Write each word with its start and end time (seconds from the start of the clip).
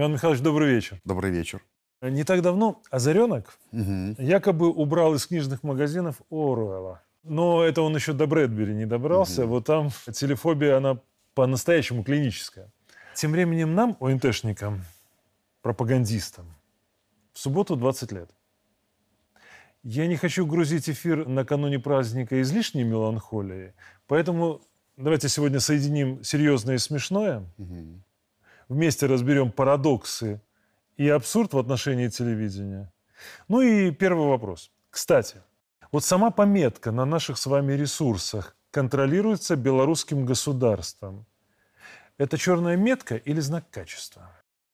Иван 0.00 0.14
Михайлович, 0.14 0.40
добрый 0.40 0.70
вечер. 0.70 0.98
Добрый 1.04 1.30
вечер. 1.30 1.62
Не 2.00 2.24
так 2.24 2.40
давно 2.40 2.80
Озаренок 2.90 3.58
Угу. 3.70 4.14
якобы 4.16 4.70
убрал 4.70 5.14
из 5.14 5.26
книжных 5.26 5.62
магазинов 5.62 6.22
Оруэлла. 6.30 7.02
Но 7.22 7.62
это 7.62 7.82
он 7.82 7.94
еще 7.94 8.14
до 8.14 8.26
Брэдбери 8.26 8.72
не 8.72 8.86
добрался. 8.86 9.42
Мгм. 9.42 9.50
Вот 9.50 9.66
там 9.66 9.90
телефобия, 10.10 10.78
она 10.78 11.00
по-настоящему 11.34 12.02
клиническая. 12.02 12.72
Тем 13.14 13.32
временем 13.32 13.74
нам, 13.74 13.98
ОНТшникам, 14.00 14.84
пропагандистам, 15.60 16.46
в 17.34 17.38
субботу 17.38 17.76
20 17.76 18.10
лет. 18.10 18.30
Я 19.82 20.06
не 20.06 20.16
хочу 20.16 20.46
грузить 20.46 20.88
эфир 20.88 21.28
накануне 21.28 21.78
праздника 21.78 22.40
излишней 22.40 22.84
меланхолией, 22.84 23.74
поэтому 24.06 24.62
давайте 24.96 25.28
сегодня 25.28 25.60
соединим 25.60 26.24
серьезное 26.24 26.76
и 26.76 26.78
смешное, 26.78 27.44
Угу. 27.58 28.00
Вместе 28.70 29.06
разберем 29.06 29.52
парадоксы 29.52 30.40
и 30.96 31.08
абсурд 31.08 31.52
в 31.52 31.58
отношении 31.58 32.08
телевидения. 32.08 32.90
Ну 33.48 33.60
и 33.60 33.90
первый 33.90 34.28
вопрос. 34.28 34.70
Кстати, 34.88 35.42
вот 35.92 36.04
сама 36.04 36.30
пометка 36.30 36.92
на 36.92 37.04
наших 37.04 37.36
с 37.36 37.46
вами 37.46 37.74
ресурсах 37.74 38.56
контролируется 38.70 39.56
белорусским 39.56 40.24
государством. 40.24 41.26
Это 42.16 42.38
черная 42.38 42.76
метка 42.76 43.16
или 43.16 43.40
знак 43.40 43.68
качества? 43.70 44.30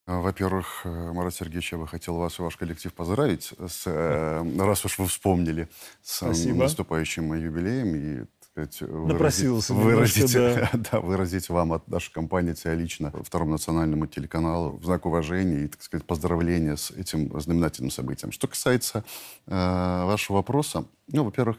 Во-первых, 0.06 0.82
э, 0.84 1.12
Марат 1.12 1.34
Сергеевич, 1.34 1.72
я 1.72 1.78
бы 1.78 1.88
хотел 1.88 2.16
вас 2.16 2.38
и 2.38 2.42
ваш 2.42 2.56
коллектив 2.56 2.92
поздравить, 2.92 3.52
с, 3.66 3.82
э, 3.86 4.58
раз 4.58 4.84
уж 4.84 4.98
вы 4.98 5.06
вспомнили, 5.06 5.68
с 6.02 6.18
Спасибо. 6.18 6.58
наступающим 6.58 7.34
юбилеем 7.34 7.96
и 7.96 8.24
сказать, 8.56 8.80
выразить- 8.80 9.70
выразить, 9.70 10.34
немножко, 10.34 10.70
да, 10.92 11.00
выразить 11.00 11.48
вам 11.48 11.72
от 11.74 11.88
нашей 11.88 12.12
компании, 12.12 12.52
от 12.52 12.58
себя 12.58 12.74
лично, 12.74 13.10
Второму 13.22 13.52
национальному 13.52 14.06
телеканалу 14.06 14.76
в 14.78 14.84
знак 14.84 15.04
уважения 15.04 15.64
и, 15.64 15.68
так 15.68 15.82
сказать, 15.82 16.06
поздравления 16.06 16.76
с 16.76 16.90
этим 16.90 17.38
знаменательным 17.38 17.90
событием. 17.90 18.32
Что 18.32 18.48
касается 18.48 19.04
э, 19.46 19.50
вашего 19.50 20.36
вопроса, 20.36 20.86
ну, 21.08 21.24
во-первых, 21.24 21.58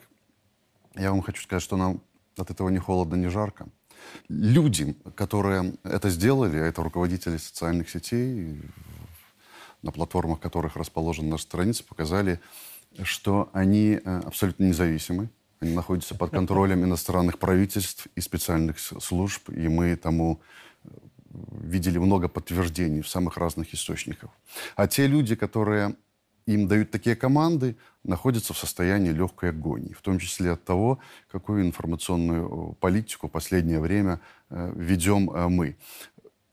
я 0.95 1.11
вам 1.11 1.21
хочу 1.21 1.43
сказать, 1.43 1.61
что 1.61 1.77
нам 1.77 2.01
от 2.35 2.49
этого 2.49 2.69
не 2.69 2.79
холодно, 2.79 3.15
не 3.15 3.29
жарко. 3.29 3.67
Люди, 4.29 4.95
которые 5.15 5.75
это 5.83 6.09
сделали, 6.09 6.59
это 6.59 6.81
руководители 6.81 7.37
социальных 7.37 7.89
сетей, 7.89 8.61
на 9.83 9.91
платформах 9.91 10.39
которых 10.39 10.75
расположена 10.75 11.29
наша 11.29 11.43
страница, 11.43 11.83
показали, 11.83 12.39
что 13.03 13.49
они 13.53 13.99
э, 14.03 14.21
абсолютно 14.25 14.63
независимы. 14.63 15.29
Они 15.59 15.73
находятся 15.73 16.15
под 16.15 16.31
контролем 16.31 16.83
иностранных 16.83 17.39
правительств 17.39 18.07
и 18.15 18.21
специальных 18.21 18.79
служб, 18.79 19.49
и 19.49 19.67
мы 19.67 19.95
тому 19.95 20.39
э, 20.83 20.89
видели 21.63 21.97
много 21.97 22.27
подтверждений 22.27 23.01
в 23.01 23.07
самых 23.07 23.37
разных 23.37 23.73
источниках. 23.73 24.29
А 24.75 24.87
те 24.87 25.07
люди, 25.07 25.35
которые 25.35 25.95
им 26.45 26.67
дают 26.67 26.91
такие 26.91 27.15
команды, 27.15 27.75
находятся 28.03 28.53
в 28.53 28.57
состоянии 28.57 29.11
легкой 29.11 29.49
агонии, 29.49 29.93
в 29.93 30.01
том 30.01 30.19
числе 30.19 30.51
от 30.51 30.63
того, 30.63 30.99
какую 31.31 31.63
информационную 31.63 32.45
э, 32.47 32.75
политику 32.79 33.27
в 33.27 33.31
последнее 33.31 33.79
время 33.79 34.19
э, 34.49 34.71
ведем 34.75 35.31
мы. 35.49 35.75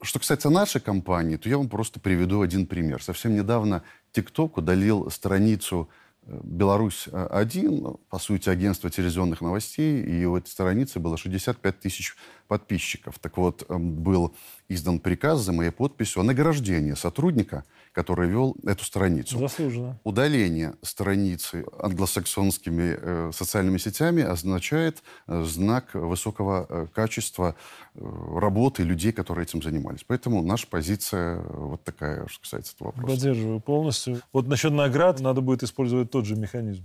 Что 0.01 0.19
касается 0.19 0.51
нашей 0.51 0.81
компании, 0.81 1.37
то 1.37 1.49
я 1.49 1.59
вам 1.59 1.69
просто 1.69 2.01
приведу 2.01 2.43
один 2.43 2.67
пример. 2.67 3.03
Совсем 3.03 3.35
недавно 3.35 3.83
TikTok 4.13 4.53
удалил 4.57 5.11
страницу 5.11 5.89
Беларусь-1, 6.27 8.01
по 8.08 8.18
сути, 8.18 8.48
агентство 8.48 8.89
телевизионных 8.89 9.40
новостей, 9.40 10.02
и 10.02 10.24
у 10.24 10.36
этой 10.36 10.48
страницы 10.48 10.98
было 10.98 11.17
65 11.17 11.80
тысяч 11.80 12.17
подписчиков. 12.48 13.18
Так 13.18 13.36
вот, 13.36 13.64
эм, 13.68 13.95
был 14.02 14.34
издан 14.68 15.01
приказ 15.01 15.40
за 15.40 15.52
моей 15.52 15.70
подписью 15.70 16.20
о 16.20 16.24
награждении 16.24 16.95
сотрудника, 16.95 17.64
который 17.95 18.29
вел 18.29 18.57
эту 18.67 18.85
страницу. 18.85 19.39
Заслуженно. 19.39 19.99
Удаление 20.03 20.75
страницы 20.83 21.65
англосаксонскими 21.79 22.99
э, 23.01 23.31
социальными 23.33 23.79
сетями 23.79 24.23
означает 24.23 25.03
э, 25.29 25.45
знак 25.45 25.95
высокого 25.95 26.67
э, 26.69 26.87
качества 26.93 27.55
э, 27.95 28.01
работы 28.39 28.83
людей, 28.83 29.13
которые 29.13 29.45
этим 29.45 29.63
занимались. 29.63 30.05
Поэтому 30.05 30.43
наша 30.43 30.67
позиция 30.67 31.37
э, 31.37 31.43
вот 31.53 31.85
такая, 31.85 32.27
что 32.27 32.41
касается 32.43 32.75
этого 32.75 32.89
вопроса. 32.89 33.15
Поддерживаю 33.15 33.61
полностью. 33.61 34.21
Вот 34.33 34.49
насчет 34.49 34.73
наград 34.73 35.21
надо 35.21 35.41
будет 35.41 35.63
использовать 35.63 36.11
тот 36.11 36.27
же 36.27 36.35
механизм. 36.35 36.85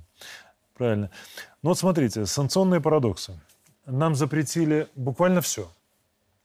Правильно. 0.75 1.09
Ну 1.63 1.69
вот 1.71 1.79
смотрите, 1.79 2.27
санкционные 2.27 2.81
парадоксы. 2.81 3.33
Нам 3.87 4.13
запретили 4.13 4.87
буквально 4.95 5.41
все. 5.41 5.67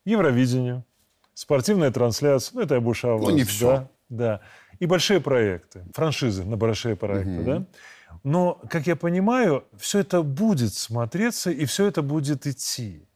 Евровидение, 0.06 0.84
спортивная 1.34 1.90
трансляция, 1.90 2.54
ну 2.56 2.62
это 2.62 2.74
я 2.76 2.80
больше 2.80 3.06
о 3.08 3.18
Ну, 3.18 3.24
вас, 3.26 3.34
не 3.34 3.42
да, 3.44 3.48
всё. 3.48 3.88
Да. 4.08 4.40
И 4.80 4.86
большие 4.86 5.20
проекты, 5.20 5.84
франшизы 5.94 6.44
на 6.44 6.56
большие 6.56 6.94
проекты, 6.96 7.30
Мгм. 7.30 7.44
да. 7.44 7.66
Но, 8.22 8.60
как 8.70 8.86
я 8.86 8.96
понимаю, 8.96 9.64
все 9.76 9.98
это 10.00 10.22
будет 10.22 10.74
смотреться 10.74 11.50
и 11.50 11.64
все 11.64 11.86
это 11.86 12.02
будет 12.02 12.46
идти. 12.46 13.06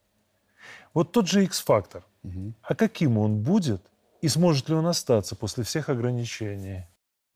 Вот 0.95 1.13
тот 1.13 1.29
же 1.29 1.45
X-фактор. 1.45 2.05
Мгм. 2.23 2.55
А 2.63 2.75
каким 2.75 3.19
он 3.19 3.43
будет 3.43 3.83
и 4.23 4.29
сможет 4.29 4.69
ли 4.69 4.75
он 4.75 4.87
остаться 4.87 5.37
после 5.37 5.63
всех 5.65 5.89
ограничений? 5.89 6.85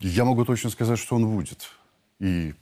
Я 0.00 0.24
могу 0.24 0.44
точно 0.44 0.70
сказать, 0.70 0.98
что 0.98 1.16
он 1.16 1.26
будет. 1.36 1.68
И 2.18 2.54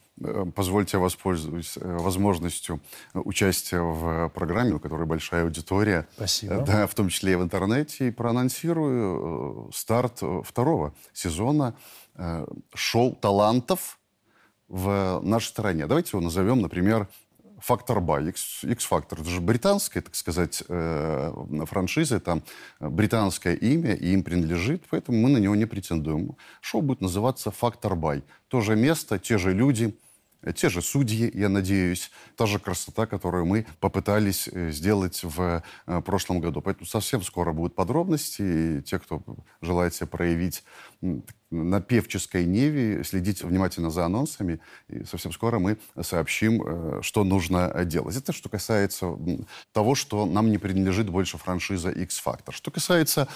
позвольте 0.55 0.97
я 0.97 1.01
воспользуюсь 1.03 1.77
э, 1.77 1.97
возможностью 1.99 2.81
э, 3.15 3.19
участия 3.19 3.81
в 3.81 4.27
э, 4.27 4.29
программе, 4.31 4.75
у 4.75 4.79
которой 4.79 5.07
большая 5.07 5.45
аудитория. 5.45 6.07
Спасибо. 6.15 6.55
Э, 6.55 6.65
Да, 6.65 6.87
в 6.87 6.95
том 6.95 7.09
числе 7.09 7.33
и 7.33 7.37
в 7.37 7.43
интернете. 7.43 8.09
И 8.09 8.11
проанонсирую 8.11 9.69
э, 9.69 9.73
старт 9.75 10.19
э, 10.23 10.43
второго 10.45 10.95
сезона 11.13 11.75
э, 12.17 12.47
шоу 12.75 13.15
талантов 13.15 13.99
в 14.69 15.21
нашей 15.23 15.49
стране. 15.49 15.87
Давайте 15.87 16.11
его 16.13 16.21
назовем, 16.23 16.61
например, 16.61 17.09
Фактор 17.61 18.01
Бай, 18.01 18.27
X-Factor. 18.29 19.21
Это 19.21 19.25
же 19.29 19.41
британская, 19.41 20.01
так 20.01 20.15
сказать, 20.15 20.63
э, 20.69 21.33
франшиза, 21.67 22.17
это 22.17 22.43
британское 22.81 23.55
имя, 23.55 23.95
и 23.95 24.13
им 24.13 24.23
принадлежит, 24.23 24.85
поэтому 24.91 25.19
мы 25.19 25.29
на 25.29 25.39
него 25.39 25.55
не 25.55 25.67
претендуем. 25.67 26.37
Шоу 26.61 26.81
будет 26.81 27.03
называться 27.03 27.51
Фактор 27.51 27.97
Бай. 27.97 28.23
То 28.49 28.61
же 28.63 28.77
место, 28.77 29.19
те 29.19 29.37
же 29.37 29.53
люди, 29.53 29.85
э, 29.89 30.10
те 30.55 30.69
же 30.69 30.81
судьи, 30.83 31.31
я 31.35 31.49
надеюсь, 31.49 32.11
та 32.37 32.47
же 32.47 32.59
красота, 32.59 33.07
которую 33.07 33.45
мы 33.47 33.67
попытались 33.79 34.49
э, 34.49 34.71
сделать 34.71 35.21
в 35.23 35.63
э, 35.87 36.01
прошлом 36.03 36.41
году. 36.41 36.63
Поэтому 36.63 36.87
совсем 36.87 37.23
скоро 37.23 37.53
будут 37.53 37.75
подробности, 37.75 38.43
и 38.43 38.83
те, 38.83 38.99
кто 38.99 39.23
желает 39.61 39.95
себя 39.95 40.07
проявить 40.07 40.65
на 41.51 41.81
певческой 41.81 42.45
неве, 42.45 43.03
следите 43.05 43.47
внимательно 43.47 43.91
за 43.91 44.05
анонсами, 44.05 44.61
и 44.89 45.05
совсем 45.05 45.33
скоро 45.33 45.59
мы 45.59 45.79
сообщим, 46.01 46.63
э, 46.63 47.03
что 47.03 47.25
нужно 47.25 47.85
делать. 47.85 48.17
Это 48.17 48.33
что 48.33 48.49
касается 48.49 49.17
того, 49.73 49.95
что 49.95 50.27
нам 50.27 50.51
не 50.51 50.59
принадлежит 50.59 51.11
больше 51.11 51.39
франшиза 51.39 51.91
X-Factor. 51.91 52.53
Что 52.53 52.71
касается 52.71 53.27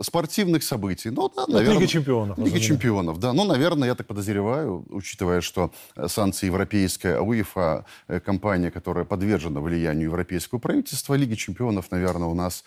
спортивных 0.00 0.64
событий, 0.64 1.10
ну, 1.10 1.28
да, 1.28 1.46
наверное... 1.46 1.80
Лига 1.80 1.86
чемпионов. 1.86 2.38
Лига 2.38 2.46
разумеется. 2.46 2.68
чемпионов, 2.68 3.20
да. 3.20 3.32
Ну, 3.32 3.44
наверное, 3.44 3.88
я 3.88 3.94
так 3.94 4.06
подозреваю, 4.06 4.84
учитывая, 4.88 5.40
что 5.40 5.72
санкции 6.06 6.46
европейская, 6.46 7.20
УЕФА, 7.20 7.84
э, 8.08 8.20
компания, 8.20 8.70
которая 8.70 9.04
подвержена 9.04 9.60
влиянию 9.60 10.06
европейского 10.06 10.58
правительства, 10.58 11.14
Лиги 11.14 11.34
чемпионов, 11.34 11.90
наверное, 11.90 12.28
у 12.28 12.34
нас 12.34 12.64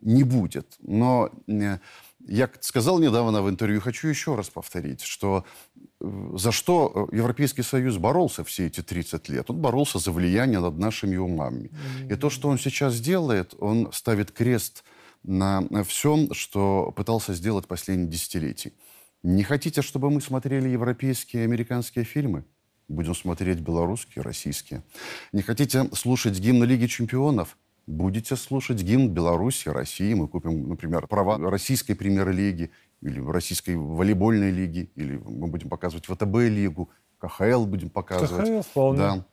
не 0.00 0.22
будет. 0.22 0.76
Но 0.80 1.30
э, 1.48 1.78
я 2.26 2.50
сказал 2.60 2.98
недавно 2.98 3.42
в 3.42 3.48
интервью, 3.48 3.80
хочу 3.80 4.08
еще 4.08 4.34
раз 4.34 4.48
повторить, 4.48 5.02
что 5.02 5.44
э, 6.00 6.30
за 6.34 6.52
что 6.52 7.08
э, 7.12 7.16
Европейский 7.16 7.62
Союз 7.62 7.98
боролся 7.98 8.42
все 8.42 8.66
эти 8.66 8.82
30 8.82 9.28
лет? 9.28 9.50
Он 9.50 9.58
боролся 9.58 9.98
за 9.98 10.10
влияние 10.10 10.60
над 10.60 10.76
нашими 10.78 11.16
умами. 11.16 11.70
И 12.10 12.16
то, 12.16 12.28
что 12.30 12.48
он 12.48 12.58
сейчас 12.58 13.00
делает, 13.00 13.54
он 13.58 13.92
ставит 13.92 14.32
крест 14.32 14.84
на 15.22 15.64
всем, 15.84 16.34
что 16.34 16.92
пытался 16.96 17.32
сделать 17.34 17.66
последние 17.66 18.08
десятилетия. 18.08 18.72
Не 19.22 19.42
хотите, 19.42 19.82
чтобы 19.82 20.10
мы 20.10 20.20
смотрели 20.20 20.68
европейские 20.68 21.42
и 21.42 21.44
американские 21.44 22.04
фильмы? 22.04 22.44
Будем 22.88 23.14
смотреть 23.14 23.58
белорусские, 23.58 24.22
российские. 24.22 24.82
Не 25.32 25.42
хотите 25.42 25.88
слушать 25.92 26.38
гимн 26.38 26.64
Лиги 26.64 26.86
чемпионов? 26.86 27.56
Будете 27.86 28.34
слушать 28.34 28.82
гимн 28.82 29.10
Беларуси, 29.10 29.68
России. 29.68 30.12
Мы 30.14 30.26
купим, 30.26 30.68
например, 30.68 31.06
права 31.06 31.38
российской 31.38 31.94
премьер-лиги 31.94 32.72
или 33.00 33.20
российской 33.20 33.76
волейбольной 33.76 34.50
лиги, 34.50 34.90
или 34.96 35.16
мы 35.16 35.46
будем 35.46 35.68
показывать 35.68 36.06
ВТБ-лигу, 36.06 36.90
КХЛ 37.18 37.64
будем 37.64 37.90
показывать. 37.90 38.48
КХЛ 38.48 38.60
вполне. 38.62 38.98
Да. 38.98 39.24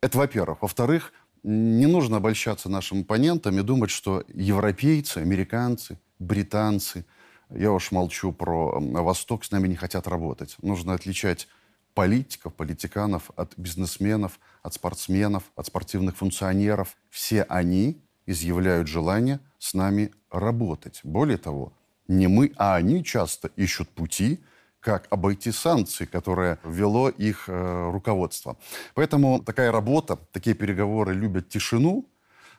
Это 0.00 0.18
во-первых. 0.18 0.62
Во-вторых, 0.62 1.12
не 1.42 1.86
нужно 1.86 2.16
обольщаться 2.16 2.70
нашим 2.70 3.02
оппонентам 3.02 3.58
и 3.58 3.62
думать, 3.62 3.90
что 3.90 4.24
европейцы, 4.32 5.18
американцы, 5.18 5.98
британцы, 6.18 7.04
я 7.50 7.72
уж 7.72 7.92
молчу 7.92 8.32
про 8.32 8.80
Восток, 8.80 9.44
с 9.44 9.50
нами 9.50 9.68
не 9.68 9.76
хотят 9.76 10.08
работать. 10.08 10.56
Нужно 10.62 10.94
отличать 10.94 11.48
политиков, 11.98 12.54
политиканов 12.54 13.32
от 13.34 13.54
бизнесменов, 13.56 14.38
от 14.62 14.72
спортсменов, 14.72 15.42
от 15.56 15.66
спортивных 15.66 16.16
функционеров. 16.16 16.96
Все 17.10 17.42
они 17.42 18.00
изъявляют 18.24 18.86
желание 18.86 19.40
с 19.58 19.74
нами 19.74 20.12
работать. 20.30 21.00
Более 21.02 21.38
того, 21.38 21.72
Не 22.06 22.28
мы, 22.28 22.52
а 22.56 22.76
они 22.76 23.02
часто 23.02 23.50
ищут 23.56 23.88
пути, 23.88 24.38
как 24.80 25.08
обойти 25.10 25.50
санкции, 25.52 26.04
которые 26.06 26.58
ввело 26.64 27.08
их 27.08 27.48
э, 27.48 27.90
руководство. 27.90 28.56
Поэтому 28.94 29.42
такая 29.42 29.72
работа, 29.72 30.16
такие 30.32 30.54
переговоры 30.54 31.14
любят 31.14 31.48
тишину, 31.48 32.06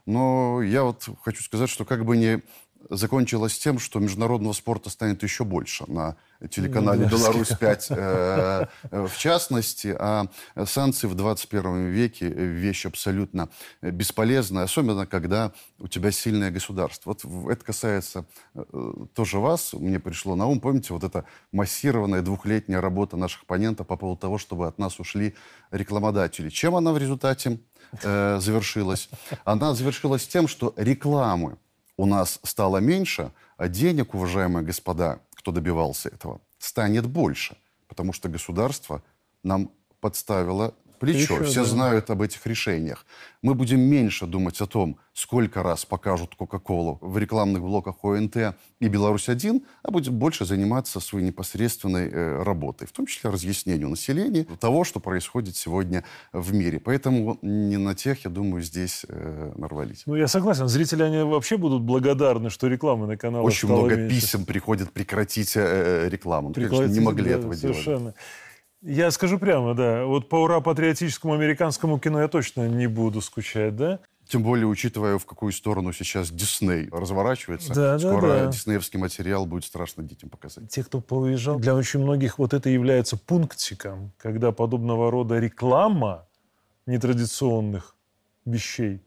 но 0.06 0.62
я 0.62 0.84
вот 0.84 1.08
хочу 1.24 1.42
сказать, 1.44 1.70
что 1.70 1.86
как 1.86 2.04
бы 2.04 2.18
не 2.18 2.42
закончилось 2.90 3.58
тем, 3.58 3.80
что 3.80 4.00
международного 4.00 4.54
спорта 4.54 4.90
станет 4.90 5.24
еще 5.24 5.44
больше 5.44 5.86
на 5.88 6.16
телеканале 6.50 7.04
ну, 7.04 7.18
«Беларусь-5» 7.18 7.86
э, 7.90 8.68
э, 8.92 9.08
в 9.08 9.18
частности. 9.18 9.96
А 9.98 10.28
санкции 10.66 11.08
в 11.08 11.16
21 11.16 11.88
веке– 11.88 12.28
вещь 12.30 12.86
абсолютно 12.86 13.50
бесполезная, 13.82 14.64
особенно 14.64 15.06
когда 15.06 15.52
у 15.80 15.88
тебя 15.88 16.12
сильное 16.12 16.52
государство. 16.52 17.16
Вот 17.16 17.52
это 17.52 17.64
касается 17.64 18.26
э, 18.56 18.94
тоже 19.14 19.40
вас. 19.40 19.74
Мне 19.74 20.00
пришло 20.00 20.36
на 20.36 20.48
ум, 20.48 20.60
помните, 20.60 20.94
вот 20.94 21.04
эта 21.04 21.26
массированная 21.52 22.22
двухлетняя 22.22 22.82
работа 22.82 23.18
наших 23.18 23.44
оппонентов 23.44 23.88
по 23.88 23.98
поводу 23.98 24.20
того, 24.20 24.38
чтобы 24.38 24.68
от 24.68 24.80
нас 24.80 25.00
ушли 25.00 25.36
рекламодатели. 25.72 26.50
Чем 26.50 26.76
она 26.76 26.94
в 26.94 26.98
результате 26.98 27.60
завершилась? 28.02 29.10
Она 29.46 29.74
завершилась 29.74 30.28
тем, 30.28 30.48
что 30.48 30.74
рекламы 30.78 31.58
у 32.00 32.06
нас 32.06 32.40
стало 32.44 32.78
меньше, 32.78 33.34
а 33.58 33.68
денег, 33.68 34.14
уважаемые 34.14 34.64
господа, 34.64 35.20
кто 35.36 35.52
добивался 35.52 36.08
этого, 36.08 36.40
станет 36.58 37.06
больше. 37.06 37.58
Потому 37.90 38.14
что 38.14 38.30
государство 38.30 39.04
нам 39.44 39.70
подставило 40.00 40.74
плечо. 41.00 41.36
Еще, 41.36 41.44
Все 41.44 41.62
да. 41.62 41.70
знают 41.70 42.10
об 42.10 42.22
этих 42.22 42.46
решениях. 42.46 43.06
Мы 43.42 43.56
будем 43.56 43.80
меньше 43.80 44.26
думать 44.26 44.60
о 44.62 44.66
том, 44.66 44.98
сколько 45.14 45.64
раз 45.64 45.86
покажут 45.86 46.36
Кока-Колу 46.36 46.98
в 47.02 47.18
рекламных 47.18 47.62
блоках 47.62 47.96
ОНТ 48.04 48.56
и 48.80 48.88
«Беларусь-1», 48.88 49.64
а 49.84 49.92
будем 49.92 50.14
больше 50.14 50.46
заниматься 50.46 51.00
своей 51.00 51.26
непосредственной 51.26 52.10
э, 52.10 52.44
работой, 52.44 52.88
в 52.88 52.92
том 52.92 53.06
числе 53.06 53.30
разъяснению 53.30 53.90
населения 53.90 54.46
того, 54.60 54.84
что 54.84 55.00
происходит 55.00 55.56
сегодня 55.56 56.04
в 56.34 56.54
мире. 56.54 56.80
Поэтому 56.80 57.38
не 57.42 57.78
на 57.78 57.96
тех, 57.96 58.24
я 58.26 58.30
думаю, 58.30 58.62
здесь 58.62 59.06
э, 59.08 59.52
нарвались. 59.56 60.04
Ну, 60.06 60.16
я 60.16 60.28
согласен. 60.28 60.68
Зрители, 60.68 61.04
они 61.04 61.24
вообще 61.24 61.58
будут 61.58 61.82
благодарны, 61.82 62.50
что 62.50 62.68
рекламы 62.68 63.08
на 63.08 63.18
канале 63.18 63.46
Очень 63.46 63.70
много 63.70 63.96
меньше. 63.96 64.16
писем 64.16 64.46
приходит 64.46 64.92
прекратить 64.92 65.56
э, 65.56 66.06
э 66.06 66.10
рекламу. 66.10 66.52
Прекратить, 66.52 66.78
Конечно, 66.78 67.00
не 67.00 67.06
могли 67.06 67.30
да, 67.32 67.40
этого 67.40 67.54
совершенно. 67.54 68.00
делать. 68.00 68.16
Я 68.82 69.12
скажу 69.12 69.38
прямо, 69.40 69.74
да. 69.74 70.06
Вот 70.06 70.30
по 70.30 70.38
ура-патриотическому 70.38 71.34
американскому 71.34 72.00
кино 72.00 72.22
я 72.22 72.28
точно 72.28 72.68
не 72.68 72.88
буду 72.88 73.22
скучать, 73.22 73.76
да? 73.76 74.00
Тем 74.26 74.44
более, 74.44 74.68
учитывая, 74.68 75.18
в 75.18 75.26
какую 75.26 75.52
сторону 75.52 75.92
сейчас 75.92 76.30
Дисней 76.30 76.88
разворачивается, 76.92 77.74
да, 77.74 77.98
скоро 77.98 78.28
да, 78.28 78.46
да. 78.46 78.52
диснеевский 78.52 79.00
материал 79.00 79.48
будет 79.48 79.66
страшно 79.66 80.04
детям 80.04 80.30
показать. 80.30 80.70
Те, 80.70 80.84
кто 80.84 81.02
поуезжал, 81.02 81.58
для 81.58 81.74
очень 81.74 82.00
многих 82.00 82.38
вот 82.38 82.54
это 82.54 82.70
является 82.70 83.18
пунктиком, 83.18 84.12
когда 84.18 84.52
подобного 84.52 85.10
рода 85.10 85.40
реклама 85.40 86.28
нетрадиционных 86.86 87.96
вещей, 88.46 89.02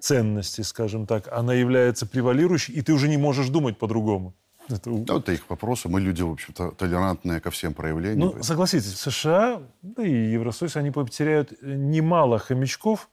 ценностей, 0.00 0.64
скажем 0.64 1.06
так, 1.06 1.28
она 1.32 1.54
является 1.54 2.04
превалирующей, 2.04 2.74
и 2.74 2.82
ты 2.82 2.92
уже 2.92 3.08
не 3.08 3.16
можешь 3.16 3.48
думать 3.48 3.78
по-другому. 3.78 4.34
Это... 4.68 4.90
Ну, 4.90 5.04
это 5.18 5.32
их 5.32 5.48
вопросы. 5.48 5.88
Мы 5.88 6.00
люди, 6.00 6.22
в 6.22 6.30
общем-то, 6.30 6.72
толерантные 6.72 7.40
ко 7.40 7.50
всем 7.50 7.74
проявлениям. 7.74 8.32
Ну, 8.36 8.42
согласитесь, 8.42 8.98
США, 8.98 9.62
да 9.82 10.02
и 10.02 10.32
Евросоюз, 10.32 10.76
они 10.76 10.90
потеряют 10.90 11.52
немало 11.62 12.38
хомячков, 12.38 13.08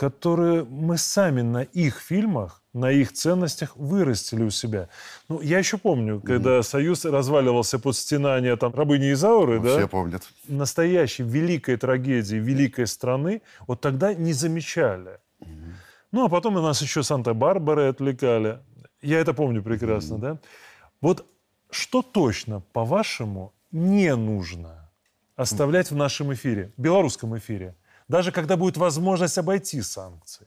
которые 0.00 0.64
мы 0.64 0.96
сами 0.96 1.42
на 1.42 1.62
их 1.62 2.00
фильмах, 2.00 2.62
на 2.72 2.90
их 2.90 3.12
ценностях 3.12 3.76
вырастили 3.76 4.44
у 4.44 4.50
себя. 4.50 4.88
Ну, 5.28 5.42
я 5.42 5.58
еще 5.58 5.76
помню, 5.76 6.14
mm-hmm. 6.14 6.26
когда 6.26 6.62
Союз 6.62 7.04
разваливался 7.04 7.78
под 7.78 7.94
стенание 7.94 8.56
там 8.56 8.74
рабыни 8.74 9.12
Изауры, 9.12 9.58
ну, 9.58 9.66
да? 9.66 9.76
Все 9.76 9.88
помнят. 9.88 10.22
Настоящей 10.48 11.24
великой 11.24 11.76
трагедии 11.76 12.36
великой 12.36 12.86
страны 12.86 13.42
вот 13.66 13.82
тогда 13.82 14.14
не 14.14 14.32
замечали. 14.32 15.18
Mm-hmm. 15.42 15.72
Ну, 16.12 16.24
а 16.24 16.28
потом 16.30 16.56
у 16.56 16.62
нас 16.62 16.80
еще 16.80 17.02
Санта-Барбары 17.02 17.88
отвлекали. 17.88 18.58
Я 19.02 19.18
это 19.18 19.34
помню 19.34 19.62
прекрасно, 19.62 20.14
mm-hmm. 20.14 20.20
да? 20.20 20.38
Вот 21.00 21.26
что 21.70 22.02
точно, 22.02 22.60
по-вашему, 22.60 23.54
не 23.70 24.14
нужно 24.16 24.90
оставлять 25.36 25.90
в 25.90 25.96
нашем 25.96 26.32
эфире, 26.34 26.72
белорусском 26.76 27.36
эфире, 27.38 27.76
даже 28.08 28.32
когда 28.32 28.56
будет 28.56 28.76
возможность 28.76 29.38
обойти 29.38 29.80
санкции? 29.82 30.46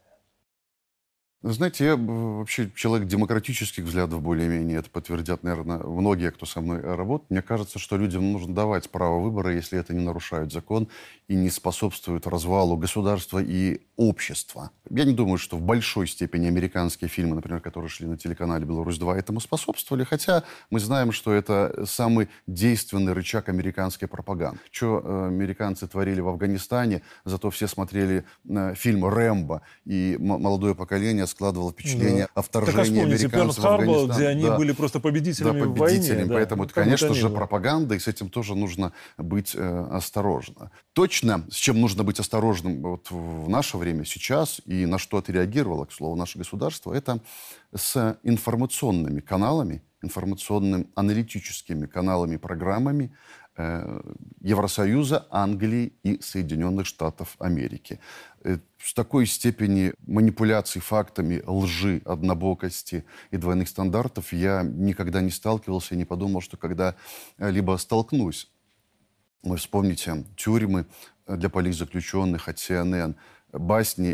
Знаете, 1.45 1.83
я 1.83 1.95
вообще 1.97 2.71
человек 2.73 3.05
демократических 3.05 3.83
взглядов 3.83 4.21
более-менее. 4.21 4.79
Это 4.79 4.89
подтвердят, 4.89 5.43
наверное, 5.43 5.77
многие, 5.79 6.31
кто 6.31 6.45
со 6.45 6.61
мной 6.61 6.79
работает. 6.79 7.29
Мне 7.31 7.41
кажется, 7.41 7.79
что 7.79 7.97
людям 7.97 8.31
нужно 8.31 8.55
давать 8.55 8.89
право 8.89 9.19
выбора, 9.19 9.53
если 9.53 9.77
это 9.77 9.93
не 9.93 9.99
нарушает 9.99 10.53
закон 10.53 10.87
и 11.27 11.35
не 11.35 11.49
способствует 11.49 12.27
развалу 12.27 12.77
государства 12.77 13.39
и 13.43 13.81
общества. 13.97 14.71
Я 14.89 15.03
не 15.03 15.11
думаю, 15.11 15.37
что 15.37 15.57
в 15.57 15.61
большой 15.61 16.07
степени 16.07 16.47
американские 16.47 17.09
фильмы, 17.09 17.35
например, 17.35 17.59
которые 17.59 17.89
шли 17.89 18.07
на 18.07 18.17
телеканале 18.17 18.65
«Беларусь-2», 18.65 19.13
этому 19.13 19.41
способствовали. 19.41 20.05
Хотя 20.05 20.43
мы 20.69 20.79
знаем, 20.79 21.11
что 21.11 21.33
это 21.33 21.83
самый 21.85 22.29
действенный 22.47 23.11
рычаг 23.11 23.49
американской 23.49 24.07
пропаганды. 24.07 24.61
Что 24.71 25.01
э, 25.03 25.27
американцы 25.27 25.87
творили 25.87 26.21
в 26.21 26.29
Афганистане, 26.29 27.01
зато 27.25 27.49
все 27.49 27.67
смотрели 27.67 28.23
э, 28.47 28.75
фильм 28.75 29.05
«Рэмбо», 29.05 29.61
и 29.83 30.15
молодое 30.19 30.73
поколение 30.73 31.27
складывало 31.33 31.71
впечатление 31.71 32.27
да. 32.33 32.39
о 32.39 32.41
вторжении 32.41 33.01
так, 33.01 33.09
а 33.09 33.15
американцев 33.15 33.63
в 33.63 33.67
Афганистан. 33.67 34.17
где 34.17 34.27
они 34.27 34.43
да. 34.43 34.57
были 34.57 34.71
просто 34.71 34.99
победителями, 34.99 35.59
да, 35.59 35.65
победителями 35.65 36.23
в 36.23 36.27
войне. 36.27 36.33
Поэтому, 36.33 36.63
это, 36.63 36.73
конечно 36.73 37.13
же, 37.13 37.29
пропаганда, 37.29 37.95
и 37.95 37.99
с 37.99 38.07
этим 38.07 38.29
тоже 38.29 38.55
нужно 38.55 38.93
быть 39.17 39.55
э, 39.55 39.87
осторожно. 39.91 40.71
Точно, 40.93 41.45
с 41.49 41.55
чем 41.55 41.81
нужно 41.81 42.03
быть 42.03 42.19
осторожным 42.19 42.81
вот 42.81 43.11
в 43.11 43.49
наше 43.49 43.77
время, 43.77 44.05
сейчас, 44.05 44.61
и 44.65 44.85
на 44.85 44.97
что 44.97 45.17
отреагировало, 45.17 45.85
к 45.85 45.91
слову, 45.91 46.15
наше 46.15 46.37
государство, 46.37 46.93
это 46.93 47.19
с 47.75 48.17
информационными 48.23 49.19
каналами, 49.19 49.81
информационными 50.01 50.87
аналитическими 50.95 51.85
каналами, 51.85 52.37
программами, 52.37 53.15
Евросоюза, 53.55 55.27
Англии 55.29 55.93
и 56.01 56.19
Соединенных 56.21 56.87
Штатов 56.87 57.35
Америки. 57.39 57.99
Э, 58.43 58.57
с 58.79 58.93
такой 58.93 59.27
степени 59.27 59.93
манипуляций 60.07 60.81
фактами, 60.81 61.43
лжи, 61.45 62.01
однобокости 62.03 63.05
и 63.29 63.37
двойных 63.37 63.69
стандартов 63.69 64.33
я 64.33 64.63
никогда 64.63 65.21
не 65.21 65.29
сталкивался 65.29 65.93
и 65.93 65.97
не 65.97 66.05
подумал, 66.05 66.41
что 66.41 66.57
когда-либо 66.57 67.77
столкнусь. 67.77 68.49
Вы 69.43 69.57
вспомните 69.57 70.25
тюрьмы 70.35 70.85
для 71.27 71.49
политзаключенных 71.49 72.49
от 72.49 72.57
CNN, 72.57 73.15
басни 73.51 74.13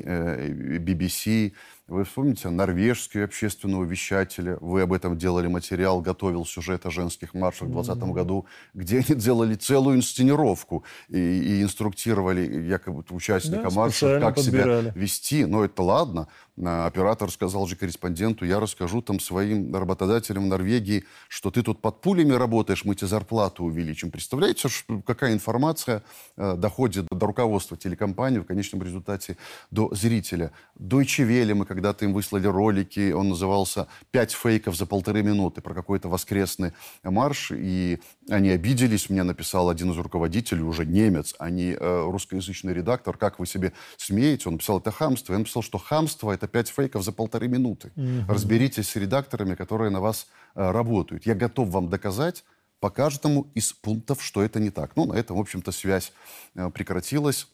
BBC, 0.79 1.53
вы 1.89 2.03
вспомните 2.03 2.49
норвежские 2.49 3.23
общественного 3.23 3.83
вещателя. 3.83 4.57
Вы 4.61 4.81
об 4.81 4.93
этом 4.93 5.17
делали 5.17 5.47
материал, 5.47 6.01
готовил 6.01 6.45
сюжет 6.45 6.85
о 6.85 6.91
женских 6.91 7.33
маршах 7.33 7.67
в 7.67 7.71
2020 7.71 8.13
году, 8.13 8.45
где 8.73 8.99
они 8.99 9.19
делали 9.19 9.55
целую 9.55 9.97
инсценировку 9.97 10.83
и, 11.09 11.17
и 11.17 11.63
инструктировали 11.63 12.67
якобы 12.67 13.03
участника 13.09 13.63
да, 13.63 13.69
марша, 13.71 14.19
как 14.19 14.35
подбирали. 14.35 14.81
себя 14.81 14.93
вести. 14.95 15.45
Но 15.45 15.65
это 15.65 15.81
ладно. 15.81 16.27
А, 16.63 16.85
оператор 16.85 17.31
сказал 17.31 17.67
же 17.67 17.75
корреспонденту, 17.75 18.45
я 18.45 18.59
расскажу 18.59 19.01
там 19.01 19.19
своим 19.19 19.73
работодателям 19.75 20.43
в 20.43 20.47
Норвегии, 20.47 21.05
что 21.27 21.51
ты 21.51 21.63
тут 21.63 21.81
под 21.81 22.01
пулями 22.01 22.33
работаешь, 22.33 22.83
мы 22.85 22.95
тебе 22.95 23.07
зарплату 23.07 23.63
увеличим. 23.63 24.11
Представляете, 24.11 24.67
какая 25.05 25.33
информация 25.33 26.03
э, 26.35 26.55
доходит 26.55 27.07
до 27.09 27.25
руководства 27.25 27.77
телекомпании, 27.77 28.39
в 28.39 28.45
конечном 28.45 28.83
результате 28.83 29.37
до 29.71 29.93
зрителя. 29.93 30.51
Deutsche 30.77 31.25
Welle 31.25 31.53
мы 31.53 31.65
когда 31.65 31.78
когда-то 31.79 32.03
им 32.03 32.11
выслали 32.11 32.45
ролики, 32.45 33.13
он 33.13 33.29
назывался 33.29 33.87
«Пять 34.11 34.33
фейков 34.33 34.75
за 34.75 34.85
полторы 34.85 35.23
минуты» 35.23 35.61
про 35.61 35.73
какой-то 35.73 36.09
воскресный 36.09 36.73
марш, 37.03 37.51
и 37.55 38.01
они 38.29 38.49
обиделись. 38.49 39.09
Мне 39.09 39.23
написал 39.23 39.69
один 39.69 39.91
из 39.91 39.97
руководителей, 39.97 40.61
уже 40.61 40.85
немец, 40.85 41.35
а 41.39 41.49
не 41.49 41.71
э, 41.71 42.11
русскоязычный 42.11 42.73
редактор, 42.73 43.15
как 43.15 43.39
вы 43.39 43.45
себе 43.45 43.71
смеете? 43.95 44.49
Он 44.49 44.55
написал, 44.55 44.79
это 44.79 44.91
хамство. 44.91 45.31
Я 45.31 45.39
написал, 45.39 45.63
что 45.63 45.77
хамство– 45.77 46.31
это 46.33 46.49
пять 46.49 46.67
фейков 46.67 47.01
за 47.01 47.13
полторы 47.13 47.47
минуты. 47.47 47.93
Угу. 47.95 48.33
Разберитесь 48.33 48.89
с 48.89 48.95
редакторами, 48.97 49.55
которые 49.55 49.89
на 49.89 50.01
вас 50.01 50.27
э, 50.55 50.71
работают. 50.71 51.25
Я 51.25 51.33
готов 51.33 51.69
вам 51.69 51.89
доказать, 51.89 52.43
по 52.81 52.89
каждому 52.89 53.47
из 53.55 53.73
пунктов, 53.73 54.21
что 54.21 54.41
это 54.41 54.59
не 54.59 54.69
так. 54.69 54.95
Ну, 54.95 55.05
на 55.05 55.13
этом, 55.13 55.37
в 55.37 55.39
общем-то, 55.39 55.71
связь 55.71 56.11
э, 56.55 56.69
прекратилась. 56.71 57.47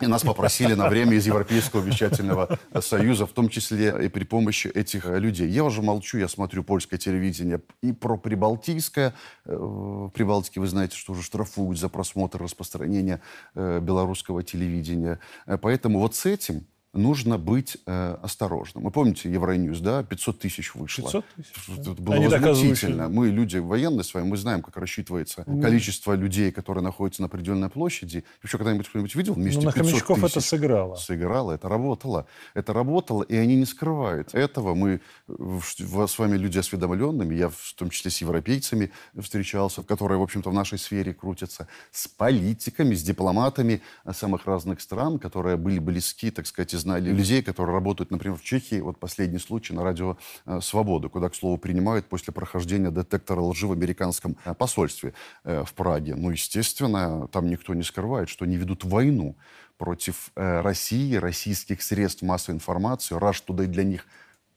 И 0.00 0.06
нас 0.06 0.22
попросили 0.22 0.74
на 0.74 0.88
время 0.88 1.14
из 1.14 1.26
Европейского 1.26 1.80
вещательного 1.80 2.58
союза, 2.80 3.26
в 3.26 3.32
том 3.32 3.48
числе 3.48 3.94
и 4.04 4.08
при 4.08 4.24
помощи 4.24 4.66
этих 4.66 5.06
людей. 5.06 5.48
Я 5.48 5.64
уже 5.64 5.82
молчу, 5.82 6.18
я 6.18 6.28
смотрю 6.28 6.64
польское 6.64 6.98
телевидение 6.98 7.60
и 7.80 7.92
про 7.92 8.16
прибалтийское. 8.16 9.14
Э, 9.44 9.56
в 9.56 10.10
Прибалтике 10.10 10.60
вы 10.60 10.66
знаете, 10.66 10.96
что 10.96 11.12
уже 11.12 11.22
штрафуют 11.22 11.78
за 11.78 11.88
просмотр 11.88 12.42
распространения 12.42 13.20
э, 13.54 13.78
белорусского 13.80 14.42
телевидения. 14.42 15.20
Э, 15.46 15.58
поэтому 15.58 16.00
вот 16.00 16.16
с 16.16 16.26
этим 16.26 16.66
нужно 16.94 17.38
быть 17.38 17.76
э, 17.86 18.16
осторожным. 18.22 18.84
Вы 18.84 18.90
помните 18.90 19.30
Евроньюз, 19.30 19.80
да? 19.80 20.02
500 20.02 20.38
тысяч 20.38 20.74
вышло. 20.74 21.04
500 21.04 21.24
тысяч? 21.36 21.78
Это 21.78 22.02
было 22.02 22.14
Они 22.14 22.28
возмутительно. 22.28 23.08
Мы 23.08 23.28
люди 23.28 23.58
военные 23.58 24.04
с 24.04 24.14
вами, 24.14 24.26
мы 24.26 24.36
знаем, 24.36 24.62
как 24.62 24.76
рассчитывается 24.76 25.42
mm. 25.42 25.60
количество 25.60 26.14
людей, 26.14 26.52
которые 26.52 26.82
находятся 26.84 27.22
на 27.22 27.26
определенной 27.26 27.68
площади. 27.68 28.24
Еще 28.42 28.58
когда-нибудь 28.58 28.88
кто-нибудь 28.88 29.14
видел 29.14 29.34
вместе 29.34 29.60
ну, 29.60 29.66
на 29.66 29.72
500 29.72 29.90
Хомячков 29.90 30.20
тысяч? 30.20 30.30
это 30.30 30.40
сыграло. 30.40 30.94
Сыграло, 30.96 31.52
это 31.52 31.68
работало. 31.68 32.26
Это 32.54 32.72
работало, 32.72 33.22
и 33.22 33.36
они 33.36 33.56
не 33.56 33.66
скрывают 33.66 34.34
этого. 34.34 34.74
Мы 34.74 35.00
с 35.28 36.18
вами 36.18 36.36
люди 36.36 36.58
осведомленными, 36.58 37.34
я 37.34 37.48
в 37.48 37.74
том 37.76 37.90
числе 37.90 38.10
с 38.10 38.20
европейцами 38.20 38.92
встречался, 39.18 39.82
которые, 39.82 40.18
в 40.18 40.22
общем-то, 40.22 40.50
в 40.50 40.54
нашей 40.54 40.78
сфере 40.78 41.12
крутятся, 41.12 41.66
с 41.90 42.06
политиками, 42.08 42.94
с 42.94 43.02
дипломатами 43.02 43.82
самых 44.12 44.46
разных 44.46 44.80
стран, 44.80 45.18
которые 45.18 45.56
были 45.56 45.78
близки, 45.78 46.30
так 46.30 46.46
сказать, 46.46 46.74
знали 46.84 47.10
людей, 47.10 47.42
которые 47.42 47.74
работают, 47.74 48.10
например, 48.10 48.36
в 48.36 48.42
Чехии. 48.42 48.80
Вот 48.80 48.98
последний 48.98 49.38
случай 49.38 49.72
на 49.74 49.82
радио 49.82 50.16
э, 50.46 50.60
«Свобода», 50.60 51.08
куда, 51.08 51.28
к 51.28 51.34
слову, 51.34 51.56
принимают 51.58 52.06
после 52.06 52.32
прохождения 52.32 52.90
детектора 52.90 53.40
лжи 53.40 53.66
в 53.66 53.72
американском 53.72 54.36
э, 54.44 54.54
посольстве 54.54 55.14
э, 55.44 55.64
в 55.64 55.72
Праге. 55.72 56.14
Ну, 56.14 56.30
естественно, 56.30 57.26
там 57.28 57.48
никто 57.48 57.74
не 57.74 57.82
скрывает, 57.82 58.28
что 58.28 58.44
они 58.44 58.56
ведут 58.56 58.84
войну 58.84 59.36
против 59.78 60.30
России, 60.36 61.16
российских 61.16 61.82
средств 61.82 62.22
массовой 62.22 62.54
информации. 62.56 63.18
Rush 63.18 63.42
Today 63.44 63.66
для 63.66 63.82
них 63.82 64.06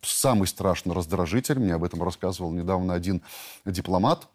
самый 0.02 0.48
страшный 0.48 0.94
раздражитель. 0.94 1.58
Мне 1.60 1.74
об 1.74 1.84
этом 1.84 2.04
рассказывал 2.04 2.52
недавно 2.52 2.94
один 2.94 3.22
дипломат, 3.66 4.28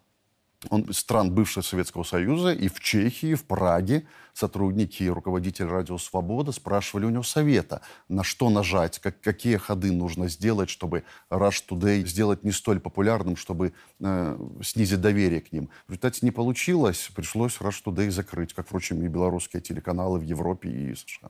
он 0.69 0.91
стран 0.93 1.31
бывшего 1.31 1.63
Советского 1.63 2.03
Союза, 2.03 2.51
и 2.53 2.67
в 2.67 2.79
Чехии, 2.79 3.29
и 3.29 3.35
в 3.35 3.45
Праге 3.45 4.05
сотрудники 4.33 5.03
и 5.03 5.09
руководитель 5.09 5.65
«Радио 5.65 5.97
Свобода» 5.97 6.51
спрашивали 6.51 7.05
у 7.05 7.09
него 7.09 7.23
совета, 7.23 7.81
на 8.09 8.23
что 8.23 8.49
нажать, 8.49 8.99
как, 8.99 9.21
какие 9.21 9.57
ходы 9.57 9.91
нужно 9.91 10.27
сделать, 10.27 10.69
чтобы 10.69 11.03
Rush 11.29 11.63
Today 11.69 12.05
сделать 12.05 12.43
не 12.43 12.51
столь 12.51 12.79
популярным, 12.79 13.35
чтобы 13.35 13.73
э, 13.99 14.37
снизить 14.63 15.01
доверие 15.01 15.41
к 15.41 15.51
ним. 15.51 15.69
В 15.87 15.91
результате 15.91 16.19
не 16.25 16.31
получилось, 16.31 17.11
пришлось 17.15 17.57
Rush 17.59 17.83
Today 17.85 18.09
закрыть, 18.09 18.53
как, 18.53 18.67
впрочем, 18.67 19.03
и 19.03 19.07
белорусские 19.07 19.61
телеканалы 19.61 20.19
в 20.19 20.23
Европе 20.23 20.69
и 20.69 20.95
США. 20.95 21.29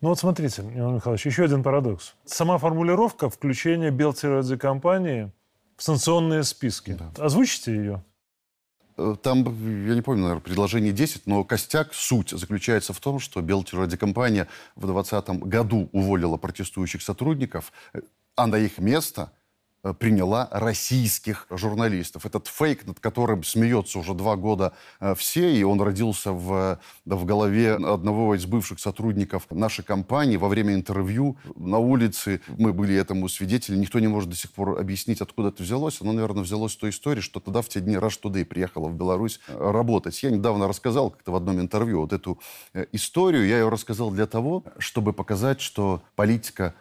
Ну 0.00 0.10
вот 0.10 0.18
смотрите, 0.18 0.62
Иван 0.74 0.96
Михайлович, 0.96 1.24
еще 1.24 1.44
один 1.44 1.62
парадокс. 1.62 2.14
Сама 2.26 2.58
формулировка 2.58 3.30
включения 3.30 3.90
Белтирадиокомпании 3.90 5.32
в 5.76 5.82
санкционные 5.82 6.42
списки. 6.44 6.92
Да. 6.92 7.24
Озвучите 7.24 7.74
ее? 7.74 8.04
Э, 8.96 9.16
там, 9.22 9.44
я 9.86 9.94
не 9.94 10.02
помню, 10.02 10.22
наверное, 10.22 10.42
предложение 10.42 10.92
10, 10.92 11.26
но 11.26 11.44
костяк, 11.44 11.94
суть 11.94 12.30
заключается 12.30 12.92
в 12.92 13.00
том, 13.00 13.18
что 13.18 13.40
Белтерадикомпания 13.40 14.48
в 14.76 14.86
2020 14.86 15.48
году 15.48 15.88
уволила 15.92 16.36
протестующих 16.36 17.02
сотрудников, 17.02 17.72
э, 17.92 18.00
а 18.36 18.46
на 18.46 18.56
их 18.56 18.78
место– 18.78 19.32
Э, 19.43 19.43
приняла 19.92 20.48
российских 20.50 21.46
журналистов. 21.50 22.24
Этот 22.24 22.46
фейк, 22.46 22.86
над 22.86 23.00
которым 23.00 23.42
смеется 23.44 23.98
уже 23.98 24.14
два 24.14 24.36
года 24.36 24.72
э, 25.00 25.14
все, 25.14 25.54
и 25.54 25.62
он 25.62 25.80
родился 25.80 26.32
в, 26.32 26.80
в 27.04 27.24
голове 27.24 27.74
одного 27.74 28.34
из 28.34 28.46
бывших 28.46 28.80
сотрудников 28.80 29.46
нашей 29.50 29.84
компании 29.84 30.36
во 30.36 30.48
время 30.48 30.74
интервью 30.74 31.36
на 31.56 31.78
улице. 31.78 32.40
Мы 32.56 32.72
были 32.72 32.94
этому 32.94 33.28
свидетели. 33.28 33.76
Никто 33.76 34.00
не 34.00 34.08
может 34.08 34.30
до 34.30 34.36
сих 34.36 34.50
пор 34.52 34.80
объяснить, 34.80 35.20
откуда 35.20 35.48
это 35.48 35.62
взялось. 35.62 36.00
Оно, 36.00 36.12
наверное, 36.12 36.42
взялось 36.42 36.72
с 36.72 36.76
той 36.76 36.90
истории, 36.90 37.20
что 37.20 37.40
тогда 37.40 37.60
в 37.60 37.68
те 37.68 37.80
дни 37.80 37.96
Rush 37.96 38.20
Today 38.22 38.44
приехала 38.44 38.88
в 38.88 38.94
Беларусь 38.94 39.40
э, 39.48 39.70
работать. 39.70 40.22
Я 40.22 40.30
недавно 40.30 40.66
рассказал 40.66 41.10
как-то 41.10 41.32
в 41.32 41.36
одном 41.36 41.60
интервью 41.60 42.00
вот 42.00 42.12
эту 42.12 42.40
историю. 42.92 43.46
Я 43.46 43.58
ее 43.58 43.68
рассказал 43.68 44.10
для 44.10 44.26
того, 44.26 44.64
чтобы 44.78 45.12
показать, 45.12 45.60
что 45.60 46.02
политика 46.16 46.74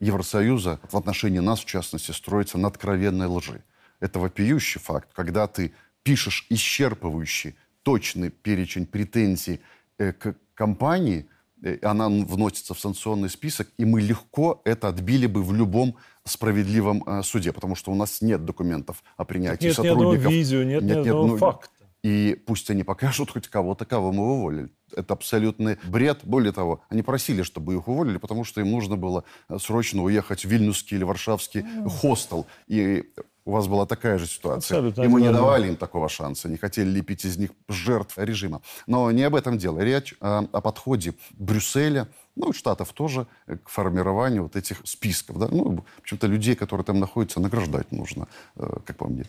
Евросоюза 0.00 0.80
в 0.90 0.96
отношении 0.96 1.40
нас, 1.40 1.60
в 1.60 1.64
частности, 1.64 2.12
строится 2.12 2.58
на 2.58 2.68
откровенной 2.68 3.26
лжи. 3.26 3.62
Это 4.00 4.18
вопиющий 4.18 4.80
факт, 4.80 5.10
когда 5.12 5.46
ты 5.46 5.72
пишешь 6.02 6.46
исчерпывающий, 6.50 7.54
точный 7.82 8.30
перечень 8.30 8.86
претензий 8.86 9.60
э, 9.98 10.12
к 10.12 10.36
компании, 10.54 11.26
э, 11.62 11.78
она 11.82 12.08
вносится 12.08 12.74
в 12.74 12.80
санкционный 12.80 13.28
список, 13.28 13.68
и 13.76 13.84
мы 13.84 14.00
легко 14.00 14.60
это 14.64 14.88
отбили 14.88 15.26
бы 15.26 15.42
в 15.42 15.52
любом 15.52 15.96
справедливом 16.24 17.02
э, 17.06 17.22
суде, 17.22 17.52
потому 17.52 17.74
что 17.74 17.90
у 17.90 17.94
нас 17.94 18.22
нет 18.22 18.44
документов 18.44 19.02
о 19.16 19.24
принятии 19.24 19.66
нет 19.66 19.76
сотрудников. 19.76 20.12
Нет 20.12 20.12
ни 20.12 20.16
одного 20.16 20.34
видео, 20.34 20.62
нет, 20.62 20.82
нет 20.82 20.96
ни 20.96 21.00
одного 21.08 21.26
ну, 21.26 21.36
факта. 21.38 21.70
И 22.02 22.40
пусть 22.46 22.70
они 22.70 22.84
покажут 22.84 23.30
хоть 23.30 23.48
кого-то, 23.48 23.84
кого 23.84 24.12
мы 24.12 24.32
уволили. 24.32 24.70
Это 24.94 25.14
абсолютный 25.14 25.78
бред. 25.84 26.20
Более 26.24 26.52
того, 26.52 26.80
они 26.88 27.02
просили, 27.02 27.42
чтобы 27.42 27.74
их 27.74 27.88
уволили, 27.88 28.18
потому 28.18 28.44
что 28.44 28.60
им 28.60 28.70
нужно 28.70 28.96
было 28.96 29.24
э, 29.48 29.58
срочно 29.58 30.02
уехать 30.02 30.44
в 30.44 30.48
Вильнюсский 30.48 30.96
или 30.96 31.04
Варшавский 31.04 31.64
хостел. 31.86 32.46
И 32.66 33.04
у 33.48 33.52
вас 33.52 33.66
была 33.66 33.86
такая 33.86 34.18
же 34.18 34.26
ситуация. 34.26 34.76
Абсолютно. 34.76 35.02
И 35.02 35.08
мы 35.08 35.22
не 35.22 35.32
давали 35.32 35.68
им 35.68 35.76
такого 35.76 36.10
шанса, 36.10 36.50
не 36.50 36.58
хотели 36.58 36.88
лепить 36.90 37.24
из 37.24 37.38
них 37.38 37.50
жертв 37.66 38.18
режима. 38.18 38.60
Но 38.86 39.10
не 39.10 39.22
об 39.22 39.34
этом 39.34 39.56
дело. 39.56 39.80
Речь 39.80 40.14
о, 40.20 40.46
о 40.52 40.60
подходе 40.60 41.14
Брюсселя, 41.32 42.08
ну, 42.36 42.50
и 42.50 42.52
Штатов 42.52 42.92
тоже, 42.92 43.26
э, 43.46 43.56
к 43.56 43.70
формированию 43.70 44.42
вот 44.42 44.54
этих 44.54 44.82
списков. 44.84 45.38
Да? 45.38 45.48
Ну, 45.50 45.76
в 45.76 46.00
общем-то, 46.02 46.26
людей, 46.26 46.56
которые 46.56 46.84
там 46.84 47.00
находятся, 47.00 47.40
награждать 47.40 47.90
нужно, 47.90 48.28
э, 48.56 48.66
как 48.84 48.96
по 48.98 49.06
мне. 49.06 49.24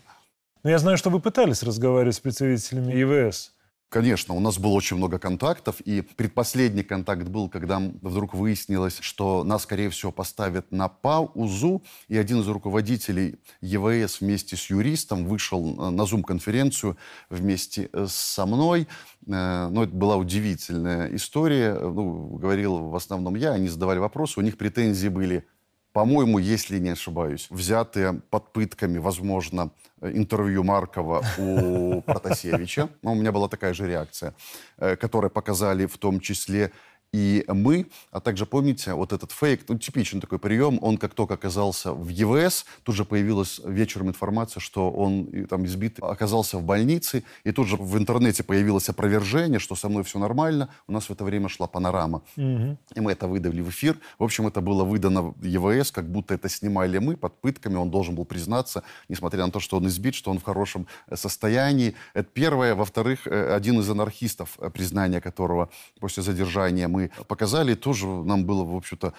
Но 0.64 0.70
я 0.70 0.80
знаю, 0.80 0.98
что 0.98 1.10
вы 1.10 1.22
пытались 1.22 1.64
разговаривать 1.64 2.16
с 2.16 2.20
представителями 2.20 2.92
ЕВС. 2.92 3.54
Конечно, 3.90 4.36
у 4.36 4.40
нас 4.40 4.60
было 4.60 4.74
очень 4.74 4.98
много 4.98 5.18
контактов, 5.18 5.82
и 5.82 6.02
предпоследний 6.02 6.84
контакт 6.84 7.24
был, 7.24 7.50
когда 7.50 7.80
вдруг 7.80 8.36
выяснилось, 8.36 9.00
что 9.02 9.44
нас, 9.44 9.64
скорее 9.64 9.90
всего, 9.90 10.12
поставят 10.12 10.72
на 10.72 10.90
паузу, 10.90 11.82
и 12.08 12.16
один 12.16 12.42
из 12.42 12.48
руководителей 12.48 13.40
ЕВС 13.62 14.22
вместе 14.22 14.56
с 14.58 14.70
юристом 14.70 15.26
вышел 15.26 15.64
на 15.90 16.04
Zoom-конференцию 16.04 16.98
вместе 17.32 17.90
э, 17.92 18.06
со 18.08 18.46
мной. 18.46 18.88
Э, 19.26 19.70
ну, 19.72 19.82
это 19.82 19.96
была 19.96 20.18
удивительная 20.18 21.08
история. 21.16 21.74
Ну, 21.74 22.38
говорил 22.38 22.90
в 22.90 22.96
основном 22.96 23.34
я, 23.34 23.54
они 23.54 23.70
задавали 23.70 23.98
вопросы, 23.98 24.40
у 24.40 24.44
них 24.44 24.60
претензии 24.60 25.08
были 25.08 25.48
по-моему, 25.94 26.38
если 26.40 26.80
не 26.80 26.90
ошибаюсь, 26.90 27.48
взятые 27.50 28.22
под 28.30 28.54
пытками, 28.54 29.00
возможно, 29.00 29.72
интервью 30.02 30.64
Маркова 30.64 31.24
у 31.38 32.02
Протасевича. 32.06 32.90
Ну, 33.02 33.14
у 33.14 33.16
меня 33.16 33.32
была 33.32 33.48
такая 33.48 33.74
же 33.74 33.88
реакция, 33.88 34.34
э, 34.78 34.96
которая 34.96 35.30
показали 35.30 35.86
в 35.86 35.98
том 35.98 36.20
числе 36.20 36.72
и 37.12 37.44
мы, 37.48 37.88
а 38.12 38.20
также 38.20 38.46
помните, 38.46 38.94
вот 38.94 39.14
этот 39.14 39.32
фейк, 39.32 39.62
ну, 39.68 39.78
типичный 39.78 40.22
такой 40.22 40.38
прием, 40.38 40.78
он 40.82 40.98
как 40.98 41.14
только 41.14 41.34
оказался 41.34 41.92
в 41.92 42.08
ЕВС, 42.08 42.66
тут 42.84 42.96
же 42.96 43.06
появилась 43.06 43.60
вечером 43.64 44.10
информация, 44.10 44.62
что 44.62 44.92
он 44.92 45.48
там 45.50 45.66
избит, 45.66 46.00
оказался 46.02 46.58
в 46.58 46.64
больнице, 46.64 47.24
и 47.44 47.52
тут 47.52 47.68
же 47.68 47.78
в 47.78 47.98
интернете 47.98 48.44
появилось 48.44 48.90
опровержение, 48.90 49.60
что 49.60 49.76
со 49.76 49.90
мной 49.90 50.04
все 50.04 50.20
нормально, 50.20 50.70
у 50.88 50.92
нас 50.92 51.06
в 51.06 51.12
это 51.12 51.24
время 51.24 51.50
шла 51.50 51.68
панорама. 51.68 52.22
Угу. 52.38 52.78
И 52.96 53.00
мы 53.00 53.12
это 53.12 53.28
выдали 53.28 53.62
в 53.62 53.70
эфир. 53.70 53.98
В 54.20 54.24
общем, 54.24 54.48
это 54.48 54.62
было 54.62 54.84
выдано 54.84 55.22
в 55.22 55.44
ЕВС, 55.44 55.92
как 55.92 56.10
будто 56.10 56.34
это 56.34 56.48
снимали 56.50 57.00
мы 57.00 57.18
под 57.18 57.40
пытками, 57.42 57.76
он 57.76 57.90
должен 57.90 58.16
был 58.16 58.26
признаться, 58.26 58.84
несмотря 59.08 59.46
на 59.46 59.52
то, 59.52 59.60
что 59.60 59.78
он 59.78 59.88
избит, 59.88 60.14
что 60.14 60.32
он 60.32 60.40
в 60.40 60.44
хорошем 60.44 60.88
э, 61.08 61.16
состоянии. 61.16 61.96
Это 62.14 62.30
первое. 62.34 62.76
Во-вторых, 62.76 63.26
э, 63.26 63.56
один 63.56 63.80
из 63.80 63.90
анархистов, 63.90 64.58
э, 64.60 64.70
признание 64.70 65.22
которого 65.22 65.70
после 66.00 66.24
задержания 66.24 66.88
мы 66.88 66.99
мы 67.00 67.12
показали, 67.28 67.76
тоже 67.76 68.08
нам 68.08 68.46
было, 68.46 68.64
в 68.64 68.76
общем-то, 68.76 69.14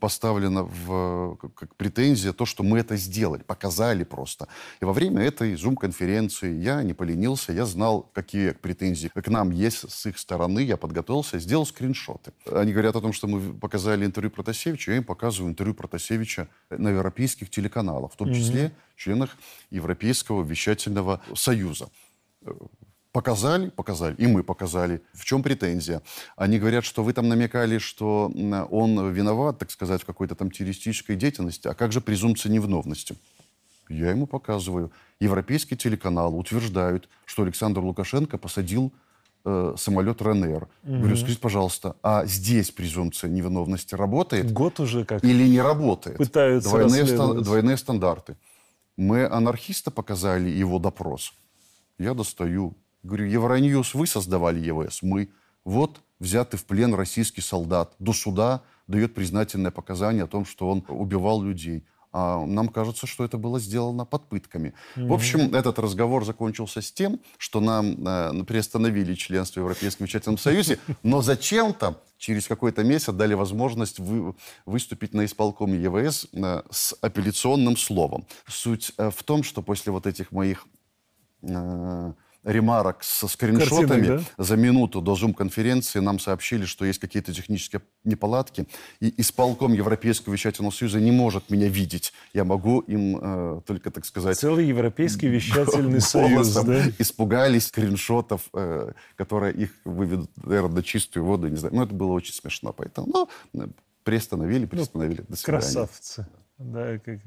поставлено 0.00 0.64
в, 0.64 1.36
как 1.36 1.74
претензия 1.76 2.32
то, 2.32 2.44
что 2.44 2.62
мы 2.62 2.78
это 2.78 2.96
сделали, 2.96 3.42
показали 3.42 4.04
просто. 4.04 4.48
И 4.82 4.84
во 4.84 4.92
время 4.92 5.22
этой 5.22 5.54
Zoom-конференции 5.54 6.52
я 6.60 6.82
не 6.82 6.94
поленился, 6.94 7.52
я 7.52 7.64
знал, 7.64 8.10
какие 8.12 8.50
претензии 8.52 9.08
к 9.08 9.28
нам 9.28 9.50
есть 9.50 9.90
с 9.90 10.06
их 10.06 10.18
стороны, 10.18 10.60
я 10.60 10.76
подготовился, 10.76 11.38
сделал 11.38 11.66
скриншоты. 11.66 12.32
Они 12.52 12.72
говорят 12.72 12.96
о 12.96 13.00
том, 13.00 13.12
что 13.12 13.28
мы 13.28 13.54
показали 13.54 14.04
интервью 14.04 14.30
Протасевича, 14.30 14.90
я 14.92 14.96
им 14.98 15.04
показываю 15.04 15.50
интервью 15.50 15.74
Протасевича 15.74 16.48
на 16.70 16.88
европейских 16.90 17.50
телеканалах, 17.50 18.12
в 18.12 18.16
том 18.16 18.34
числе 18.34 18.64
mm-hmm. 18.66 18.72
членах 18.96 19.30
Европейского 19.70 20.42
вещательного 20.42 21.20
союза 21.34 21.88
Показали, 23.16 23.70
показали, 23.70 24.14
и 24.18 24.26
мы 24.26 24.42
показали. 24.42 25.00
В 25.14 25.24
чем 25.24 25.42
претензия? 25.42 26.02
Они 26.36 26.58
говорят, 26.58 26.84
что 26.84 27.02
вы 27.02 27.14
там 27.14 27.30
намекали, 27.30 27.78
что 27.78 28.30
он 28.70 29.10
виноват, 29.10 29.56
так 29.56 29.70
сказать, 29.70 30.02
в 30.02 30.04
какой-то 30.04 30.34
там 30.34 30.50
террористической 30.50 31.16
деятельности. 31.16 31.66
А 31.66 31.72
как 31.72 31.92
же 31.92 32.02
презумпция 32.02 32.52
невиновности? 32.52 33.16
Я 33.88 34.10
ему 34.10 34.26
показываю. 34.26 34.92
Европейский 35.18 35.78
телеканал 35.78 36.36
утверждают, 36.36 37.08
что 37.24 37.42
Александр 37.42 37.80
Лукашенко 37.80 38.36
посадил 38.36 38.92
э, 39.46 39.74
самолет 39.78 40.20
РНР. 40.20 40.68
Угу. 40.84 40.96
Говорю, 40.98 41.16
скажите, 41.16 41.40
пожалуйста, 41.40 41.96
а 42.02 42.26
здесь 42.26 42.70
презумпция 42.70 43.30
невиновности 43.30 43.94
работает? 43.94 44.52
Год 44.52 44.78
уже 44.78 45.06
как. 45.06 45.24
Или 45.24 45.48
не 45.48 45.62
работает? 45.62 46.18
Пытаются 46.18 46.68
двойные, 46.68 47.06
стан- 47.06 47.42
двойные 47.42 47.78
стандарты. 47.78 48.36
Мы 48.98 49.24
анархиста 49.24 49.90
показали 49.90 50.50
его 50.50 50.78
допрос. 50.78 51.32
Я 51.98 52.12
достаю 52.12 52.76
Говорю, 53.06 53.26
Евроньюз 53.26 53.94
вы 53.94 54.06
создавали 54.06 54.58
ЕВС? 54.58 55.02
Мы. 55.02 55.30
Вот 55.64 56.00
взятый 56.18 56.58
в 56.58 56.64
плен 56.64 56.94
российский 56.94 57.40
солдат. 57.40 57.94
До 57.98 58.12
суда 58.12 58.62
дает 58.88 59.14
признательное 59.14 59.70
показание 59.70 60.24
о 60.24 60.26
том, 60.26 60.44
что 60.44 60.68
он 60.68 60.84
убивал 60.88 61.42
людей. 61.42 61.84
А 62.12 62.44
нам 62.44 62.68
кажется, 62.68 63.06
что 63.06 63.24
это 63.24 63.36
было 63.36 63.60
сделано 63.60 64.06
под 64.06 64.28
пытками. 64.28 64.72
Mm-hmm. 64.96 65.06
В 65.06 65.12
общем, 65.12 65.54
этот 65.54 65.78
разговор 65.78 66.24
закончился 66.24 66.80
с 66.80 66.90
тем, 66.90 67.20
что 67.36 67.60
нам 67.60 68.06
э, 68.06 68.44
приостановили 68.44 69.14
членство 69.14 69.60
в 69.60 69.64
Европейском 69.64 70.06
вещательном 70.06 70.38
союзе, 70.38 70.78
но 71.02 71.20
зачем-то 71.20 72.00
через 72.16 72.48
какой-то 72.48 72.84
месяц 72.84 73.12
дали 73.12 73.34
возможность 73.34 73.98
вы, 73.98 74.34
выступить 74.64 75.12
на 75.14 75.26
исполкоме 75.26 75.78
ЕВС 75.78 76.26
э, 76.32 76.62
с 76.70 76.96
апелляционным 77.02 77.76
словом. 77.76 78.26
Суть 78.48 78.92
э, 78.96 79.10
в 79.10 79.22
том, 79.22 79.42
что 79.42 79.60
после 79.60 79.92
вот 79.92 80.06
этих 80.06 80.32
моих 80.32 80.66
э, 81.42 82.12
ремарок 82.46 83.02
со 83.02 83.26
скриншотами 83.26 83.86
Картинок, 83.88 84.24
да? 84.36 84.44
за 84.44 84.56
минуту 84.56 85.02
до 85.02 85.16
зум-конференции 85.16 85.98
нам 85.98 86.20
сообщили, 86.20 86.64
что 86.64 86.84
есть 86.84 87.00
какие-то 87.00 87.34
технические 87.34 87.82
неполадки, 88.04 88.66
и 89.00 89.12
исполком 89.20 89.72
Европейского 89.72 90.32
вещательного 90.32 90.72
союза 90.72 91.00
не 91.00 91.10
может 91.10 91.50
меня 91.50 91.68
видеть. 91.68 92.12
Я 92.32 92.44
могу 92.44 92.80
им 92.80 93.18
э, 93.20 93.60
только, 93.66 93.90
так 93.90 94.04
сказать... 94.04 94.38
Целый 94.38 94.66
Европейский 94.66 95.26
вещательный 95.26 96.00
союз, 96.00 96.54
да? 96.54 96.84
Испугались 96.98 97.66
скриншотов, 97.66 98.42
э, 98.54 98.92
которые 99.16 99.52
их 99.52 99.70
выведут, 99.84 100.30
наверное, 100.44 100.76
на 100.76 100.82
чистую 100.84 101.24
воду, 101.24 101.48
не 101.48 101.56
знаю. 101.56 101.74
Но 101.74 101.82
это 101.82 101.94
было 101.94 102.12
очень 102.12 102.32
смешно, 102.32 102.72
поэтому... 102.72 103.28
Ну, 103.52 103.60
э, 103.60 103.66
приостановили, 104.04 104.66
приостановили. 104.66 105.22
Ну, 105.22 105.26
До 105.30 105.36
свидания. 105.36 105.62
Красавцы. 105.62 106.26
Да, 106.58 106.98
как, 106.98 107.18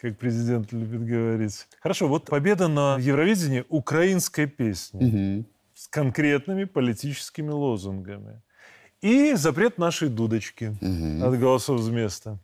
как 0.00 0.18
президент 0.18 0.72
любит 0.72 1.04
говорить. 1.04 1.66
Хорошо, 1.80 2.08
вот 2.08 2.26
победа 2.26 2.68
на 2.68 2.96
Евровидении 2.98 3.64
украинской 3.68 4.46
песни 4.46 5.38
угу. 5.38 5.46
с 5.74 5.86
конкретными 5.88 6.64
политическими 6.64 7.50
лозунгами. 7.50 8.42
И 9.00 9.34
запрет 9.34 9.78
нашей 9.78 10.08
дудочки 10.08 10.76
угу. 10.80 11.24
от 11.24 11.38
голосов 11.38 11.80
с 11.80 11.88
места. 11.88 12.38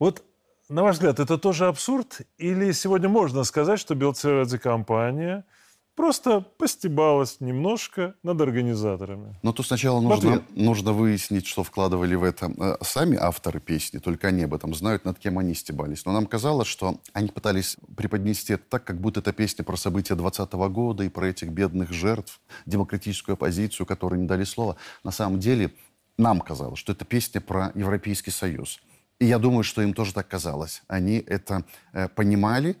Вот, 0.00 0.24
на 0.68 0.82
ваш 0.82 0.96
взгляд, 0.96 1.20
это 1.20 1.38
тоже 1.38 1.66
абсурд? 1.66 2.22
Или 2.36 2.72
сегодня 2.72 3.08
можно 3.08 3.44
сказать, 3.44 3.78
что 3.78 3.94
Белцерадзе-компания– 3.94 5.44
просто 5.94 6.40
постебалась 6.40 7.40
немножко 7.40 8.14
над 8.22 8.40
организаторами. 8.40 9.38
Но 9.42 9.52
то 9.52 9.62
сначала 9.62 10.00
нужно, 10.00 10.42
нужно 10.50 10.92
выяснить, 10.92 11.46
что 11.46 11.62
вкладывали 11.62 12.14
в 12.14 12.24
это 12.24 12.52
э, 12.56 12.76
сами 12.82 13.16
авторы 13.16 13.60
песни, 13.60 13.98
только 13.98 14.28
они 14.28 14.44
об 14.44 14.54
этом 14.54 14.74
знают, 14.74 15.04
над 15.04 15.18
кем 15.18 15.38
они 15.38 15.54
стебались. 15.54 16.04
Но 16.04 16.12
нам 16.12 16.26
казалось, 16.26 16.68
что 16.68 16.98
они 17.12 17.28
пытались 17.28 17.76
преподнести 17.96 18.54
это 18.54 18.64
так, 18.68 18.84
как 18.84 19.00
будто 19.00 19.20
это 19.20 19.32
песня 19.32 19.64
про 19.64 19.76
события 19.76 20.14
20 20.14 20.52
года 20.52 21.04
и 21.04 21.08
про 21.08 21.28
этих 21.28 21.50
бедных 21.50 21.92
жертв, 21.92 22.40
демократическую 22.66 23.34
оппозицию, 23.34 23.86
которой 23.86 24.20
не 24.20 24.26
дали 24.26 24.44
слова. 24.44 24.76
На 25.04 25.10
самом 25.10 25.38
деле 25.38 25.72
нам 26.18 26.40
казалось, 26.40 26.78
что 26.78 26.92
это 26.92 27.04
песня 27.04 27.40
про 27.40 27.72
Европейский 27.74 28.30
Союз. 28.30 28.80
И 29.20 29.26
я 29.26 29.38
думаю, 29.38 29.62
что 29.62 29.82
им 29.82 29.94
тоже 29.94 30.12
так 30.12 30.28
казалось. 30.28 30.82
Они 30.88 31.18
это 31.18 31.64
э, 31.92 32.08
понимали, 32.08 32.76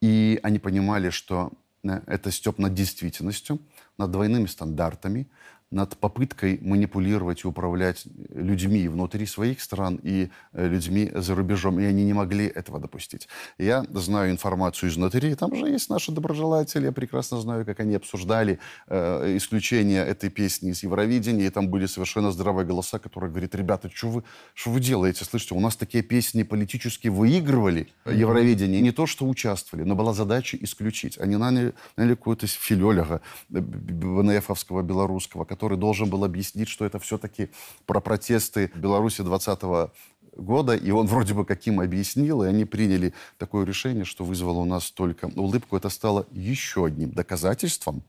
и 0.00 0.38
они 0.42 0.58
понимали, 0.58 1.10
что 1.10 1.52
это 1.82 2.30
степ 2.30 2.58
над 2.58 2.74
действительностью, 2.74 3.58
над 3.98 4.10
двойными 4.10 4.46
стандартами, 4.46 5.30
над 5.70 5.96
попыткой 5.96 6.58
манипулировать 6.62 7.44
и 7.44 7.46
управлять 7.46 8.04
людьми 8.30 8.88
внутри 8.88 9.24
своих 9.26 9.60
стран 9.60 10.00
и 10.02 10.30
э, 10.52 10.68
людьми 10.68 11.12
за 11.14 11.34
рубежом. 11.36 11.78
И 11.78 11.84
они 11.84 12.04
не 12.04 12.12
могли 12.12 12.46
этого 12.46 12.80
допустить. 12.80 13.28
Я 13.56 13.84
знаю 13.90 14.32
информацию 14.32 14.90
изнутри. 14.90 15.34
Там 15.36 15.54
же 15.54 15.68
есть 15.68 15.88
наши 15.88 16.10
доброжелатели. 16.10 16.86
Я 16.86 16.92
прекрасно 16.92 17.40
знаю, 17.40 17.64
как 17.64 17.78
они 17.78 17.94
обсуждали 17.94 18.58
э, 18.88 19.36
исключение 19.36 20.04
этой 20.04 20.28
песни 20.28 20.70
из 20.70 20.82
Евровидения. 20.82 21.46
И 21.46 21.50
там 21.50 21.68
были 21.68 21.86
совершенно 21.86 22.32
здравые 22.32 22.66
голоса, 22.66 22.98
которые 22.98 23.30
говорят, 23.30 23.54
ребята, 23.54 23.88
что 23.94 24.08
вы, 24.08 24.24
что 24.54 24.70
вы 24.70 24.80
делаете? 24.80 25.24
Слышите, 25.24 25.54
у 25.54 25.60
нас 25.60 25.76
такие 25.76 26.02
песни 26.02 26.42
политически 26.42 27.06
выигрывали 27.06 27.88
Евровидение. 28.06 28.80
Не 28.80 28.90
то, 28.90 29.06
что 29.06 29.28
участвовали, 29.28 29.84
но 29.86 29.94
была 29.94 30.14
задача 30.14 30.56
исключить. 30.60 31.16
Они 31.18 31.36
наняли, 31.36 31.74
наняли 31.96 32.16
какого-то 32.16 32.48
филёляга 32.48 33.20
э, 33.52 33.60
БНФовского, 33.60 34.82
белорусского, 34.82 35.44
который 35.44 35.59
должен 35.68 36.08
был 36.08 36.24
объяснить, 36.24 36.68
что 36.68 36.84
это 36.84 36.98
все-таки 36.98 37.50
про 37.86 38.00
протесты 38.00 38.70
Беларуси 38.74 39.22
20 39.22 39.90
года, 40.36 40.74
и 40.74 40.90
он 40.90 41.06
вроде 41.06 41.34
бы 41.34 41.44
каким 41.44 41.80
объяснил, 41.80 42.42
и 42.42 42.48
они 42.48 42.64
приняли 42.64 43.12
такое 43.38 43.64
решение, 43.66 44.04
что 44.04 44.24
вызвало 44.24 44.58
у 44.58 44.64
нас 44.64 44.90
только 44.90 45.26
улыбку. 45.36 45.76
Это 45.76 45.88
стало 45.88 46.26
еще 46.30 46.86
одним 46.86 47.10
доказательством 47.10 48.02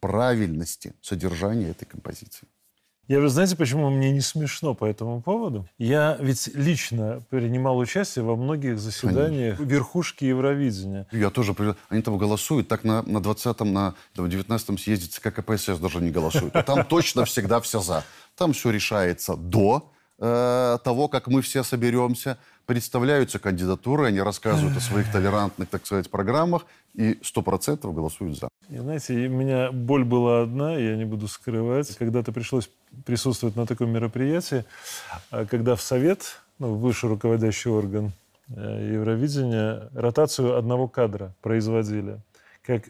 правильности 0.00 0.94
содержания 1.02 1.70
этой 1.70 1.84
композиции. 1.84 2.48
Я, 3.08 3.20
вы 3.20 3.30
знаете, 3.30 3.56
почему 3.56 3.88
мне 3.88 4.12
не 4.12 4.20
смешно 4.20 4.74
по 4.74 4.84
этому 4.84 5.22
поводу? 5.22 5.66
Я 5.78 6.18
ведь 6.20 6.50
лично 6.54 7.22
принимал 7.30 7.78
участие 7.78 8.22
во 8.22 8.36
многих 8.36 8.78
заседаниях 8.78 9.56
Конечно. 9.56 9.74
верхушки 9.74 10.24
Евровидения. 10.26 11.06
Я 11.10 11.30
тоже. 11.30 11.56
Они 11.88 12.02
там 12.02 12.18
голосуют, 12.18 12.68
так 12.68 12.84
на, 12.84 13.02
на 13.02 13.18
20-м, 13.18 13.72
на 13.72 13.94
19-м 14.14 14.76
съезде 14.76 15.06
ЦК 15.06 15.32
КПСС 15.34 15.78
даже 15.78 16.02
не 16.02 16.10
голосуют. 16.10 16.54
А 16.54 16.62
там 16.62 16.84
точно 16.84 17.24
всегда 17.24 17.62
все 17.62 17.80
за. 17.80 18.04
Там 18.36 18.52
все 18.52 18.70
решается 18.70 19.36
до 19.36 19.90
э, 20.18 20.78
того, 20.82 21.08
как 21.08 21.28
мы 21.28 21.42
все 21.42 21.62
соберемся 21.62 22.38
представляются 22.66 23.38
кандидатуры, 23.38 24.06
они 24.06 24.20
рассказывают 24.20 24.76
о 24.76 24.80
своих 24.80 25.10
толерантных, 25.10 25.68
так 25.68 25.86
сказать, 25.86 26.10
программах, 26.10 26.66
и 26.94 27.18
сто 27.22 27.42
процентов 27.42 27.94
голосуют 27.94 28.38
за. 28.38 28.48
И 28.68 28.76
знаете, 28.76 29.14
у 29.14 29.30
меня 29.30 29.72
боль 29.72 30.04
была 30.04 30.42
одна, 30.42 30.76
я 30.76 30.96
не 30.96 31.06
буду 31.06 31.28
скрывать. 31.28 31.96
Когда-то 31.96 32.32
пришлось 32.32 32.68
присутствовать 33.06 33.56
на 33.56 33.66
таком 33.66 33.90
мероприятии, 33.90 34.64
а 35.30 35.46
когда 35.46 35.76
в 35.76 35.80
Совет, 35.80 36.42
ну, 36.58 36.74
высший 36.74 37.08
руководящий 37.08 37.70
орган 37.70 38.12
э, 38.54 38.92
Евровидения, 38.94 39.88
ротацию 39.94 40.58
одного 40.58 40.88
кадра 40.88 41.34
производили. 41.40 42.20
Как 42.62 42.82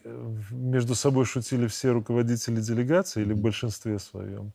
между 0.51 0.97
собой 0.97 1.25
шутили 1.25 1.69
все 1.69 1.93
руководители 1.93 2.61
делегации, 2.61 3.23
или 3.23 3.33
в 3.33 3.41
большинстве 3.41 4.01
своем 4.01 4.53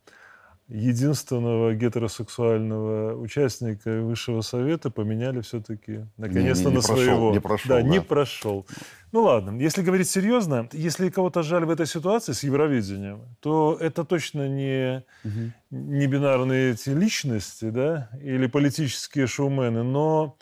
единственного 0.73 1.75
гетеросексуального 1.75 3.15
участника 3.15 4.01
Высшего 4.01 4.41
Совета 4.41 4.89
поменяли 4.89 5.41
все-таки 5.41 6.07
наконец-то 6.17 6.71
на 6.71 6.81
прошел, 6.81 6.95
своего. 6.95 7.31
Не 7.31 7.39
прошел, 7.39 7.69
да, 7.69 7.75
да, 7.75 7.81
не 7.83 8.01
прошел. 8.01 8.65
Ну 9.11 9.21
ладно, 9.21 9.61
если 9.61 9.83
говорить 9.83 10.09
серьезно, 10.09 10.67
если 10.73 11.09
кого-то 11.09 11.43
жаль 11.43 11.65
в 11.65 11.69
этой 11.69 11.85
ситуации 11.85 12.31
с 12.31 12.41
Евровидением, 12.41 13.21
то 13.39 13.77
это 13.79 14.03
точно 14.03 14.47
не, 14.49 15.03
угу. 15.23 15.51
не 15.69 16.07
бинарные 16.07 16.71
эти 16.71 16.89
личности, 16.89 17.69
да, 17.69 18.09
или 18.19 18.47
политические 18.47 19.27
шоумены, 19.27 19.83
но 19.83 20.37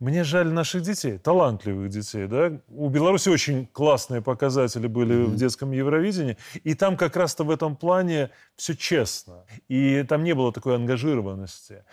мне 0.00 0.24
жаль 0.24 0.48
наших 0.48 0.82
детей, 0.82 1.18
талантливых 1.18 1.90
детей. 1.90 2.26
Да? 2.26 2.58
У 2.68 2.88
Беларуси 2.88 3.28
очень 3.28 3.66
классные 3.66 4.22
показатели 4.22 4.86
были 4.86 5.14
mm-hmm. 5.14 5.26
в 5.26 5.36
детском 5.36 5.72
Евровидении. 5.72 6.38
И 6.64 6.74
там 6.74 6.96
как 6.96 7.16
раз-то 7.16 7.44
в 7.44 7.50
этом 7.50 7.76
плане 7.76 8.30
все 8.56 8.74
честно. 8.74 9.44
И 9.68 10.02
там 10.04 10.24
не 10.24 10.34
было 10.34 10.52
такой 10.52 10.76
ангажированности. 10.76 11.84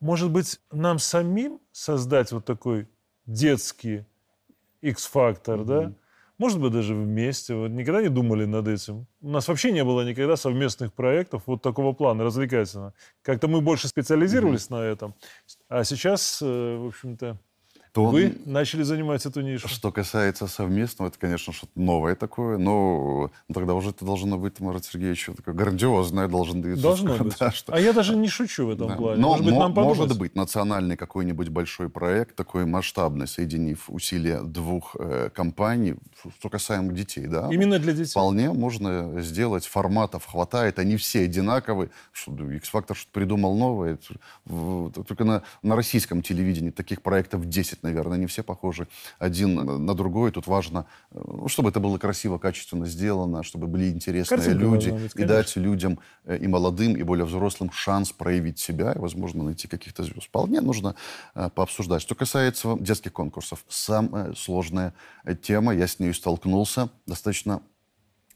Может 0.00 0.30
быть, 0.30 0.60
нам 0.72 0.98
самим 0.98 1.60
создать 1.70 2.32
вот 2.32 2.44
такой 2.44 2.88
детский 3.24 4.04
X-фактор, 4.82 5.60
mm-hmm. 5.60 5.64
да? 5.64 5.92
Может 6.38 6.60
быть, 6.60 6.72
даже 6.72 6.94
вместе. 6.94 7.54
Вот 7.54 7.68
никогда 7.68 8.02
не 8.02 8.08
думали 8.08 8.44
над 8.44 8.66
этим. 8.66 9.06
У 9.20 9.30
нас 9.30 9.46
вообще 9.46 9.70
не 9.70 9.84
было 9.84 10.02
никогда 10.02 10.36
совместных 10.36 10.92
проектов 10.92 11.42
вот 11.46 11.62
такого 11.62 11.92
плана, 11.92 12.24
развлекательного. 12.24 12.92
Как-то 13.22 13.46
мы 13.46 13.60
больше 13.60 13.86
специализировались 13.86 14.66
mm-hmm. 14.66 14.76
на 14.76 14.84
этом. 14.84 15.14
А 15.68 15.84
сейчас, 15.84 16.40
э, 16.42 16.76
в 16.76 16.88
общем-то, 16.88 17.38
то 17.94 18.06
Вы 18.06 18.38
начали 18.44 18.82
занимать 18.82 19.24
эту 19.24 19.40
нишу. 19.40 19.68
Что 19.68 19.92
касается 19.92 20.48
совместного, 20.48 21.10
это, 21.10 21.18
конечно, 21.20 21.52
что-то 21.52 21.70
новое 21.76 22.16
такое, 22.16 22.58
но 22.58 23.30
ну, 23.48 23.54
тогда 23.54 23.74
уже 23.74 23.90
это 23.90 24.04
должно 24.04 24.36
быть, 24.36 24.58
Марат 24.58 24.84
Сергеевич, 24.84 25.26
такое 25.36 25.54
грандиозное 25.54 26.26
должен 26.26 26.60
быть. 26.60 26.82
Должно 26.82 27.16
быть. 27.18 27.38
Да, 27.38 27.52
что... 27.52 27.72
А 27.72 27.78
я 27.78 27.92
даже 27.92 28.16
не 28.16 28.26
шучу 28.26 28.66
в 28.66 28.70
этом 28.70 28.88
да. 28.88 28.96
плане. 28.96 29.22
Но, 29.22 29.28
может 29.28 29.44
быть, 29.44 29.54
нам 29.54 29.72
Может 29.74 30.18
быть, 30.18 30.34
национальный 30.34 30.96
какой-нибудь 30.96 31.50
большой 31.50 31.88
проект, 31.88 32.34
такой 32.34 32.66
масштабный, 32.66 33.28
соединив 33.28 33.88
усилия 33.88 34.42
двух 34.42 34.96
э, 34.98 35.30
компаний, 35.32 35.94
что 36.40 36.48
касаемо 36.48 36.92
детей, 36.92 37.28
да? 37.28 37.48
Именно 37.52 37.78
для 37.78 37.92
детей. 37.92 38.10
Вполне 38.10 38.52
можно 38.52 39.20
сделать, 39.20 39.66
форматов 39.66 40.26
хватает, 40.26 40.80
они 40.80 40.96
все 40.96 41.20
одинаковые. 41.26 41.90
Что, 42.10 42.32
X-Factor 42.32 42.96
что 42.96 43.08
придумал 43.12 43.56
новое. 43.56 44.00
Только 44.48 45.22
на, 45.22 45.44
на 45.62 45.76
российском 45.76 46.22
телевидении 46.22 46.70
таких 46.70 47.00
проектов 47.00 47.48
10 47.48 47.83
наверное, 47.84 48.18
не 48.18 48.26
все 48.26 48.42
похожи 48.42 48.88
один 49.18 49.54
на 49.86 49.94
другой. 49.94 50.32
Тут 50.32 50.46
важно, 50.46 50.86
э, 51.12 51.20
ну, 51.24 51.48
чтобы 51.48 51.68
это 51.68 51.80
было 51.80 51.98
красиво, 51.98 52.38
качественно 52.38 52.86
сделано, 52.86 53.42
чтобы 53.42 53.66
были 53.66 53.90
интересные 53.90 54.38
Картинка 54.38 54.58
люди. 54.58 54.90
Быть, 54.90 55.16
и 55.16 55.24
дать 55.24 55.56
людям, 55.56 56.00
э, 56.24 56.38
и 56.38 56.48
молодым, 56.48 56.96
и 56.96 57.02
более 57.02 57.26
взрослым 57.26 57.70
шанс 57.70 58.12
проявить 58.12 58.58
себя 58.58 58.92
и, 58.92 58.98
возможно, 58.98 59.44
найти 59.44 59.68
каких-то 59.68 60.02
звезд. 60.02 60.24
Вполне 60.24 60.60
нужно 60.60 60.96
э, 61.34 61.48
пообсуждать. 61.54 62.02
Что 62.02 62.14
касается 62.14 62.76
детских 62.80 63.12
конкурсов, 63.12 63.64
самая 63.68 64.34
сложная 64.34 64.94
тема, 65.42 65.74
я 65.74 65.86
с 65.86 66.00
ней 66.00 66.12
столкнулся 66.12 66.88
достаточно 67.06 67.62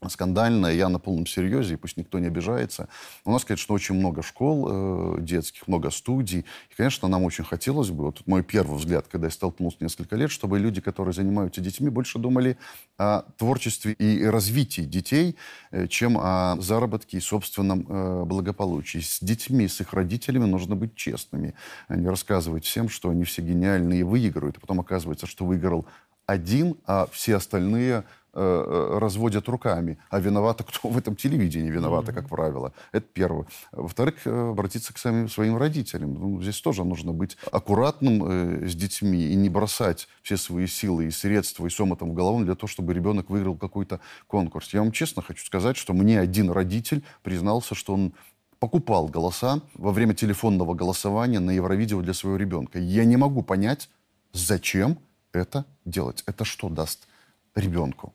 скандальная, 0.09 0.73
я 0.73 0.89
на 0.89 0.99
полном 0.99 1.27
серьезе, 1.27 1.75
и 1.75 1.77
пусть 1.77 1.97
никто 1.97 2.19
не 2.19 2.29
обижается. 2.29 2.89
У 3.25 3.33
нас, 3.33 3.45
конечно, 3.45 3.75
очень 3.75 3.97
много 3.97 4.23
школ 4.23 5.17
э, 5.19 5.21
детских, 5.21 5.67
много 5.67 5.91
студий. 5.91 6.45
И, 6.71 6.75
конечно, 6.77 7.09
нам 7.09 7.25
очень 7.25 7.45
хотелось 7.45 7.91
бы, 7.91 8.05
вот 8.05 8.27
мой 8.27 8.43
первый 8.43 8.79
взгляд, 8.79 9.07
когда 9.09 9.27
я 9.27 9.31
столкнулся 9.31 9.79
несколько 9.81 10.17
лет, 10.17 10.31
чтобы 10.31 10.59
люди, 10.59 10.81
которые 10.81 11.13
занимаются 11.13 11.61
детьми, 11.61 11.89
больше 11.89 12.19
думали 12.19 12.57
о 12.97 13.23
творчестве 13.37 13.93
и 13.93 14.25
развитии 14.25 14.83
детей, 14.83 15.37
э, 15.71 15.89
чем 15.89 16.19
о 16.19 16.57
заработке 16.61 17.19
и 17.19 17.21
собственном 17.21 17.87
э, 17.89 18.25
благополучии. 18.25 18.99
С 18.99 19.19
детьми, 19.21 19.67
с 19.67 19.81
их 19.81 19.93
родителями 19.93 20.45
нужно 20.45 20.77
быть 20.77 20.95
честными, 20.95 21.55
а 21.89 21.97
не 21.97 22.09
рассказывать 22.09 22.65
всем, 22.65 22.89
что 22.89 23.11
они 23.11 23.25
все 23.25 23.43
гениальные 23.43 24.01
и 24.01 24.03
выигрывают. 24.05 24.57
А 24.59 24.61
потом 24.61 24.81
оказывается, 24.81 25.27
что 25.27 25.45
выиграл 25.45 25.87
один, 26.29 26.77
а 26.85 27.09
все 27.11 27.37
остальные 27.37 28.05
Э, 28.35 28.41
э, 28.95 28.99
разводят 28.99 29.49
руками. 29.49 29.97
А 30.11 30.21
виновата 30.21 30.63
кто 30.63 30.89
в 30.91 30.99
этом 30.99 31.17
телевидении 31.17 31.71
виновата, 31.71 32.13
как 32.13 32.29
правило. 32.29 32.75
Это 32.93 33.07
первое. 33.11 33.47
Во-вторых, 33.73 34.27
э, 34.27 34.51
обратиться 34.51 34.93
к 34.93 34.99
самим 34.99 35.31
своим 35.31 35.57
родителям. 35.57 36.13
Ну, 36.13 36.43
здесь 36.43 36.61
тоже 36.61 36.85
нужно 36.85 37.15
быть 37.15 37.39
аккуратным 37.51 38.25
э, 38.65 38.69
с 38.69 38.75
детьми 38.75 39.29
и 39.29 39.35
не 39.35 39.49
бросать 39.49 40.09
все 40.23 40.37
свои 40.37 40.67
силы 40.67 41.07
и 41.07 41.11
средства 41.11 41.67
и 41.67 41.71
сомотом 41.71 42.11
в 42.11 42.13
голову 42.13 42.45
для 42.45 42.55
того, 42.55 42.69
чтобы 42.69 42.93
ребенок 42.93 43.31
выиграл 43.31 43.57
какой-то 43.57 43.99
конкурс. 44.27 44.75
Я 44.75 44.81
вам 44.81 44.93
честно 44.93 45.23
хочу 45.23 45.45
сказать, 45.47 45.79
что 45.79 45.95
мне 45.95 46.21
один 46.21 46.51
родитель 46.51 47.03
признался, 47.23 47.75
что 47.75 47.95
он 47.95 48.13
покупал 48.59 49.09
голоса 49.09 49.63
во 49.73 49.91
время 49.91 50.13
телефонного 50.13 50.75
голосования 50.75 51.41
на 51.41 51.53
Евровидео 51.53 52.03
для 52.03 52.13
своего 52.13 52.37
ребенка. 52.37 52.79
Я 52.79 53.07
не 53.07 53.17
могу 53.17 53.41
понять, 53.41 53.89
зачем 54.35 54.99
это 55.33 55.65
делать. 55.87 56.23
Это 56.27 56.45
что 56.45 56.69
даст 56.69 57.08
ребенку? 57.59 58.15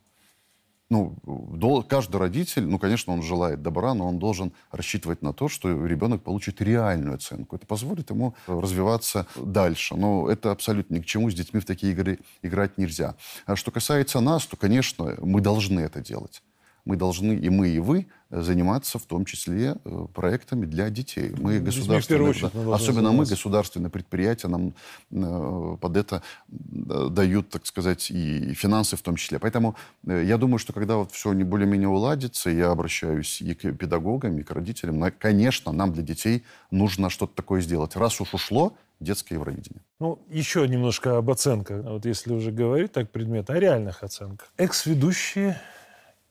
ну, 0.94 1.84
каждый 1.90 2.18
родитель, 2.18 2.66
ну, 2.66 2.78
конечно, 2.78 3.14
он 3.14 3.24
желает 3.24 3.62
добра, 3.62 3.94
но 3.94 4.08
он 4.08 4.20
должен 4.20 4.54
рассчитывать 4.72 5.22
на 5.22 5.34
то, 5.34 5.48
что 5.48 5.86
ребенок 5.86 6.22
получит 6.22 6.62
реальную 6.62 7.16
оценку. 7.16 7.56
Это 7.56 7.66
позволит 7.66 8.12
ему 8.12 8.36
развиваться 8.46 9.26
дальше. 9.36 9.96
Но 9.96 10.30
это 10.30 10.52
абсолютно 10.52 10.96
ни 10.96 11.00
к 11.00 11.06
чему. 11.06 11.32
С 11.32 11.34
детьми 11.34 11.60
в 11.60 11.66
такие 11.66 11.94
игры 11.94 12.20
играть 12.44 12.78
нельзя. 12.78 13.16
А 13.46 13.56
что 13.56 13.72
касается 13.72 14.20
нас, 14.20 14.46
то, 14.46 14.56
конечно, 14.56 15.16
мы 15.20 15.42
должны 15.42 15.80
это 15.80 16.02
делать 16.02 16.44
мы 16.86 16.98
должны, 16.98 17.34
и 17.34 17.50
мы, 17.50 17.70
и 17.70 17.80
вы, 17.80 18.08
заниматься 18.42 18.98
в 18.98 19.04
том 19.04 19.26
числе 19.26 19.76
э, 19.86 20.06
проектами 20.14 20.66
для 20.66 20.90
детей. 20.90 21.34
Мы 21.38 21.60
государственные, 21.60 22.30
очередь, 22.30 22.52
да, 22.54 22.76
особенно 22.76 23.12
мы, 23.12 23.26
государственные 23.26 23.90
предприятия, 23.90 24.48
нам 24.48 24.74
э, 25.12 25.78
под 25.80 25.98
это 25.98 26.24
э, 26.50 27.08
дают, 27.10 27.50
так 27.50 27.66
сказать, 27.66 28.10
и 28.10 28.54
финансы 28.54 28.96
в 28.98 29.02
том 29.02 29.16
числе. 29.16 29.40
Поэтому 29.40 29.76
э, 30.08 30.24
я 30.26 30.38
думаю, 30.38 30.58
что 30.58 30.74
когда 30.74 30.96
вот 30.96 31.12
все 31.12 31.34
не 31.34 31.44
более-менее 31.44 31.90
уладится, 31.90 32.50
я 32.50 32.72
обращаюсь 32.72 33.42
и 33.42 33.54
к 33.54 33.72
педагогам, 33.74 34.38
и 34.40 34.44
к 34.44 34.52
родителям, 34.52 35.04
конечно, 35.20 35.72
нам 35.72 35.94
для 35.94 36.04
детей 36.04 36.44
нужно 36.72 37.10
что-то 37.10 37.36
такое 37.36 37.62
сделать. 37.62 37.96
Раз 37.96 38.20
уж 38.20 38.34
ушло, 38.34 38.74
детское 39.00 39.36
Евровидение. 39.36 39.82
Ну, 40.00 40.20
еще 40.30 40.68
немножко 40.68 41.18
об 41.18 41.30
оценках. 41.30 41.84
Вот 41.84 42.06
если 42.06 42.34
уже 42.34 42.52
говорить 42.52 42.92
так 42.92 43.12
предмет, 43.12 43.50
о 43.50 43.60
реальных 43.60 44.04
оценках. 44.04 44.52
Экс-ведущие 44.58 45.60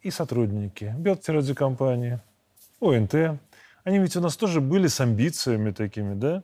и 0.02 0.10
сотрудники 0.10 0.94
Белтрадиокомпании, 0.98 2.20
ОНТ. 2.80 3.40
Они 3.84 3.98
ведь 3.98 4.16
у 4.16 4.20
нас 4.20 4.36
тоже 4.36 4.60
были 4.60 4.86
с 4.86 5.00
амбициями 5.00 5.70
такими, 5.70 6.14
да? 6.14 6.42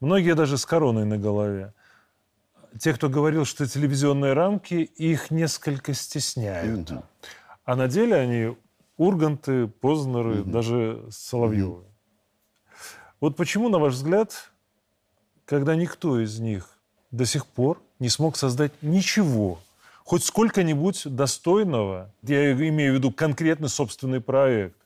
Многие 0.00 0.34
даже 0.34 0.58
с 0.58 0.66
короной 0.66 1.04
на 1.04 1.16
голове. 1.16 1.72
Те, 2.78 2.92
кто 2.92 3.08
говорил, 3.08 3.44
что 3.44 3.66
телевизионные 3.66 4.34
рамки 4.34 4.74
их 4.74 5.30
несколько 5.30 5.94
стесняют. 5.94 6.92
А 7.64 7.74
на 7.74 7.88
деле 7.88 8.16
они 8.16 8.56
Урганты, 8.96 9.66
Познеры, 9.66 10.36
mm-hmm. 10.36 10.50
даже 10.50 11.06
Соловьевы. 11.10 11.82
Mm-hmm. 11.82 11.86
Вот 13.20 13.36
почему, 13.36 13.68
на 13.68 13.78
ваш 13.78 13.94
взгляд, 13.94 14.50
когда 15.44 15.74
никто 15.74 16.20
из 16.20 16.38
них 16.38 16.68
до 17.10 17.24
сих 17.24 17.46
пор 17.46 17.80
не 17.98 18.08
смог 18.08 18.36
создать 18.36 18.72
ничего 18.82 19.58
хоть 20.06 20.24
сколько-нибудь 20.24 21.02
достойного, 21.04 22.12
я 22.22 22.52
имею 22.52 22.92
в 22.92 22.96
виду 22.96 23.10
конкретный 23.10 23.68
собственный 23.68 24.20
проект. 24.20 24.76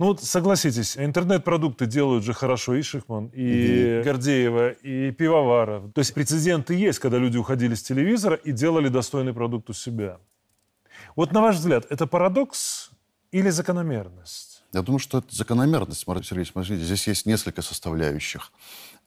Ну 0.00 0.06
вот 0.06 0.20
согласитесь, 0.20 0.98
интернет-продукты 0.98 1.86
делают 1.86 2.24
же 2.24 2.32
хорошо 2.32 2.74
и 2.74 2.82
Шихман, 2.82 3.26
и 3.26 3.40
mm 3.40 4.02
Гордеева, 4.02 4.70
и 4.70 5.12
Пивоваров. 5.12 5.92
То 5.94 6.00
есть 6.00 6.12
прецеденты 6.12 6.74
есть, 6.74 6.98
когда 6.98 7.18
люди 7.18 7.36
уходили 7.36 7.74
с 7.74 7.84
телевизора 7.84 8.34
и 8.34 8.50
делали 8.50 8.88
достойный 8.88 9.32
продукт 9.32 9.70
у 9.70 9.72
себя. 9.72 10.18
Вот 11.14 11.30
на 11.30 11.40
ваш 11.40 11.56
взгляд, 11.56 11.86
это 11.88 12.08
парадокс 12.08 12.90
или 13.30 13.48
закономерность? 13.48 14.64
Я 14.72 14.82
думаю, 14.82 14.98
что 14.98 15.18
это 15.18 15.28
закономерность, 15.30 16.04
Сергей, 16.24 16.46
смотрите, 16.46 16.82
здесь 16.82 17.06
есть 17.06 17.26
несколько 17.26 17.62
составляющих. 17.62 18.50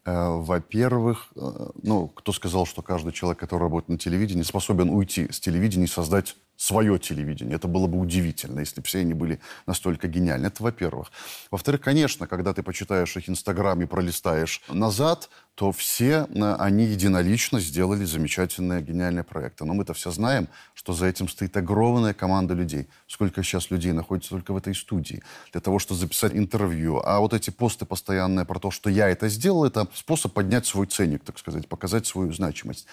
Э, 0.05 0.37
во-первых, 0.37 1.29
э, 1.35 1.69
ну, 1.81 2.07
кто 2.09 2.31
сказал, 2.31 2.65
что 2.65 2.81
каждый 2.83 3.11
человек, 3.11 3.39
который 3.39 3.63
работает 3.63 3.89
на 3.89 3.97
телевидении, 3.97 4.43
способен 4.43 4.89
уйти 4.89 5.31
с 5.31 5.39
телевидения 5.39 5.85
и 5.85 5.87
создать 5.87 6.35
свое 6.57 6.97
телевидение. 6.99 7.55
Это 7.55 7.67
было 7.67 7.87
бы 7.87 7.99
удивительно, 7.99 8.59
если 8.59 8.81
бы 8.81 8.87
все 8.87 8.99
они 8.99 9.13
были 9.13 9.39
настолько 9.65 10.07
гениальны. 10.07 10.47
Это 10.47 10.63
во-первых. 10.63 11.11
Во-вторых, 11.51 11.81
конечно, 11.81 12.27
когда 12.27 12.53
ты 12.53 12.63
почитаешь 12.63 13.15
их 13.17 13.29
Инстаграм 13.29 13.81
и 13.81 13.85
пролистаешь 13.85 14.61
назад, 14.69 15.29
то 15.55 15.71
все 15.71 16.27
э, 16.29 16.55
они 16.59 16.85
единолично 16.85 17.59
сделали 17.59 18.03
замечательные, 18.03 18.81
гениальные 18.81 19.23
проекты. 19.23 19.63
Но 19.65 19.73
мы-то 19.73 19.93
все 19.93 20.11
знаем, 20.11 20.49
что 20.73 20.93
за 20.93 21.07
этим 21.07 21.29
стоит 21.29 21.55
огромная 21.55 22.13
команда 22.13 22.53
людей. 22.53 22.87
Сколько 23.07 23.41
сейчас 23.41 23.71
людей 23.71 23.93
находится 23.93 24.31
только 24.31 24.53
в 24.53 24.57
этой 24.57 24.75
студии 24.75 25.23
для 25.53 25.61
того, 25.61 25.79
чтобы 25.79 25.99
записать 25.99 26.33
интервью. 26.33 27.01
А 27.03 27.19
вот 27.19 27.33
эти 27.33 27.49
посты 27.49 27.85
постоянные 27.85 28.45
про 28.45 28.59
то, 28.59 28.69
что 28.69 28.89
я 28.89 29.09
это 29.09 29.29
сделал, 29.29 29.65
это 29.65 29.87
способ 29.93 30.33
поднять 30.33 30.65
свой 30.65 30.87
ценник, 30.87 31.23
так 31.23 31.39
сказать, 31.39 31.67
показать 31.69 32.05
свою 32.05 32.33
значимость 32.33 32.85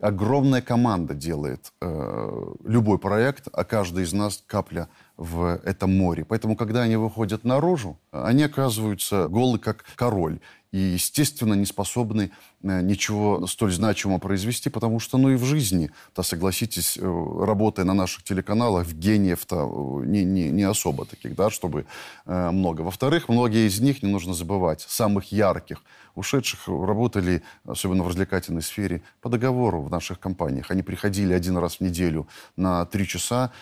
огромная 0.00 0.62
команда 0.62 1.14
делает 1.14 1.72
э, 1.80 2.54
любой 2.64 2.98
проект, 2.98 3.48
а 3.52 3.64
каждый 3.64 4.04
из 4.04 4.12
нас 4.12 4.42
капля 4.46 4.88
в 5.16 5.60
этом 5.64 5.96
море. 5.96 6.24
Поэтому, 6.24 6.56
когда 6.56 6.82
они 6.82 6.96
выходят 6.96 7.44
наружу, 7.44 7.98
они 8.12 8.44
оказываются 8.44 9.28
голы, 9.28 9.58
как 9.58 9.84
король. 9.96 10.40
И, 10.70 10.78
естественно, 10.78 11.54
не 11.54 11.64
способны 11.64 12.30
э, 12.62 12.82
ничего 12.82 13.46
столь 13.46 13.72
значимого 13.72 14.18
произвести, 14.18 14.68
потому 14.68 15.00
что, 15.00 15.16
ну 15.16 15.30
и 15.30 15.36
в 15.36 15.44
жизни, 15.44 15.90
то 16.14 16.22
согласитесь, 16.22 16.98
э, 16.98 17.02
работая 17.02 17.84
на 17.84 17.94
наших 17.94 18.22
телеканалах, 18.22 18.86
гениев-то 18.92 19.56
э, 19.56 20.06
не, 20.06 20.24
не, 20.24 20.50
не 20.50 20.64
особо 20.64 21.06
таких, 21.06 21.34
да, 21.34 21.50
чтобы 21.50 21.86
много. 22.26 22.82
Во-вторых, 22.82 23.28
многие 23.28 23.66
из 23.66 23.80
них, 23.80 24.02
не 24.02 24.10
нужно 24.10 24.34
забывать, 24.34 24.82
самых 24.82 25.32
ярких– 25.32 25.82
ушедших 26.18 26.66
работали, 26.66 27.42
особенно 27.64 28.02
в 28.02 28.08
развлекательной 28.08 28.62
сфере, 28.62 29.02
по 29.20 29.28
договору 29.28 29.80
в 29.80 29.90
наших 29.90 30.18
компаниях. 30.18 30.70
Они 30.70 30.82
приходили 30.82 31.32
один 31.32 31.56
раз 31.56 31.76
в 31.76 31.80
неделю 31.80 32.28
на 32.56 32.84
три 32.86 33.06
часа, 33.06 33.52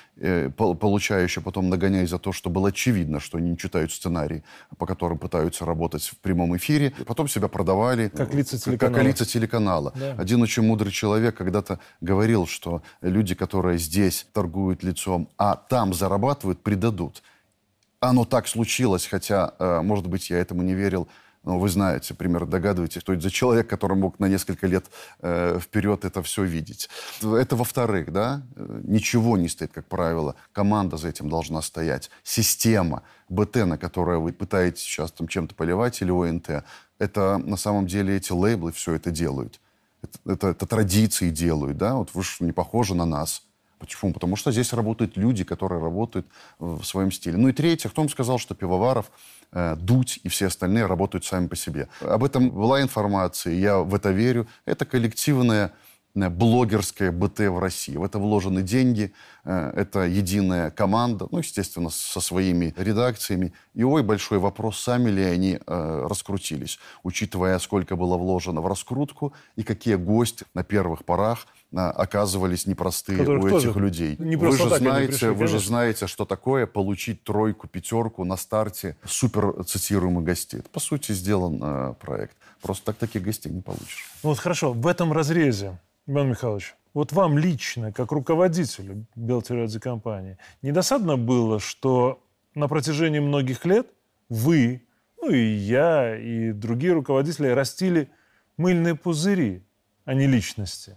получая 0.56 1.22
еще 1.22 1.40
потом 1.40 1.68
нагоняя 1.68 2.06
за 2.06 2.18
то, 2.18 2.32
что 2.32 2.50
было 2.50 2.68
очевидно, 2.68 3.20
что 3.20 3.38
они 3.38 3.50
не 3.50 3.58
читают 3.58 3.92
сценарий, 3.92 4.42
по 4.78 4.86
которым 4.86 5.18
пытаются 5.18 5.64
работать 5.64 6.04
в 6.04 6.16
прямом 6.18 6.56
эфире. 6.56 6.94
Потом 7.04 7.28
себя 7.28 7.48
продавали. 7.48 8.08
Как 8.08 8.32
лица 8.34 8.58
телеканала. 8.58 8.94
Как 8.94 9.04
лица 9.04 9.24
телеканала. 9.24 9.92
Да. 9.94 10.14
Один 10.18 10.42
очень 10.42 10.62
мудрый 10.62 10.92
человек 10.92 11.36
когда-то 11.36 11.78
говорил, 12.00 12.46
что 12.46 12.82
люди, 13.02 13.34
которые 13.34 13.78
здесь 13.78 14.26
торгуют 14.32 14.82
лицом, 14.82 15.28
а 15.36 15.56
там 15.56 15.92
зарабатывают, 15.92 16.62
предадут. 16.62 17.22
Оно 18.00 18.24
так 18.24 18.46
случилось, 18.46 19.06
хотя, 19.06 19.54
э, 19.58 19.80
может 19.82 20.06
быть, 20.06 20.30
я 20.30 20.38
этому 20.38 20.62
не 20.62 20.74
верил, 20.74 21.08
ну, 21.46 21.60
вы 21.60 21.68
знаете, 21.68 22.12
примерно 22.12 22.48
догадываетесь, 22.48 23.00
что 23.00 23.12
это 23.12 23.22
за 23.22 23.30
человек, 23.30 23.68
который 23.68 23.96
мог 23.96 24.18
на 24.18 24.26
несколько 24.26 24.66
лет 24.66 24.86
э, 25.20 25.60
вперед 25.62 26.04
это 26.04 26.20
все 26.24 26.42
видеть. 26.42 26.90
Это 27.22 27.54
во-вторых, 27.54 28.12
да, 28.12 28.42
ничего 28.56 29.38
не 29.38 29.48
стоит, 29.48 29.72
как 29.72 29.86
правило. 29.86 30.34
Команда 30.52 30.96
за 30.96 31.08
этим 31.08 31.28
должна 31.28 31.62
стоять. 31.62 32.10
Система, 32.24 33.04
БТ, 33.28 33.64
на 33.64 33.78
которое 33.78 34.18
вы 34.18 34.32
пытаетесь 34.32 34.82
сейчас 34.82 35.12
там 35.12 35.28
чем-то 35.28 35.54
поливать, 35.54 36.02
или 36.02 36.10
ОНТ, 36.10 36.64
это 36.98 37.38
на 37.38 37.56
самом 37.56 37.86
деле 37.86 38.16
эти 38.16 38.32
лейблы 38.32 38.72
все 38.72 38.94
это 38.94 39.10
делают. 39.10 39.60
Это, 40.02 40.32
это, 40.32 40.46
это 40.48 40.66
традиции 40.66 41.30
делают, 41.30 41.76
да, 41.76 41.94
вот 41.94 42.10
вы 42.14 42.22
же 42.22 42.30
не 42.40 42.52
похожи 42.52 42.94
на 42.94 43.06
нас. 43.06 43.42
Почему? 43.78 44.12
Потому 44.12 44.36
что 44.36 44.52
здесь 44.52 44.72
работают 44.72 45.18
люди, 45.18 45.44
которые 45.44 45.82
работают 45.82 46.26
в 46.58 46.82
своем 46.82 47.12
стиле. 47.12 47.36
Ну 47.36 47.48
и 47.48 47.52
третье, 47.52 47.90
кто 47.90 48.08
сказал, 48.08 48.38
что 48.38 48.54
Пивоваров 48.54 49.10
Э, 49.52 49.76
Дуть 49.76 50.20
и 50.22 50.28
все 50.28 50.46
остальные 50.46 50.86
работают 50.86 51.24
сами 51.24 51.46
по 51.46 51.56
себе. 51.56 51.88
Об 52.00 52.24
этом 52.24 52.50
была 52.50 52.82
информация, 52.82 53.54
я 53.54 53.78
в 53.78 53.94
это 53.94 54.10
верю. 54.10 54.46
Это 54.64 54.84
коллективное 54.84 55.66
э, 55.66 55.70
блогерское 56.16 57.12
БТ 57.12 57.40
в 57.40 57.58
России. 57.58 57.96
В 57.96 58.02
это 58.02 58.18
вложены 58.18 58.62
деньги, 58.62 59.12
э, 59.44 59.72
это 59.76 60.00
единая 60.00 60.70
команда, 60.70 61.28
ну, 61.30 61.38
естественно, 61.38 61.90
со 61.90 62.20
своими 62.20 62.74
редакциями. 62.76 63.52
И, 63.74 63.84
ой, 63.84 64.02
большой 64.02 64.38
вопрос, 64.38 64.78
сами 64.78 65.10
ли 65.10 65.22
они 65.22 65.58
э, 65.64 66.06
раскрутились, 66.08 66.78
учитывая, 67.02 67.58
сколько 67.58 67.96
было 67.96 68.16
вложено 68.16 68.60
в 68.60 68.66
раскрутку 68.66 69.32
и 69.56 69.62
какие 69.62 69.96
гости 69.96 70.44
на 70.54 70.64
первых 70.64 71.04
порах 71.04 71.46
оказывались 71.72 72.66
непростые 72.66 73.18
Которых 73.18 73.44
у 73.44 73.58
этих 73.58 73.76
людей. 73.76 74.16
Не 74.18 74.36
вы 74.36 74.56
же 74.56 74.68
знаете, 74.76 75.12
пришли, 75.12 75.28
вы 75.28 75.46
же 75.46 75.58
знаете, 75.58 76.06
что 76.06 76.24
такое 76.24 76.66
получить 76.66 77.22
тройку, 77.22 77.68
пятерку 77.68 78.24
на 78.24 78.36
старте 78.36 78.96
супер 79.04 79.64
цитируемых 79.64 80.24
гостей. 80.24 80.60
Это, 80.60 80.70
по 80.70 80.80
сути, 80.80 81.12
сделан 81.12 81.60
э, 81.62 81.94
проект. 82.00 82.36
Просто 82.62 82.86
так 82.86 82.96
таких 82.96 83.22
гостей 83.22 83.52
не 83.52 83.60
получишь. 83.60 84.08
Ну 84.22 84.30
вот 84.30 84.38
хорошо, 84.38 84.72
в 84.72 84.86
этом 84.86 85.12
разрезе, 85.12 85.78
Иван 86.08 86.30
Михайлович, 86.30 86.76
вот 86.94 87.12
вам 87.12 87.36
лично, 87.36 87.92
как 87.92 88.12
руководителю 88.12 89.06
Белтерадзе 89.16 89.80
компании, 89.80 90.38
не 90.62 90.70
досадно 90.70 91.16
было, 91.16 91.58
что 91.58 92.22
на 92.54 92.68
протяжении 92.68 93.18
многих 93.18 93.64
лет 93.64 93.88
вы, 94.28 94.86
ну 95.20 95.30
и 95.30 95.44
я, 95.44 96.16
и 96.16 96.52
другие 96.52 96.92
руководители 96.92 97.48
растили 97.48 98.08
мыльные 98.56 98.94
пузыри, 98.94 99.64
а 100.04 100.14
не 100.14 100.28
личности? 100.28 100.96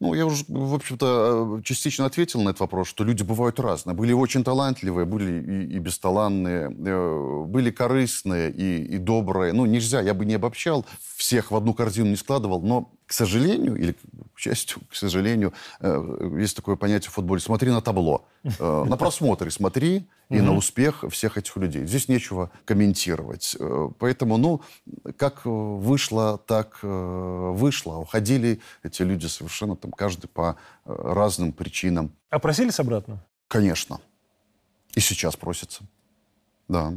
Ну, 0.00 0.12
я 0.12 0.26
уже, 0.26 0.44
в 0.48 0.74
общем-то, 0.74 1.62
частично 1.64 2.04
ответил 2.04 2.42
на 2.42 2.50
этот 2.50 2.60
вопрос, 2.60 2.88
что 2.88 3.04
люди 3.04 3.22
бывают 3.22 3.58
разные. 3.58 3.94
Были 3.94 4.12
очень 4.12 4.44
талантливые, 4.44 5.06
были 5.06 5.40
и, 5.40 5.76
и 5.76 5.78
бесталанные, 5.78 6.66
э, 6.70 7.44
были 7.46 7.70
корыстные 7.70 8.50
и, 8.50 8.84
и 8.84 8.98
добрые. 8.98 9.54
Ну, 9.54 9.64
нельзя, 9.64 10.02
я 10.02 10.12
бы 10.12 10.26
не 10.26 10.34
обобщал, 10.34 10.84
всех 11.16 11.50
в 11.50 11.56
одну 11.56 11.72
корзину 11.72 12.10
не 12.10 12.16
складывал, 12.16 12.60
но 12.60 12.92
к 13.06 13.12
сожалению, 13.12 13.76
или 13.76 13.94
к 14.34 14.38
счастью, 14.38 14.80
к 14.90 14.94
сожалению, 14.94 15.52
э, 15.80 16.38
есть 16.38 16.56
такое 16.56 16.76
понятие 16.76 17.10
в 17.10 17.14
футболе, 17.14 17.40
смотри 17.40 17.70
на 17.70 17.80
табло. 17.80 18.26
Э, 18.58 18.84
на 18.84 18.96
просмотре 18.96 19.50
смотри 19.50 20.08
и 20.30 20.40
на 20.40 20.54
успех 20.54 21.04
всех 21.10 21.36
этих 21.36 21.56
людей. 21.56 21.86
Здесь 21.86 22.08
нечего 22.08 22.50
комментировать. 22.64 23.56
Э, 23.60 23.90
поэтому, 23.98 24.38
ну, 24.38 24.62
как 25.16 25.42
вышло, 25.44 26.38
так 26.38 26.78
вышло. 26.82 27.96
Уходили 27.96 28.60
эти 28.82 29.02
люди 29.02 29.26
совершенно 29.26 29.76
там 29.76 29.92
каждый 29.92 30.28
по 30.28 30.56
разным 30.84 31.52
причинам. 31.52 32.12
А 32.30 32.38
просились 32.38 32.80
обратно? 32.80 33.24
Конечно. 33.48 34.00
И 34.94 35.00
сейчас 35.00 35.36
просятся. 35.36 35.84
Да 36.68 36.94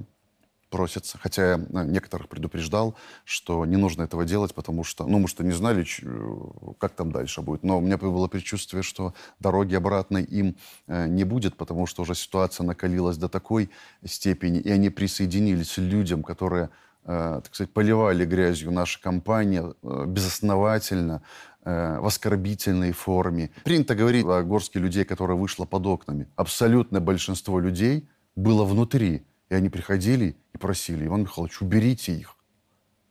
просятся. 0.78 1.18
Хотя 1.18 1.44
я 1.44 1.56
э, 1.56 1.86
некоторых 1.86 2.28
предупреждал, 2.30 2.94
что 3.26 3.66
не 3.66 3.78
нужно 3.78 4.04
этого 4.04 4.26
делать, 4.26 4.54
потому 4.54 4.84
что, 4.84 5.08
ну, 5.08 5.18
мы 5.18 5.28
что 5.28 5.44
не 5.44 5.54
знали, 5.54 5.84
э, 5.84 6.74
как 6.78 6.92
там 6.94 7.12
дальше 7.12 7.42
будет. 7.42 7.64
Но 7.64 7.80
у 7.80 7.82
меня 7.82 7.98
было 7.98 8.28
предчувствие, 8.28 8.84
что 8.84 9.16
дороги 9.40 9.74
обратной 9.74 10.24
им 10.24 10.56
э, 10.88 11.08
не 11.08 11.24
будет, 11.24 11.56
потому 11.56 11.88
что 11.88 12.04
уже 12.04 12.14
ситуация 12.14 12.64
накалилась 12.64 13.18
до 13.18 13.28
такой 13.28 13.72
степени, 14.06 14.60
и 14.60 14.70
они 14.70 14.92
присоединились 14.92 15.78
людям, 15.78 16.22
которые, 16.22 16.70
так 17.06 17.56
сказать, 17.56 17.74
поливали 17.74 18.26
грязью 18.26 18.72
нашу 18.72 19.02
компанию 19.02 19.76
безосновательно, 19.82 21.22
в 21.66 22.06
оскорбительной 22.06 22.92
форме. 22.92 23.50
Принято 23.64 23.96
говорить 23.96 24.26
о 24.26 24.44
горске 24.44 24.80
людей, 24.80 25.06
которая 25.06 25.38
вышла 25.38 25.66
под 25.66 25.86
окнами. 25.86 26.28
Абсолютное 26.36 27.02
большинство 27.02 27.60
людей 27.60 28.08
было 28.36 28.66
внутри. 28.66 29.24
И 29.50 29.56
они 29.56 29.70
приходили 29.70 30.36
и 30.54 30.58
просили, 30.58 31.06
Иван 31.06 31.22
Михайлович, 31.22 31.62
уберите 31.62 32.14
их. 32.14 32.36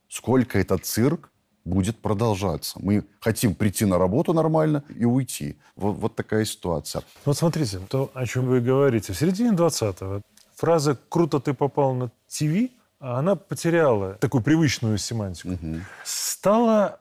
Сколько 0.09 0.59
этот 0.59 0.85
цирк 0.85 1.31
будет 1.65 1.99
продолжаться? 1.99 2.79
Мы 2.81 3.05
хотим 3.21 3.55
прийти 3.55 3.85
на 3.85 3.99
работу 3.99 4.33
нормально 4.33 4.85
и 4.95 5.05
уйти. 5.05 5.57
Вот, 5.75 5.93
вот 5.93 6.15
такая 6.15 6.45
ситуация. 6.45 7.03
Вот 7.25 7.37
смотрите, 7.37 7.81
то, 7.89 8.11
о 8.15 8.27
чем 8.27 8.47
вы 8.47 8.61
говорите. 8.61 9.13
В 9.13 9.19
середине 9.19 9.51
20-го 9.51 10.23
фраза 10.55 10.99
«круто 11.09 11.41
ты 11.41 11.55
попал 11.55 11.95
на 11.95 12.11
ТВ», 12.29 12.71
она 12.99 13.37
потеряла 13.37 14.15
такую 14.15 14.43
привычную 14.43 14.99
семантику. 14.99 15.51
Угу. 15.51 15.81
Стала 16.05 17.01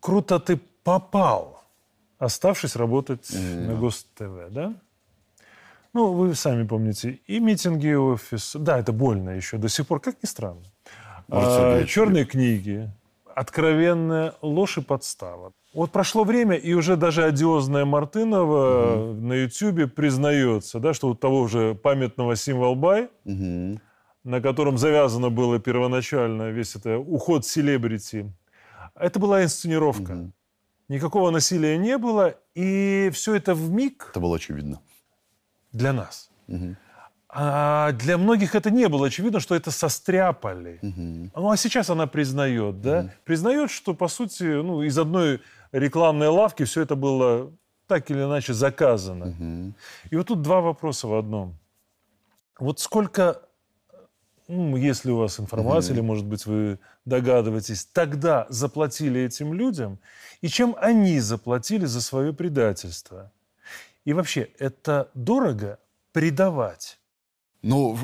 «круто 0.00 0.38
ты 0.40 0.60
попал», 0.82 1.62
оставшись 2.18 2.76
работать 2.76 3.30
угу. 3.30 3.40
на 3.40 3.74
Гост-ТВ, 3.74 4.50
да? 4.50 4.74
Ну, 5.94 6.12
вы 6.12 6.34
сами 6.34 6.66
помните, 6.66 7.20
и 7.28 7.38
митинги 7.38 7.94
офис. 7.94 8.56
Да, 8.58 8.78
это 8.80 8.92
больно 8.92 9.30
еще 9.30 9.58
до 9.58 9.68
сих 9.68 9.86
пор, 9.86 10.00
как 10.00 10.16
ни 10.22 10.26
странно. 10.26 10.64
А, 11.28 11.84
черные 11.84 12.24
книги, 12.24 12.90
откровенная 13.32 14.34
ложь 14.42 14.78
и 14.78 14.80
подстава. 14.80 15.52
Вот 15.72 15.92
прошло 15.92 16.24
время, 16.24 16.56
и 16.56 16.72
уже 16.74 16.96
даже 16.96 17.24
одиозная 17.24 17.84
Мартынова 17.84 18.96
угу. 18.96 19.20
на 19.20 19.34
Ютьюбе 19.34 19.86
признается, 19.86 20.80
да, 20.80 20.94
что 20.94 21.08
у 21.10 21.14
того 21.14 21.46
же 21.46 21.76
памятного 21.76 22.34
символ 22.34 22.74
Бай, 22.74 23.08
угу. 23.24 23.80
на 24.24 24.40
котором 24.40 24.78
завязано 24.78 25.30
было 25.30 25.60
первоначально 25.60 26.50
весь 26.50 26.74
это 26.74 26.98
уход 26.98 27.46
селебрити, 27.46 28.32
это 28.96 29.20
была 29.20 29.44
инсценировка. 29.44 30.12
Угу. 30.12 30.32
Никакого 30.88 31.30
насилия 31.30 31.78
не 31.78 31.98
было, 31.98 32.34
и 32.56 33.10
все 33.12 33.36
это 33.36 33.54
в 33.54 33.70
миг. 33.70 34.08
Это 34.10 34.20
было 34.20 34.36
очевидно 34.36 34.80
для 35.74 35.92
нас. 35.92 36.30
Угу. 36.48 36.76
А 37.36 37.92
для 37.92 38.16
многих 38.16 38.54
это 38.54 38.70
не 38.70 38.88
было 38.88 39.08
очевидно, 39.08 39.40
что 39.40 39.56
это 39.56 39.72
состряпали. 39.72 40.78
Угу. 40.82 41.40
Ну 41.42 41.50
а 41.50 41.56
сейчас 41.56 41.90
она 41.90 42.06
признает, 42.06 42.80
да? 42.80 43.00
Угу. 43.00 43.10
Признает, 43.24 43.70
что 43.70 43.92
по 43.92 44.08
сути, 44.08 44.44
ну, 44.44 44.82
из 44.82 44.96
одной 44.96 45.40
рекламной 45.72 46.28
лавки 46.28 46.64
все 46.64 46.82
это 46.82 46.94
было 46.94 47.52
так 47.88 48.10
или 48.10 48.22
иначе 48.22 48.54
заказано. 48.54 49.26
Угу. 49.26 49.74
И 50.10 50.16
вот 50.16 50.28
тут 50.28 50.42
два 50.42 50.60
вопроса 50.60 51.08
в 51.08 51.14
одном. 51.14 51.58
Вот 52.60 52.78
сколько, 52.78 53.42
ну, 54.46 54.76
если 54.76 55.10
у 55.10 55.16
вас 55.16 55.40
информация, 55.40 55.92
угу. 55.92 55.98
или, 55.98 56.06
может 56.06 56.24
быть, 56.26 56.46
вы 56.46 56.78
догадываетесь, 57.04 57.84
тогда 57.84 58.46
заплатили 58.48 59.20
этим 59.20 59.52
людям, 59.52 59.98
и 60.40 60.46
чем 60.46 60.76
они 60.78 61.18
заплатили 61.18 61.84
за 61.84 62.00
свое 62.00 62.32
предательство? 62.32 63.32
И 64.04 64.12
вообще, 64.12 64.50
это 64.58 65.10
дорого 65.14 65.78
предавать? 66.12 66.98
Ну, 67.62 67.98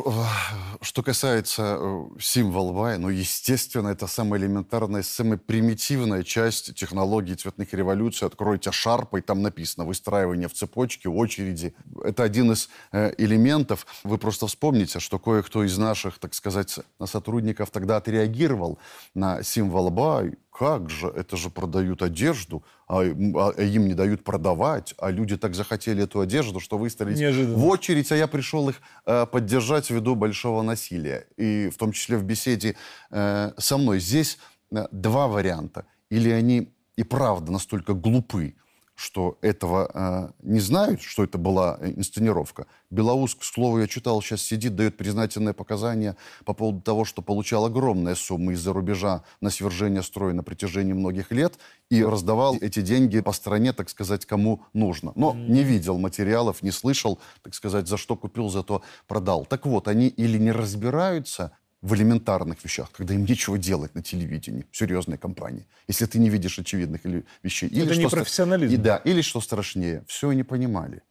что 0.80 1.02
касается 1.02 1.76
э, 1.78 2.04
символ 2.18 2.72
Y, 2.72 2.96
ну, 2.96 3.10
естественно, 3.10 3.88
это 3.88 4.06
самая 4.06 4.40
элементарная, 4.40 5.02
самая 5.02 5.36
примитивная 5.36 6.22
часть 6.22 6.74
технологии 6.74 7.34
цветных 7.34 7.74
революций. 7.74 8.26
Откройте 8.26 8.70
и 9.18 9.20
там 9.20 9.42
написано 9.42 9.84
выстраивание 9.84 10.48
в 10.48 10.54
цепочке, 10.54 11.10
очереди. 11.10 11.74
Это 12.02 12.22
один 12.22 12.52
из 12.52 12.70
э, 12.92 13.12
элементов. 13.18 13.86
Вы 14.02 14.16
просто 14.16 14.46
вспомните, 14.46 14.98
что 14.98 15.18
кое-кто 15.18 15.62
из 15.62 15.76
наших, 15.76 16.18
так 16.18 16.32
сказать, 16.32 16.78
сотрудников 17.04 17.70
тогда 17.70 17.98
отреагировал 17.98 18.78
на 19.12 19.42
символ 19.42 19.90
Y, 19.90 20.38
как 20.60 20.90
же, 20.90 21.06
это 21.06 21.38
же 21.38 21.48
продают 21.48 22.02
одежду, 22.02 22.62
а, 22.86 23.00
а 23.00 23.62
им 23.62 23.88
не 23.88 23.94
дают 23.94 24.24
продавать, 24.24 24.94
а 24.98 25.10
люди 25.10 25.38
так 25.38 25.54
захотели 25.54 26.02
эту 26.02 26.20
одежду, 26.20 26.60
что 26.60 26.76
выстроились 26.76 27.18
Неожиданно. 27.18 27.56
в 27.56 27.66
очередь, 27.66 28.12
а 28.12 28.16
я 28.16 28.26
пришел 28.26 28.68
их 28.68 28.82
э, 29.06 29.24
поддержать 29.24 29.88
ввиду 29.88 30.16
большого 30.16 30.60
насилия, 30.60 31.26
и 31.38 31.70
в 31.70 31.78
том 31.78 31.92
числе 31.92 32.18
в 32.18 32.24
беседе 32.24 32.76
э, 33.10 33.52
со 33.56 33.78
мной. 33.78 34.00
Здесь 34.00 34.36
э, 34.70 34.86
два 34.92 35.28
варианта. 35.28 35.86
Или 36.10 36.28
они 36.28 36.68
и 36.94 37.04
правда 37.04 37.52
настолько 37.52 37.94
глупы, 37.94 38.54
что 39.00 39.38
этого 39.40 39.90
э, 39.94 40.30
не 40.42 40.60
знают, 40.60 41.00
что 41.00 41.24
это 41.24 41.38
была 41.38 41.78
э, 41.80 41.94
инсценировка. 41.96 42.66
Белоус, 42.90 43.34
к 43.34 43.42
слову, 43.42 43.80
я 43.80 43.86
читал, 43.86 44.20
сейчас 44.20 44.42
сидит, 44.42 44.76
дает 44.76 44.98
признательные 44.98 45.54
показания 45.54 46.16
по 46.44 46.52
поводу 46.52 46.82
того, 46.82 47.06
что 47.06 47.22
получал 47.22 47.64
огромные 47.64 48.14
суммы 48.14 48.52
из-за 48.52 48.74
рубежа 48.74 49.24
на 49.40 49.48
свержение 49.48 50.02
строя 50.02 50.34
на 50.34 50.42
протяжении 50.42 50.92
многих 50.92 51.32
лет 51.32 51.58
и 51.88 52.04
раздавал 52.04 52.56
эти 52.60 52.82
деньги 52.82 53.20
по 53.20 53.32
стране, 53.32 53.72
так 53.72 53.88
сказать, 53.88 54.26
кому 54.26 54.64
нужно. 54.74 55.12
Но 55.14 55.32
не 55.34 55.62
видел 55.62 55.96
материалов, 55.98 56.62
не 56.62 56.70
слышал, 56.70 57.18
так 57.42 57.54
сказать, 57.54 57.88
за 57.88 57.96
что 57.96 58.16
купил, 58.16 58.50
зато 58.50 58.82
продал. 59.08 59.46
Так 59.46 59.64
вот, 59.64 59.88
они 59.88 60.08
или 60.08 60.36
не 60.36 60.52
разбираются 60.52 61.52
в 61.82 61.94
элементарных 61.94 62.62
вещах, 62.62 62.90
когда 62.92 63.14
им 63.14 63.24
нечего 63.24 63.56
делать 63.58 63.94
на 63.94 64.02
телевидении, 64.02 64.66
серьезной 64.70 65.16
компании, 65.16 65.66
если 65.88 66.04
ты 66.06 66.18
не 66.18 66.28
видишь 66.28 66.58
очевидных 66.58 67.06
или 67.06 67.24
вещей. 67.42 67.68
Или 67.68 67.84
Это 67.84 67.94
что 67.94 68.02
не 68.02 68.08
профессионализм. 68.08 68.74
И, 68.74 68.76
да, 68.76 68.96
или 68.98 69.22
что 69.22 69.40
страшнее, 69.40 70.04
все 70.06 70.30
не 70.32 70.42
понимали. 70.42 71.02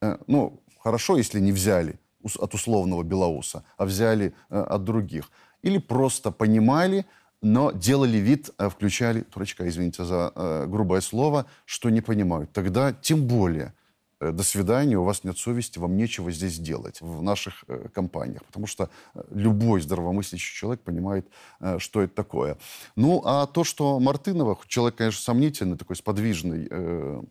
Э, 0.00 0.18
ну, 0.28 0.62
хорошо, 0.78 1.16
если 1.16 1.40
не 1.40 1.52
взяли 1.52 1.98
от 2.38 2.54
условного 2.54 3.02
Белоуса, 3.02 3.64
а 3.76 3.84
взяли 3.84 4.32
э, 4.48 4.60
от 4.60 4.84
других. 4.84 5.30
Или 5.62 5.78
просто 5.78 6.30
понимали, 6.30 7.04
но 7.40 7.72
делали 7.72 8.18
вид, 8.18 8.50
э, 8.58 8.68
включали, 8.68 9.22
турочка, 9.22 9.68
извините 9.68 10.04
за 10.04 10.66
грубое 10.68 11.00
слово, 11.00 11.46
что 11.64 11.90
не 11.90 12.00
понимают. 12.00 12.52
Тогда 12.52 12.92
тем 12.92 13.26
более 13.26 13.74
до 14.30 14.42
свидания, 14.44 14.96
у 14.96 15.04
вас 15.04 15.24
нет 15.24 15.36
совести, 15.38 15.78
вам 15.78 15.96
нечего 15.96 16.30
здесь 16.30 16.58
делать 16.58 17.00
в 17.00 17.22
наших 17.22 17.64
э, 17.66 17.88
компаниях. 17.92 18.44
Потому 18.44 18.66
что 18.66 18.90
э, 19.14 19.22
любой 19.30 19.80
здравомыслящий 19.80 20.54
человек 20.54 20.82
понимает, 20.82 21.26
э, 21.60 21.78
что 21.78 22.02
это 22.02 22.14
такое. 22.14 22.58
Ну, 22.94 23.22
а 23.24 23.46
то, 23.46 23.64
что 23.64 23.98
Мартынова, 23.98 24.58
человек, 24.68 24.96
конечно, 24.96 25.20
сомнительный, 25.20 25.76
такой 25.76 25.96
сподвижный, 25.96 26.68
э, 26.70 27.22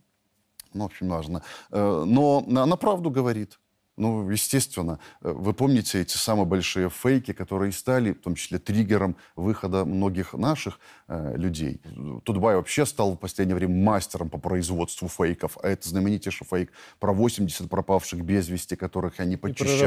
ну, 0.73 0.85
очень 0.85 1.07
важно, 1.07 1.43
э, 1.71 2.03
но 2.05 2.43
она 2.47 2.75
правду 2.75 3.09
говорит. 3.11 3.59
Ну, 3.97 4.29
естественно, 4.29 4.99
э, 5.21 5.31
вы 5.31 5.53
помните 5.53 6.01
эти 6.01 6.17
самые 6.17 6.45
большие 6.45 6.89
фейки, 6.89 7.33
которые 7.33 7.71
стали, 7.71 8.13
в 8.13 8.21
том 8.21 8.35
числе, 8.35 8.57
триггером 8.57 9.15
выхода 9.35 9.85
многих 9.85 10.33
наших 10.33 10.79
э, 11.07 11.35
людей. 11.35 11.81
Тутбай 12.23 12.55
вообще 12.55 12.85
стал 12.85 13.13
в 13.13 13.17
последнее 13.17 13.55
время 13.55 13.75
мастером 13.75 14.29
по 14.29 14.37
производству 14.37 15.07
фейков. 15.07 15.57
А 15.61 15.67
это 15.67 15.89
знаменитейший 15.89 16.47
фейк 16.47 16.71
про 16.99 17.13
80 17.13 17.69
пропавших 17.69 18.23
без 18.23 18.47
вести, 18.47 18.75
которых 18.75 19.19
они 19.19 19.37
подчищали. 19.37 19.79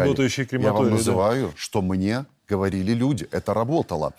Я 0.64 0.73
вам 0.73 0.90
называю, 0.90 1.47
да? 1.49 1.53
что 1.57 1.83
мне 1.83 2.27
говорили 2.47 2.93
люди. 2.93 3.27
Это 3.31 3.55
работало. 3.55 4.12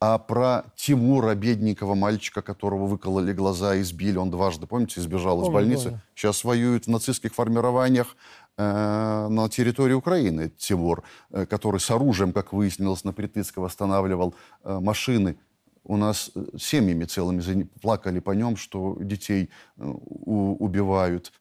А 0.00 0.18
про 0.18 0.64
Тимура, 0.76 1.34
бедненького 1.34 1.94
мальчика, 1.94 2.42
которого 2.42 2.86
выкололи 2.86 3.32
глаза, 3.32 3.80
избили, 3.80 4.18
он 4.18 4.30
дважды, 4.30 4.66
помните, 4.66 5.00
избежал 5.00 5.36
помню, 5.36 5.48
из 5.48 5.54
больницы, 5.54 5.84
помню. 5.84 6.00
сейчас 6.14 6.44
воюет 6.44 6.86
в 6.86 6.90
нацистских 6.90 7.34
формированиях 7.34 8.16
на 8.56 9.48
территории 9.48 9.94
Украины, 9.94 10.50
Тимур, 10.56 11.02
э, 11.30 11.46
который 11.46 11.80
с 11.80 11.90
оружием, 11.90 12.32
как 12.32 12.52
выяснилось, 12.52 13.04
на 13.04 13.12
Притыцке 13.12 13.60
восстанавливал 13.60 14.34
э, 14.62 14.78
машины. 14.80 15.36
У 15.82 15.96
нас 15.96 16.30
э, 16.34 16.44
семьями 16.58 17.04
целыми 17.04 17.68
плакали 17.82 18.20
по 18.20 18.30
нем, 18.30 18.56
что 18.56 18.96
детей 19.00 19.50
э, 19.76 19.84
убивают. 19.84 21.32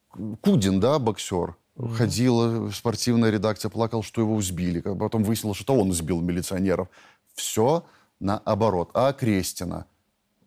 Кудин, 0.42 0.80
да, 0.80 1.00
боксер. 1.00 1.56
Ходила 1.76 2.70
спортивная 2.70 3.32
редакция, 3.32 3.70
плакал, 3.70 4.04
что 4.04 4.22
его 4.22 4.40
избили. 4.40 4.82
Потом 4.82 5.24
выяснилось, 5.24 5.58
что 5.58 5.76
он 5.76 5.92
избил 5.92 6.22
милиционеров. 6.22 6.88
Все 7.34 7.84
наоборот. 8.20 8.92
А 8.94 9.14
Крестина? 9.14 9.86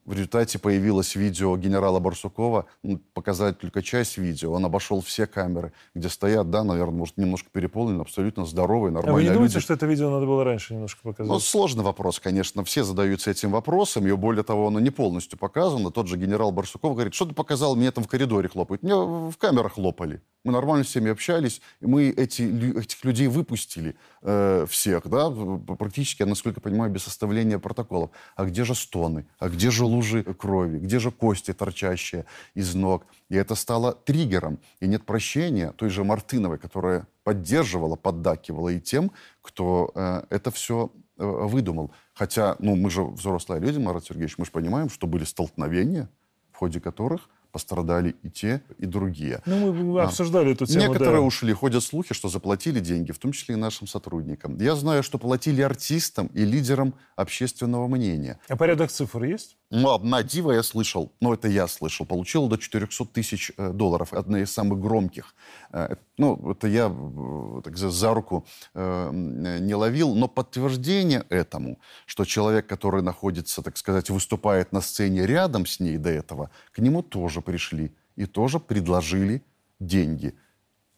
В 0.07 0.13
результате 0.13 0.61
появилось 0.61 1.17
видео 1.17 1.57
генерала 1.57 1.99
Барсукова, 1.99 2.67
ну, 2.85 3.01
показать 3.13 3.59
только 3.59 3.83
часть 3.83 4.19
видео. 4.19 4.53
Он 4.53 4.65
обошел 4.65 5.01
все 5.01 5.27
камеры, 5.27 5.73
где 5.97 6.09
стоят, 6.09 6.49
да, 6.49 6.63
наверное, 6.63 6.95
может, 6.95 7.17
немножко 7.17 7.51
переполнены, 7.51 8.03
абсолютно 8.03 8.47
здоровые, 8.47 8.93
нормальные 8.93 9.13
А 9.13 9.15
вы 9.15 9.23
не 9.23 9.27
люди. 9.27 9.35
думаете, 9.35 9.59
что 9.59 9.75
это 9.75 9.85
видео 9.87 10.11
надо 10.11 10.27
было 10.27 10.45
раньше 10.45 10.75
немножко 10.75 11.01
показать? 11.03 11.33
Ну, 11.33 11.41
сложный 11.41 11.83
вопрос, 11.83 12.21
конечно. 12.21 12.63
Все 12.63 12.85
задаются 12.85 13.33
этим 13.33 13.51
вопросом, 13.51 14.07
и 14.07 14.13
более 14.13 14.45
того, 14.45 14.69
оно 14.69 14.79
не 14.79 14.91
полностью 14.91 15.41
показано. 15.41 15.91
Тот 15.91 16.07
же 16.07 16.17
генерал 16.17 16.53
Барсуков 16.53 16.95
говорит, 16.95 17.13
что 17.13 17.27
ты 17.27 17.35
показал, 17.35 17.75
мне 17.75 17.91
там 17.91 18.05
в 18.05 18.09
коридоре 18.09 18.49
хлопают. 18.49 18.85
Мне 18.85 18.95
в 18.95 19.35
камерах 19.39 19.73
хлопали. 19.73 20.23
Мы 20.47 20.53
нормально 20.53 20.85
с 20.85 20.89
всеми 20.91 21.11
общались, 21.11 21.61
и 21.81 21.87
мы 21.87 22.09
эти, 22.09 22.43
этих 22.79 23.05
людей 23.05 23.27
выпустили 23.27 23.97
э, 24.23 24.65
всех, 24.69 25.09
да, 25.09 25.29
практически, 25.77 26.23
насколько 26.23 26.61
понимаю, 26.61 26.89
без 26.93 27.03
составления 27.03 27.59
протоколов. 27.59 28.11
А 28.37 28.45
где 28.45 28.63
же 28.63 28.77
стоны? 28.77 29.27
А 29.41 29.49
где 29.49 29.73
же 29.73 29.85
лужи 29.85 30.23
крови? 30.23 30.79
Где 30.79 31.01
же 31.01 31.11
кости, 31.11 31.53
торчащие 31.53 32.27
из 32.55 32.77
ног? 32.77 33.07
И 33.29 33.35
это 33.35 33.57
стало 33.57 33.93
триггером. 33.93 34.61
И 34.79 34.87
нет 34.87 35.05
прощения 35.05 35.73
той 35.73 35.91
же 35.91 36.05
Мартыновой, 36.05 36.59
которая 36.59 37.09
поддерживала, 37.25 37.97
поддакивала 37.97 38.69
и 38.69 38.79
тем, 38.79 39.11
кто 39.43 39.91
э, 39.97 40.23
это 40.31 40.53
все 40.53 40.93
э, 41.19 41.27
выдумал. 41.27 41.91
Хотя, 42.15 42.55
ну, 42.61 42.77
мы 42.77 42.89
же 42.91 43.03
взрослые 43.03 43.61
люди, 43.61 43.79
Марат 43.79 44.05
Сергеевич, 44.05 44.39
мы 44.39 44.45
же 44.45 44.53
понимаем, 44.53 44.91
что 44.91 45.09
были 45.09 45.25
столкновения, 45.25 46.09
в 46.53 46.59
ходе 46.59 46.81
которых 46.81 47.29
пострадали 47.57 48.15
и 48.23 48.29
те, 48.29 48.63
и 48.77 48.85
другие. 48.85 49.41
Ну, 49.47 49.73
мы 49.73 50.03
обсуждали 50.03 50.51
а, 50.51 50.53
эту 50.53 50.67
тему, 50.67 50.89
Некоторые 50.89 51.21
да. 51.21 51.21
ушли. 51.23 51.55
Ходят 51.55 51.83
слухи, 51.83 52.13
что 52.13 52.29
заплатили 52.29 52.81
деньги, 52.81 53.13
в 53.13 53.19
том 53.19 53.33
числе 53.33 53.55
и 53.55 53.57
нашим 53.57 53.87
сотрудникам. 53.87 54.59
Я 54.59 54.77
знаю, 54.77 55.03
что 55.03 55.17
платили 55.17 55.63
артистам 55.63 56.27
и 56.35 56.45
лидерам 56.45 56.93
общественного 57.17 57.89
мнения. 57.89 58.39
А 58.49 58.57
порядок 58.57 58.91
цифр 58.91 59.25
есть? 59.25 59.57
Ну, 59.71 59.93
одна 59.93 60.23
дива 60.23 60.53
я 60.53 60.63
слышал, 60.63 61.13
но 61.21 61.35
это 61.35 61.49
я 61.49 61.67
слышал, 61.67 62.07
получил 62.07 62.47
до 62.47 62.57
400 62.57 63.05
тысяч 63.07 63.51
э, 63.57 63.73
долларов. 63.73 64.13
Одна 64.13 64.41
из 64.41 64.53
самых 64.53 64.79
громких. 64.79 65.35
Э, 65.73 65.97
ну, 66.19 66.53
это 66.53 66.69
я 66.69 66.87
э, 66.89 67.61
так, 67.65 67.77
за 67.77 68.15
руку 68.15 68.47
не 68.75 69.75
ловил, 69.75 70.15
но 70.15 70.29
подтверждение 70.29 71.25
этому, 71.31 71.79
что 72.07 72.25
человек, 72.25 72.67
который 72.69 73.03
находится, 73.03 73.63
так 73.63 73.77
сказать, 73.77 74.09
выступает 74.09 74.73
на 74.73 74.81
сцене 74.81 75.27
рядом 75.27 75.67
с 75.67 75.81
ней 75.81 75.97
до 75.97 76.11
этого, 76.11 76.51
к 76.73 76.79
нему 76.79 77.03
тоже 77.03 77.41
пришли 77.41 77.93
и 78.15 78.27
тоже 78.27 78.61
предложили 78.61 79.43
деньги– 79.81 80.35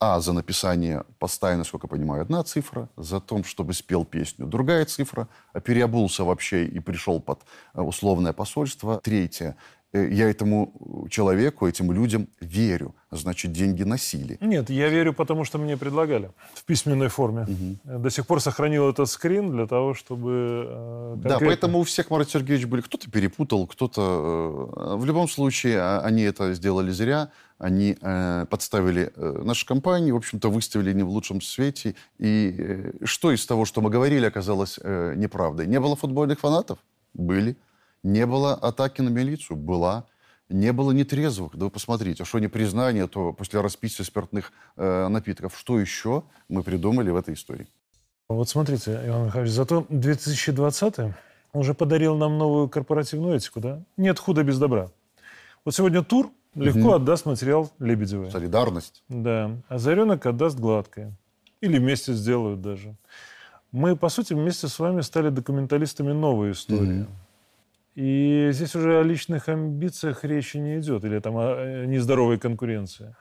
а 0.00 0.20
за 0.20 0.32
написание 0.32 1.04
поста, 1.18 1.56
насколько 1.56 1.86
я 1.86 1.88
понимаю, 1.88 2.22
одна 2.22 2.44
цифра, 2.44 2.88
за 2.96 3.20
то, 3.20 3.42
чтобы 3.42 3.74
спел 3.74 4.04
песню 4.04 4.46
другая 4.46 4.84
цифра, 4.84 5.28
а 5.52 5.60
переобулся 5.60 6.24
вообще 6.24 6.66
и 6.66 6.78
пришел 6.78 7.20
под 7.20 7.40
э, 7.74 7.80
условное 7.80 8.32
посольство, 8.32 9.00
третья. 9.02 9.56
Э, 9.92 10.06
я 10.10 10.28
этому 10.28 11.06
человеку, 11.10 11.66
этим 11.66 11.92
людям 11.92 12.28
верю. 12.40 12.94
Значит, 13.10 13.52
деньги 13.52 13.84
носили. 13.84 14.36
Нет, 14.40 14.68
я 14.68 14.88
верю, 14.88 15.14
потому 15.14 15.44
что 15.44 15.56
мне 15.56 15.78
предлагали 15.78 16.30
в 16.52 16.64
письменной 16.64 17.08
форме. 17.08 17.42
Угу. 17.42 17.98
До 17.98 18.10
сих 18.10 18.26
пор 18.26 18.40
сохранил 18.42 18.90
этот 18.90 19.08
скрин 19.08 19.50
для 19.50 19.66
того, 19.66 19.94
чтобы... 19.94 20.66
Э, 20.68 21.12
конкретно... 21.14 21.38
Да, 21.40 21.46
поэтому 21.46 21.78
у 21.78 21.82
всех, 21.84 22.10
Марат 22.10 22.28
Сергеевич, 22.28 22.66
были... 22.66 22.82
Кто-то 22.82 23.10
перепутал, 23.10 23.66
кто-то... 23.66 24.70
Э, 24.76 24.96
в 24.96 25.06
любом 25.06 25.26
случае, 25.28 25.78
а, 25.78 26.00
они 26.00 26.22
это 26.22 26.52
сделали 26.52 26.90
зря. 26.90 27.30
Они 27.58 27.96
э, 28.00 28.46
подставили 28.50 29.10
э, 29.16 29.42
нашу 29.42 29.66
компанию, 29.66 30.14
в 30.14 30.18
общем-то, 30.18 30.50
выставили 30.50 30.92
не 30.92 31.02
в 31.02 31.08
лучшем 31.08 31.40
свете. 31.40 31.94
И 32.18 32.54
э, 32.58 32.92
что 33.04 33.32
из 33.32 33.46
того, 33.46 33.64
что 33.64 33.80
мы 33.80 33.88
говорили, 33.88 34.26
оказалось 34.26 34.78
э, 34.82 35.14
неправдой? 35.16 35.66
Не 35.66 35.80
было 35.80 35.96
футбольных 35.96 36.40
фанатов? 36.40 36.78
Были. 37.14 37.56
Не 38.02 38.26
было 38.26 38.54
атаки 38.54 39.00
на 39.00 39.08
милицию? 39.08 39.56
Была. 39.56 40.06
Не 40.48 40.72
было 40.72 40.92
нетрезвых. 40.92 41.56
Да 41.56 41.66
вы 41.66 41.70
посмотрите, 41.70 42.22
а 42.22 42.26
что 42.26 42.38
не 42.38 42.48
признание, 42.48 43.06
то 43.06 43.32
после 43.32 43.60
распития 43.60 44.04
спиртных 44.04 44.52
э, 44.76 45.08
напитков. 45.08 45.58
Что 45.58 45.78
еще 45.78 46.22
мы 46.48 46.62
придумали 46.62 47.10
в 47.10 47.16
этой 47.16 47.34
истории? 47.34 47.68
Вот 48.28 48.48
смотрите, 48.48 49.00
Иван 49.06 49.26
Михайлович, 49.26 49.52
зато 49.52 49.86
2020 49.88 51.14
уже 51.52 51.74
подарил 51.74 52.16
нам 52.16 52.38
новую 52.38 52.68
корпоративную 52.68 53.36
этику, 53.36 53.60
да? 53.60 53.82
Нет 53.96 54.18
худа 54.18 54.42
без 54.42 54.58
добра. 54.58 54.90
Вот 55.64 55.74
сегодня 55.74 56.02
тур 56.02 56.30
легко 56.54 56.80
угу. 56.80 56.92
отдаст 56.92 57.26
материал 57.26 57.70
Лебедевой. 57.78 58.30
Солидарность. 58.30 59.02
Да. 59.08 59.50
А 59.68 59.78
Заренок 59.78 60.24
отдаст 60.26 60.58
гладкое. 60.58 61.12
Или 61.60 61.78
вместе 61.78 62.12
сделают 62.12 62.62
даже. 62.62 62.96
Мы, 63.72 63.96
по 63.96 64.08
сути, 64.08 64.32
вместе 64.32 64.68
с 64.68 64.78
вами 64.78 65.02
стали 65.02 65.28
документалистами 65.28 66.12
новой 66.12 66.52
истории. 66.52 67.02
Угу. 67.02 67.10
И 67.94 68.50
здесь 68.52 68.74
уже 68.76 69.00
о 69.00 69.02
личных 69.02 69.48
амбициях 69.48 70.24
речи 70.24 70.56
не 70.56 70.78
идет, 70.78 71.04
или 71.04 71.18
там 71.18 71.36
о 71.36 71.54
э, 71.56 71.86
нездоровой 71.86 72.38
конкуренции. 72.38 73.14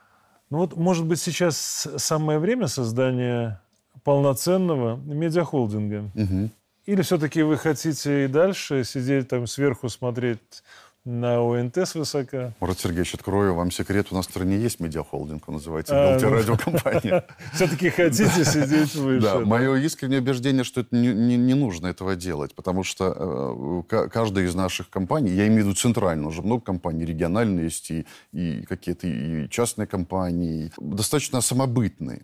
Ну 0.49 0.59
вот, 0.59 0.75
может 0.77 1.05
быть, 1.05 1.19
сейчас 1.19 1.57
самое 1.97 2.39
время 2.39 2.67
создания 2.67 3.61
полноценного 4.03 4.95
медиахолдинга? 4.97 6.11
Угу. 6.15 6.49
Или 6.85 7.01
все-таки 7.01 7.41
вы 7.41 7.57
хотите 7.57 8.25
и 8.25 8.27
дальше 8.27 8.83
сидеть 8.85 9.27
там 9.27 9.45
сверху, 9.45 9.89
смотреть 9.89 10.63
на 11.07 11.39
ОНТ 11.39 11.77
с 11.77 11.95
высока. 11.95 12.53
Мурат 12.59 12.79
Сергеевич, 12.79 13.13
открою 13.13 13.55
вам 13.55 13.71
секрет. 13.71 14.07
У 14.11 14.15
нас 14.15 14.27
в 14.27 14.29
стране 14.29 14.57
есть 14.57 14.81
медиахолдинг, 14.81 15.47
он 15.47 15.55
называется 15.55 15.93
а, 15.95 16.19
ну, 16.19 16.29
радиокомпания. 16.29 17.25
Все-таки 17.53 17.89
хотите 17.89 18.43
сидеть 18.43 18.93
выше. 18.95 19.21
Да, 19.21 19.39
мое 19.39 19.75
искреннее 19.75 20.19
убеждение, 20.19 20.65
что 20.65 20.81
это 20.81 20.93
не 20.93 21.53
нужно 21.53 21.87
этого 21.87 22.17
делать, 22.17 22.53
потому 22.55 22.83
что 22.83 23.85
э, 23.89 24.09
каждая 24.09 24.45
из 24.45 24.55
наших 24.55 24.89
компаний, 24.89 25.31
я 25.31 25.47
имею 25.47 25.63
в 25.63 25.67
виду 25.67 25.75
центральную, 25.75 26.27
уже 26.27 26.41
много 26.41 26.61
компаний, 26.61 27.05
региональные 27.05 27.63
есть 27.65 27.89
и 27.89 28.65
какие-то 28.67 29.07
и 29.07 29.49
частные 29.49 29.87
компании, 29.87 30.71
достаточно 30.77 31.39
самобытные. 31.39 32.23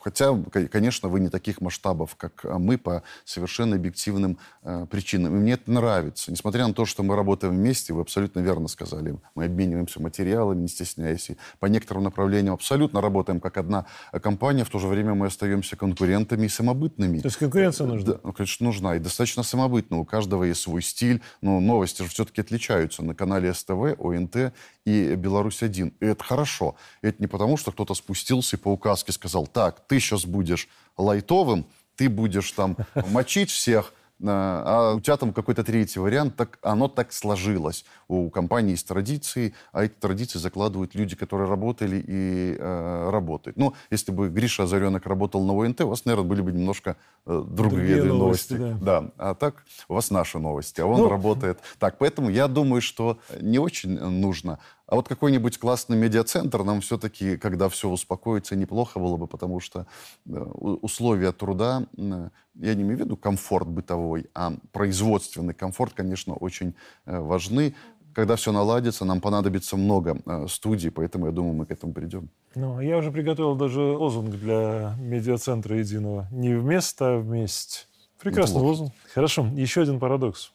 Хотя, 0.00 0.34
конечно, 0.72 1.10
вы 1.10 1.20
не 1.20 1.28
таких 1.28 1.60
масштабов, 1.60 2.16
как 2.16 2.44
мы, 2.44 2.78
по 2.78 3.02
совершенно 3.26 3.76
объективным 3.76 4.38
э, 4.62 4.86
причинам. 4.90 5.36
И 5.36 5.38
мне 5.38 5.52
это 5.52 5.70
нравится. 5.70 6.30
Несмотря 6.32 6.66
на 6.66 6.72
то, 6.72 6.86
что 6.86 7.02
мы 7.02 7.14
работаем 7.14 7.54
вместе, 7.54 7.92
вы 7.92 8.05
абсолютно 8.06 8.40
верно 8.40 8.68
сказали. 8.68 9.18
Мы 9.34 9.44
обмениваемся 9.44 10.00
материалами, 10.00 10.62
не 10.62 10.68
стесняясь. 10.68 11.30
И 11.30 11.36
по 11.58 11.66
некоторым 11.66 12.04
направлениям 12.04 12.54
абсолютно 12.54 13.00
работаем 13.00 13.40
как 13.40 13.56
одна 13.58 13.86
компания. 14.22 14.64
В 14.64 14.70
то 14.70 14.78
же 14.78 14.86
время 14.86 15.14
мы 15.14 15.26
остаемся 15.26 15.76
конкурентами 15.76 16.46
и 16.46 16.48
самобытными. 16.48 17.18
То 17.18 17.26
есть 17.26 17.36
конкуренция 17.36 17.86
нужна? 17.86 18.14
Да, 18.14 18.20
ну, 18.22 18.32
конечно, 18.32 18.66
нужна. 18.66 18.96
И 18.96 18.98
достаточно 18.98 19.42
самобытна. 19.42 19.98
У 19.98 20.04
каждого 20.04 20.44
есть 20.44 20.60
свой 20.60 20.82
стиль. 20.82 21.20
Но 21.42 21.60
новости 21.60 22.02
же 22.02 22.08
все-таки 22.08 22.40
отличаются. 22.40 23.02
На 23.02 23.14
канале 23.14 23.52
СТВ, 23.52 23.98
ОНТ 23.98 24.52
и 24.84 25.14
«Беларусь-1». 25.14 25.94
И 26.00 26.06
это 26.06 26.22
хорошо. 26.22 26.76
Это 27.02 27.16
не 27.20 27.26
потому, 27.26 27.56
что 27.56 27.72
кто-то 27.72 27.94
спустился 27.94 28.56
и 28.56 28.58
по 28.58 28.72
указке 28.72 29.12
сказал, 29.12 29.46
так, 29.46 29.86
ты 29.88 29.98
сейчас 29.98 30.24
будешь 30.24 30.68
лайтовым, 30.96 31.66
ты 31.96 32.08
будешь 32.08 32.52
там 32.52 32.76
мочить 33.10 33.50
всех, 33.50 33.92
а 34.22 34.94
у 34.96 35.00
тебя 35.00 35.16
там 35.16 35.32
какой-то 35.32 35.62
третий 35.62 36.00
вариант, 36.00 36.36
так, 36.36 36.58
оно 36.62 36.88
так 36.88 37.12
сложилось. 37.12 37.84
У 38.08 38.30
компании 38.30 38.72
есть 38.72 38.88
традиции, 38.88 39.54
а 39.72 39.84
эти 39.84 39.94
традиции 39.94 40.38
закладывают 40.38 40.94
люди, 40.94 41.16
которые 41.16 41.48
работали 41.48 42.02
и 42.06 42.56
э, 42.58 43.10
работают. 43.10 43.56
Ну, 43.56 43.74
если 43.90 44.12
бы 44.12 44.28
Гриша 44.28 44.62
Озаренок 44.62 45.06
работал 45.06 45.44
на 45.44 45.52
ОНТ, 45.52 45.82
у 45.82 45.88
вас, 45.88 46.04
наверное, 46.04 46.28
были 46.28 46.40
бы 46.40 46.52
немножко 46.52 46.96
э, 47.26 47.44
другие, 47.46 47.96
другие 47.96 48.04
новости. 48.04 48.54
новости 48.54 48.84
да. 48.84 49.00
да. 49.00 49.10
А 49.18 49.34
так 49.34 49.64
у 49.88 49.94
вас 49.94 50.10
наши 50.10 50.38
новости, 50.38 50.80
а 50.80 50.86
он 50.86 51.00
ну, 51.00 51.08
работает. 51.08 51.58
Так, 51.78 51.98
поэтому 51.98 52.30
я 52.30 52.48
думаю, 52.48 52.80
что 52.80 53.18
не 53.40 53.58
очень 53.58 53.98
нужно 53.98 54.58
а 54.86 54.94
вот 54.94 55.08
какой-нибудь 55.08 55.58
классный 55.58 55.96
медиацентр 55.96 56.62
нам 56.62 56.80
все-таки, 56.80 57.36
когда 57.36 57.68
все 57.68 57.88
успокоится, 57.88 58.54
неплохо 58.54 59.00
было 59.00 59.16
бы, 59.16 59.26
потому 59.26 59.58
что 59.58 59.86
э, 60.26 60.30
условия 60.30 61.32
труда, 61.32 61.86
я 61.96 62.74
не 62.74 62.82
имею 62.82 62.96
в 62.96 63.00
виду 63.00 63.16
комфорт 63.16 63.66
бытовой, 63.66 64.26
а 64.34 64.52
производственный 64.72 65.54
комфорт, 65.54 65.92
конечно, 65.94 66.34
очень 66.34 66.74
э, 67.04 67.18
важны. 67.18 67.74
Когда 68.12 68.36
все 68.36 68.50
наладится, 68.52 69.04
нам 69.04 69.20
понадобится 69.20 69.76
много 69.76 70.18
э, 70.24 70.46
студий, 70.48 70.90
поэтому 70.90 71.26
я 71.26 71.32
думаю, 71.32 71.54
мы 71.54 71.66
к 71.66 71.72
этому 71.72 71.92
придем. 71.92 72.30
Ну, 72.54 72.80
я 72.80 72.96
уже 72.96 73.10
приготовил 73.10 73.56
даже 73.56 73.80
лозунг 73.80 74.30
для 74.36 74.96
медиацентра 74.98 75.76
единого. 75.76 76.28
Не 76.30 76.54
вместо, 76.54 77.16
а 77.16 77.18
вместе. 77.18 77.86
Прекрасный 78.20 78.54
Неплохо. 78.54 78.68
лозунг. 78.68 78.92
Хорошо, 79.12 79.46
еще 79.54 79.82
один 79.82 79.98
парадокс. 79.98 80.52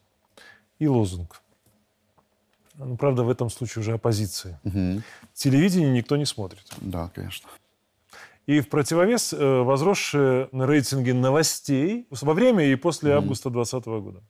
И 0.80 0.88
лозунг 0.88 1.41
ну, 2.86 2.98
правда, 2.98 3.24
в 3.24 3.30
этом 3.30 3.50
случае 3.50 3.82
уже 3.82 3.94
оппозиции. 3.94 4.60
Угу. 4.64 5.02
Телевидение 5.34 5.92
никто 5.92 6.18
не 6.18 6.26
смотрит. 6.26 6.66
Да, 6.82 7.12
конечно. 7.14 7.50
И 8.48 8.60
в 8.60 8.70
противовес 8.70 9.34
э, 9.34 9.62
возросшие 9.62 10.50
рейтинги 10.52 11.12
новостей 11.12 12.08
во 12.10 12.34
время 12.34 12.66
и 12.66 12.76
после 12.76 13.12
угу. 13.12 13.20
августа 13.20 13.50
2020 13.50 13.86
года. 14.04 14.24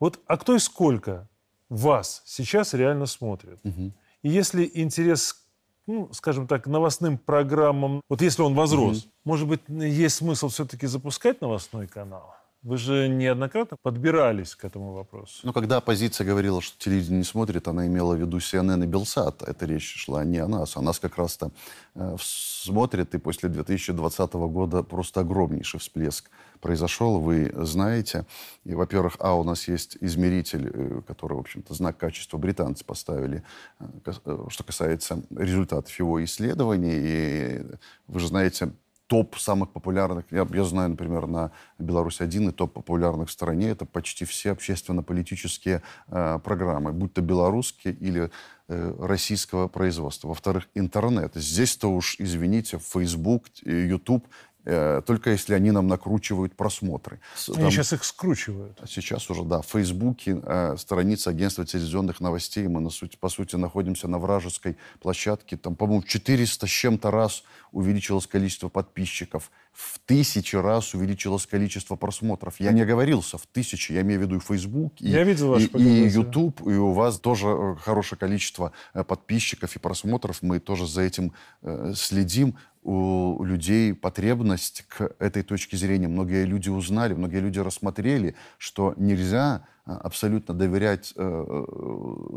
Вот, 0.00 0.20
а 0.26 0.36
кто 0.36 0.56
и 0.56 0.58
сколько 0.58 1.28
вас 1.68 2.22
сейчас 2.26 2.74
реально 2.74 3.06
смотрит? 3.06 3.60
Угу. 3.64 3.92
И 4.22 4.28
если 4.28 4.70
интерес 4.74 5.38
ну, 5.86 6.08
скажем 6.12 6.46
так, 6.46 6.66
новостным 6.66 7.18
программам, 7.18 8.02
вот 8.08 8.22
если 8.22 8.42
он 8.42 8.54
возрос, 8.54 8.98
угу. 8.98 9.12
может 9.24 9.48
быть, 9.48 9.60
есть 9.68 10.16
смысл 10.16 10.48
все-таки 10.48 10.86
запускать 10.86 11.40
новостной 11.40 11.88
канал? 11.88 12.34
Вы 12.62 12.76
же 12.76 13.08
неоднократно 13.08 13.76
подбирались 13.76 14.54
к 14.54 14.64
этому 14.64 14.92
вопросу. 14.92 15.40
Ну, 15.42 15.52
когда 15.52 15.78
оппозиция 15.78 16.24
говорила, 16.24 16.60
что 16.60 16.78
телевидение 16.78 17.18
не 17.18 17.24
смотрит, 17.24 17.66
она 17.66 17.88
имела 17.88 18.14
в 18.14 18.20
виду 18.20 18.38
CNN 18.38 18.84
и 18.84 18.86
Белсат. 18.86 19.42
Это 19.42 19.66
речь 19.66 19.96
шла 19.96 20.24
не 20.24 20.38
о 20.38 20.46
нас. 20.46 20.76
А 20.76 20.80
нас 20.80 21.00
как 21.00 21.16
раз-то 21.16 21.50
э, 21.96 22.16
смотрит, 22.20 23.16
и 23.16 23.18
после 23.18 23.48
2020 23.48 24.32
года 24.34 24.84
просто 24.84 25.20
огромнейший 25.20 25.80
всплеск 25.80 26.30
произошел, 26.60 27.18
вы 27.18 27.52
знаете. 27.56 28.26
И, 28.62 28.74
во-первых, 28.76 29.16
а, 29.18 29.34
у 29.34 29.42
нас 29.42 29.66
есть 29.66 29.98
измеритель, 30.00 30.70
э, 30.72 31.00
который, 31.04 31.34
в 31.34 31.40
общем-то, 31.40 31.74
знак 31.74 31.96
качества 31.96 32.38
британцы 32.38 32.84
поставили, 32.84 33.42
э, 33.80 34.12
что 34.48 34.62
касается 34.62 35.20
результатов 35.36 35.98
его 35.98 36.24
исследований. 36.24 36.94
И 36.94 37.66
вы 38.06 38.20
же 38.20 38.28
знаете, 38.28 38.72
топ 39.12 39.36
самых 39.36 39.72
популярных, 39.72 40.24
я, 40.30 40.46
я 40.54 40.64
знаю, 40.64 40.88
например, 40.88 41.26
на 41.26 41.50
Беларусь-1 41.78 42.48
и 42.48 42.50
топ 42.50 42.72
популярных 42.72 43.28
в 43.28 43.30
стране, 43.30 43.68
это 43.68 43.84
почти 43.84 44.24
все 44.24 44.52
общественно-политические 44.52 45.82
э, 46.08 46.38
программы, 46.42 46.94
будь 46.94 47.12
то 47.12 47.20
белорусские 47.20 47.92
или 47.92 48.30
э, 48.68 48.94
российского 48.98 49.68
производства. 49.68 50.28
Во-вторых, 50.28 50.66
интернет. 50.72 51.32
Здесь-то 51.34 51.88
уж, 51.88 52.16
извините, 52.18 52.78
Facebook, 52.78 53.44
YouTube 53.66 54.26
только 54.64 55.30
если 55.30 55.54
они 55.54 55.70
нам 55.70 55.88
накручивают 55.88 56.54
просмотры. 56.54 57.20
Они 57.48 57.56
Там, 57.56 57.70
сейчас 57.70 57.92
их 57.92 58.04
скручивают. 58.04 58.78
А 58.80 58.86
сейчас 58.86 59.28
уже, 59.30 59.42
да. 59.42 59.60
В 59.60 59.66
Фейсбуке 59.66 60.40
э, 60.42 60.76
страница 60.78 61.30
агентства 61.30 61.64
телевизионных 61.64 62.20
новостей. 62.20 62.66
Мы, 62.68 62.80
на 62.80 62.90
сути, 62.90 63.16
по 63.16 63.28
сути, 63.28 63.56
находимся 63.56 64.08
на 64.08 64.18
вражеской 64.18 64.76
площадке. 65.00 65.56
Там, 65.56 65.74
по-моему, 65.74 66.02
400 66.02 66.66
с 66.66 66.70
чем-то 66.70 67.10
раз 67.10 67.44
увеличилось 67.72 68.26
количество 68.26 68.68
подписчиков. 68.68 69.50
В 69.72 69.98
тысячи 70.00 70.54
раз 70.56 70.94
увеличилось 70.94 71.46
количество 71.46 71.96
просмотров. 71.96 72.60
Я 72.60 72.72
не 72.72 72.82
оговорился, 72.82 73.38
в 73.38 73.46
тысячи. 73.46 73.92
Я 73.92 74.02
имею 74.02 74.20
в 74.20 74.22
виду 74.24 74.36
и 74.36 74.40
Facebook, 74.40 74.94
и, 75.00 75.08
Я 75.08 75.24
видел 75.24 75.56
и, 75.56 75.64
и 75.64 76.08
YouTube. 76.08 76.60
И 76.60 76.74
у 76.74 76.92
вас 76.92 77.18
тоже 77.18 77.48
э, 77.48 77.76
хорошее 77.80 78.18
количество 78.18 78.72
э, 78.92 79.02
подписчиков 79.02 79.74
и 79.74 79.78
просмотров. 79.78 80.42
Мы 80.42 80.60
тоже 80.60 80.86
за 80.86 81.00
этим 81.02 81.32
э, 81.62 81.94
следим 81.96 82.56
у 82.82 83.44
людей 83.44 83.94
потребность 83.94 84.84
к 84.88 85.14
этой 85.18 85.42
точке 85.42 85.76
зрения. 85.76 86.08
Многие 86.08 86.44
люди 86.44 86.68
узнали, 86.68 87.14
многие 87.14 87.40
люди 87.40 87.58
рассмотрели, 87.58 88.34
что 88.58 88.94
нельзя 88.96 89.66
абсолютно 89.84 90.54
доверять 90.54 91.12
э, 91.16 91.64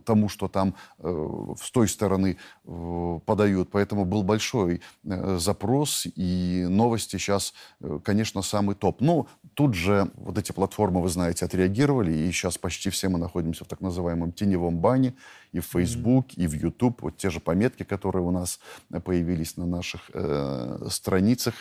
тому, 0.05 0.29
что 0.29 0.47
там 0.47 0.75
э, 0.99 1.53
с 1.61 1.71
той 1.71 1.87
стороны 1.87 2.37
э, 2.65 3.19
подают. 3.25 3.69
Поэтому 3.71 4.05
был 4.05 4.23
большой 4.23 4.81
запрос, 5.03 6.07
и 6.15 6.65
новости 6.69 7.17
сейчас, 7.17 7.53
конечно, 8.03 8.41
самый 8.41 8.75
топ. 8.75 9.01
Но 9.01 9.27
тут 9.53 9.73
же 9.75 10.09
вот 10.15 10.37
эти 10.37 10.51
платформы, 10.51 11.01
вы 11.01 11.09
знаете, 11.09 11.45
отреагировали, 11.45 12.11
и 12.11 12.31
сейчас 12.31 12.57
почти 12.57 12.89
все 12.89 13.09
мы 13.09 13.19
находимся 13.19 13.63
в 13.65 13.67
так 13.67 13.81
называемом 13.81 14.31
теневом 14.31 14.79
бане, 14.79 15.13
и 15.51 15.59
в 15.59 15.65
Facebook, 15.65 16.33
и 16.35 16.47
в 16.47 16.53
YouTube. 16.53 17.01
Вот 17.01 17.17
те 17.17 17.29
же 17.29 17.39
пометки, 17.39 17.83
которые 17.83 18.23
у 18.23 18.31
нас 18.31 18.59
появились 19.03 19.55
на 19.55 19.65
наших 19.65 20.11
э, 20.13 20.87
страницах. 20.89 21.55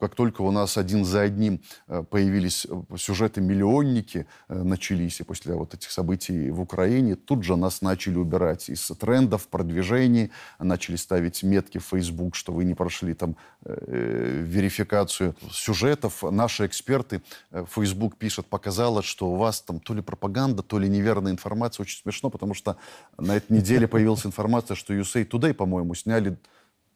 Как 0.00 0.14
только 0.14 0.42
у 0.42 0.50
нас 0.50 0.76
один 0.76 1.04
за 1.04 1.22
одним 1.22 1.62
появились 2.10 2.66
сюжеты-миллионники, 2.96 4.26
э, 4.48 4.62
начались 4.62 5.11
Беларуси 5.12 5.24
после 5.24 5.54
вот 5.54 5.74
этих 5.74 5.90
событий 5.90 6.50
в 6.50 6.60
Украине, 6.60 7.16
тут 7.16 7.44
же 7.44 7.56
нас 7.56 7.82
начали 7.82 8.16
убирать 8.16 8.70
из 8.70 8.86
трендов, 8.98 9.46
продвижений, 9.48 10.30
начали 10.58 10.96
ставить 10.96 11.42
метки 11.42 11.78
в 11.78 11.84
Facebook, 11.84 12.34
что 12.34 12.52
вы 12.52 12.64
не 12.64 12.74
прошли 12.74 13.14
там 13.14 13.36
э, 13.64 14.42
верификацию 14.44 15.34
сюжетов. 15.50 16.22
Наши 16.22 16.66
эксперты, 16.66 17.20
э, 17.50 17.64
Facebook 17.74 18.16
пишет, 18.16 18.46
показало, 18.46 19.02
что 19.02 19.30
у 19.30 19.36
вас 19.36 19.60
там 19.60 19.80
то 19.80 19.94
ли 19.94 20.02
пропаганда, 20.02 20.62
то 20.62 20.78
ли 20.78 20.88
неверная 20.88 21.32
информация. 21.32 21.84
Очень 21.84 22.02
смешно, 22.02 22.30
потому 22.30 22.54
что 22.54 22.76
на 23.18 23.36
этой 23.36 23.52
неделе 23.52 23.86
появилась 23.86 24.26
информация, 24.26 24.76
что 24.76 24.94
USA 24.94 25.28
Today, 25.28 25.52
по-моему, 25.52 25.94
сняли 25.94 26.36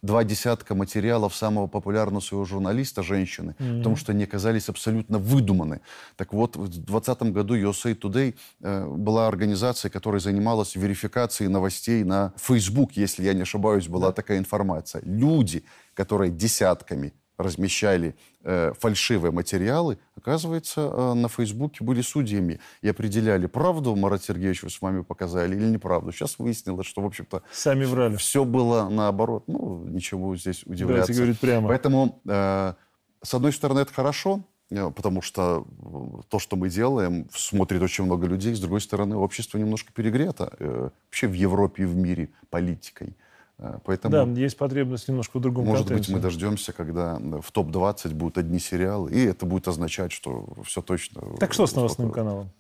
два 0.03 0.25
десятка 0.25 0.75
материалов 0.75 1.35
самого 1.35 1.67
популярного 1.67 2.21
своего 2.21 2.45
журналиста, 2.45 3.03
женщины, 3.03 3.55
mm-hmm. 3.59 3.79
потому 3.79 3.97
что 3.97 4.13
они 4.13 4.25
оказались 4.25 4.69
абсолютно 4.69 5.19
выдуманы. 5.19 5.81
Так 6.17 6.33
вот, 6.33 6.57
в 6.57 6.69
2020 6.69 7.23
году 7.33 7.57
USA 7.57 7.99
Today 7.99 8.35
э, 8.61 8.87
была 8.87 9.29
организация, 9.29 9.91
которая 9.91 10.21
занималась 10.21 10.77
верификацией 10.77 11.51
новостей 11.51 12.05
на 12.05 12.33
Facebook, 12.37 12.93
если 12.93 13.25
я 13.25 13.35
не 13.35 13.43
ошибаюсь, 13.43 13.89
была 13.89 14.11
yeah. 14.11 14.15
такая 14.15 14.39
информация. 14.39 15.03
Люди, 15.05 15.65
которые 15.95 16.31
десятками 16.31 17.13
размещали 17.39 18.14
э, 18.43 18.72
фальшивые 18.78 19.32
материалы, 19.32 19.99
оказывается, 20.16 20.80
э, 20.80 21.14
на 21.14 21.28
Фейсбуке 21.28 21.84
были 21.84 22.01
судьями 22.01 22.61
и 22.82 22.89
определяли, 22.89 23.47
правду 23.47 23.95
Марат 23.95 24.24
Сергеевич 24.24 24.62
вы 24.62 24.70
с 24.70 24.80
вами 24.80 25.03
показали 25.03 25.55
или 25.55 25.64
неправду. 25.64 26.12
Сейчас 26.12 26.39
выяснилось, 26.39 26.87
что, 26.87 27.03
в 27.03 27.07
общем-то... 27.07 27.43
Сами 27.53 27.84
врали. 27.84 28.16
Все 28.16 28.45
было 28.45 28.89
наоборот. 28.89 29.45
Ну, 29.47 29.84
ничего 29.84 30.37
здесь 30.37 30.62
удивляться. 30.64 30.87
Давайте 30.87 31.12
говорить 31.12 31.41
прямо. 31.41 31.68
Поэтому, 31.68 32.20
э, 32.26 32.74
с 33.22 33.34
одной 33.34 33.53
стороны, 33.53 33.80
это 33.80 33.93
хорошо, 33.93 34.41
э, 34.70 34.91
потому 34.91 35.20
что 35.20 35.66
э, 35.66 36.22
то, 36.28 36.39
что 36.39 36.57
мы 36.57 36.70
делаем, 36.70 37.28
смотрит 37.30 37.82
очень 37.82 38.05
много 38.05 38.26
людей. 38.26 38.55
С 38.55 38.61
другой 38.61 38.80
стороны, 38.80 39.16
общество 39.16 39.59
немножко 39.59 39.93
перегрето. 39.93 40.55
Э, 40.59 40.91
вообще 41.05 41.26
в 41.26 41.34
Европе 41.34 41.82
и 41.82 41.87
в 41.87 41.97
мире 41.97 42.30
политикой. 42.49 43.16
Э, 43.59 43.79
поэтому, 43.85 44.13
да, 44.13 44.41
есть 44.41 44.57
потребность 44.57 45.09
немножко 45.09 45.39
в 45.39 45.41
другом 45.41 45.67
Может 45.67 45.89
контенте. 45.89 46.13
быть, 46.13 46.17
мы 46.17 46.23
дождемся, 46.23 46.73
когда 46.73 47.19
в 47.19 47.51
топ-20 47.53 48.15
будут 48.15 48.39
одни 48.39 48.59
сериалы, 48.59 49.11
и 49.11 49.25
это 49.25 49.47
будет 49.47 49.69
означать, 49.69 50.13
что 50.13 50.47
все 50.65 50.83
точно... 50.83 51.23
Так 51.39 51.53
что 51.53 51.67
с 51.67 51.75
новостным 51.75 52.11
каналом? 52.11 52.51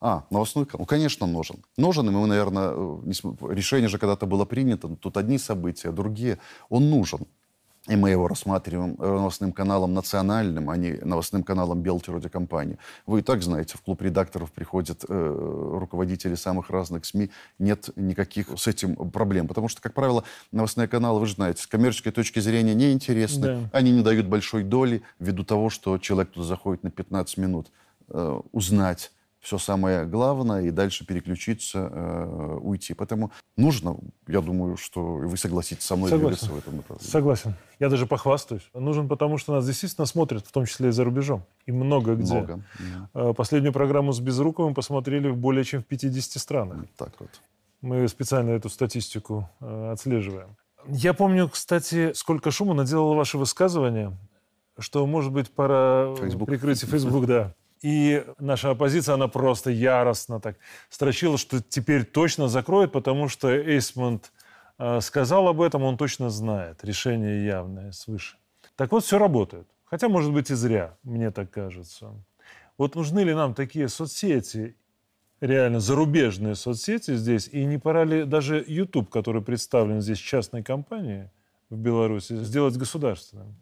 А, 0.00 0.24
новостной 0.30 0.66
канал. 0.66 0.82
Ну, 0.82 0.86
конечно, 0.86 1.26
нужен. 1.26 1.64
Нужен, 1.76 2.08
и 2.08 2.12
мы, 2.12 2.26
наверное, 2.26 2.72
э, 2.74 3.54
решение 3.54 3.88
же 3.88 3.98
когда-то 3.98 4.26
было 4.26 4.44
принято, 4.44 4.88
тут 4.88 5.16
одни 5.16 5.38
события, 5.38 5.90
другие. 5.90 6.38
Он 6.68 6.90
нужен. 6.90 7.26
И 7.86 7.96
мы 7.96 8.10
его 8.10 8.28
рассматриваем 8.28 8.96
новостным 8.98 9.52
каналом 9.52 9.92
национальным, 9.92 10.70
а 10.70 10.76
не 10.76 10.92
новостным 11.04 11.42
каналом 11.42 11.82
Белти-радиокомпании. 11.82 12.78
Вы 13.04 13.20
и 13.20 13.22
так 13.22 13.42
знаете, 13.42 13.76
в 13.76 13.82
клуб 13.82 14.00
редакторов 14.00 14.52
приходят 14.52 15.04
э, 15.06 15.76
руководители 15.78 16.34
самых 16.34 16.70
разных 16.70 17.04
СМИ. 17.04 17.30
Нет 17.58 17.90
никаких 17.96 18.48
с 18.56 18.66
этим 18.66 18.96
проблем. 19.10 19.48
Потому 19.48 19.68
что, 19.68 19.82
как 19.82 19.92
правило, 19.92 20.24
новостные 20.50 20.88
каналы, 20.88 21.20
вы 21.20 21.26
же 21.26 21.34
знаете, 21.34 21.62
с 21.62 21.66
коммерческой 21.66 22.12
точки 22.12 22.40
зрения 22.40 22.74
неинтересны. 22.74 23.46
Да. 23.46 23.70
Они 23.72 23.90
не 23.90 24.02
дают 24.02 24.28
большой 24.28 24.62
доли 24.62 25.02
ввиду 25.18 25.44
того, 25.44 25.68
что 25.68 25.98
человек 25.98 26.32
туда 26.32 26.46
заходит 26.46 26.84
на 26.84 26.90
15 26.90 27.36
минут 27.36 27.70
э, 28.08 28.40
узнать 28.52 29.12
все 29.44 29.58
самое 29.58 30.06
главное 30.06 30.62
и 30.62 30.70
дальше 30.70 31.04
переключиться, 31.06 31.90
э, 31.92 32.58
уйти. 32.62 32.94
Поэтому 32.94 33.30
нужно, 33.58 33.98
я 34.26 34.40
думаю, 34.40 34.78
что 34.78 35.02
вы 35.02 35.36
согласитесь 35.36 35.84
со 35.84 35.96
мной 35.96 36.08
Согласен. 36.08 36.48
в 36.48 36.58
этом 36.58 36.76
направлении. 36.76 37.10
Согласен. 37.10 37.54
Я 37.78 37.90
даже 37.90 38.06
похвастаюсь. 38.06 38.66
Нужен, 38.72 39.06
потому 39.06 39.36
что 39.36 39.52
нас 39.52 39.66
действительно 39.66 40.06
смотрят, 40.06 40.46
в 40.46 40.50
том 40.50 40.64
числе 40.64 40.88
и 40.88 40.92
за 40.92 41.04
рубежом. 41.04 41.44
И 41.66 41.72
много 41.72 42.14
где. 42.14 42.34
Много. 42.34 42.62
Э, 43.12 43.34
Последнюю 43.36 43.74
программу 43.74 44.12
с 44.14 44.20
Безруковым 44.20 44.74
посмотрели 44.74 45.28
в 45.28 45.36
более 45.36 45.64
чем 45.64 45.82
в 45.82 45.86
50 45.86 46.40
странах. 46.40 46.78
Так 46.96 47.12
вот. 47.20 47.28
Мы 47.82 48.08
специально 48.08 48.50
эту 48.52 48.70
статистику 48.70 49.50
э, 49.60 49.90
отслеживаем. 49.92 50.56
Я 50.88 51.12
помню, 51.12 51.50
кстати, 51.50 52.14
сколько 52.14 52.50
шума 52.50 52.72
наделало 52.72 53.14
ваше 53.14 53.36
высказывание, 53.36 54.16
что, 54.78 55.06
может 55.06 55.32
быть, 55.32 55.50
пора 55.50 56.14
Facebook. 56.16 56.48
прикрыть 56.48 56.80
Facebook, 56.80 57.26
да. 57.26 57.52
И 57.84 58.24
наша 58.38 58.70
оппозиция, 58.70 59.16
она 59.16 59.28
просто 59.28 59.70
яростно 59.70 60.40
так 60.40 60.56
строчила, 60.88 61.36
что 61.36 61.60
теперь 61.60 62.06
точно 62.06 62.48
закроет, 62.48 62.92
потому 62.92 63.28
что 63.28 63.54
Эйсмонт 63.54 64.32
э, 64.78 65.02
сказал 65.02 65.48
об 65.48 65.60
этом, 65.60 65.82
он 65.82 65.98
точно 65.98 66.30
знает. 66.30 66.82
Решение 66.82 67.44
явное 67.44 67.92
свыше. 67.92 68.38
Так 68.74 68.90
вот, 68.90 69.04
все 69.04 69.18
работает. 69.18 69.68
Хотя, 69.84 70.08
может 70.08 70.32
быть, 70.32 70.50
и 70.50 70.54
зря, 70.54 70.96
мне 71.02 71.30
так 71.30 71.50
кажется. 71.50 72.14
Вот 72.78 72.94
нужны 72.94 73.20
ли 73.20 73.34
нам 73.34 73.52
такие 73.52 73.90
соцсети, 73.90 74.76
реально 75.42 75.78
зарубежные 75.78 76.54
соцсети 76.54 77.14
здесь, 77.16 77.48
и 77.52 77.66
не 77.66 77.76
пора 77.76 78.04
ли 78.04 78.24
даже 78.24 78.64
YouTube, 78.66 79.10
который 79.10 79.42
представлен 79.42 80.00
здесь 80.00 80.16
частной 80.16 80.62
компанией 80.62 81.28
в 81.68 81.76
Беларуси, 81.76 82.34
сделать 82.44 82.78
государственным? 82.78 83.54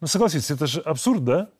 Ну, 0.00 0.06
согласитесь, 0.06 0.50
это 0.50 0.66
же 0.66 0.80
абсурд, 0.80 1.22
да? 1.24 1.50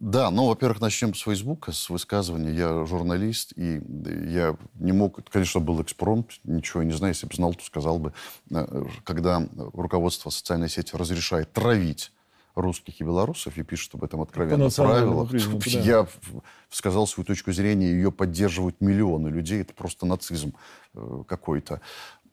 Да, 0.00 0.30
ну, 0.30 0.46
во-первых, 0.46 0.80
начнем 0.80 1.14
с 1.14 1.20
Фейсбука, 1.20 1.72
с 1.72 1.90
высказывания. 1.90 2.52
Я 2.52 2.86
журналист, 2.86 3.52
и 3.54 3.82
я 4.30 4.56
не 4.78 4.92
мог... 4.92 5.22
Конечно, 5.28 5.60
был 5.60 5.82
экспромт, 5.82 6.40
ничего 6.44 6.82
не 6.82 6.92
знаю. 6.92 7.12
Если 7.12 7.26
бы 7.26 7.34
знал, 7.34 7.52
то 7.52 7.62
сказал 7.62 7.98
бы. 7.98 8.14
Э, 8.50 8.84
Когда 9.04 9.46
руководство 9.74 10.30
социальной 10.30 10.70
сети 10.70 10.96
разрешает 10.96 11.52
травить 11.52 12.12
русских 12.54 13.00
и 13.00 13.04
белорусов 13.04 13.56
и 13.58 13.62
пишет 13.62 13.94
об 13.94 14.02
этом 14.02 14.22
откровенно 14.22 14.70
в 14.70 14.74
правилах, 14.74 15.30
признаку, 15.30 15.60
да. 15.66 15.80
я 15.80 16.08
сказал 16.70 17.06
свою 17.06 17.26
точку 17.26 17.52
зрения, 17.52 17.90
ее 17.90 18.10
поддерживают 18.10 18.80
миллионы 18.80 19.28
людей. 19.28 19.60
Это 19.60 19.74
просто 19.74 20.06
нацизм 20.06 20.54
э, 20.94 21.22
какой-то. 21.28 21.82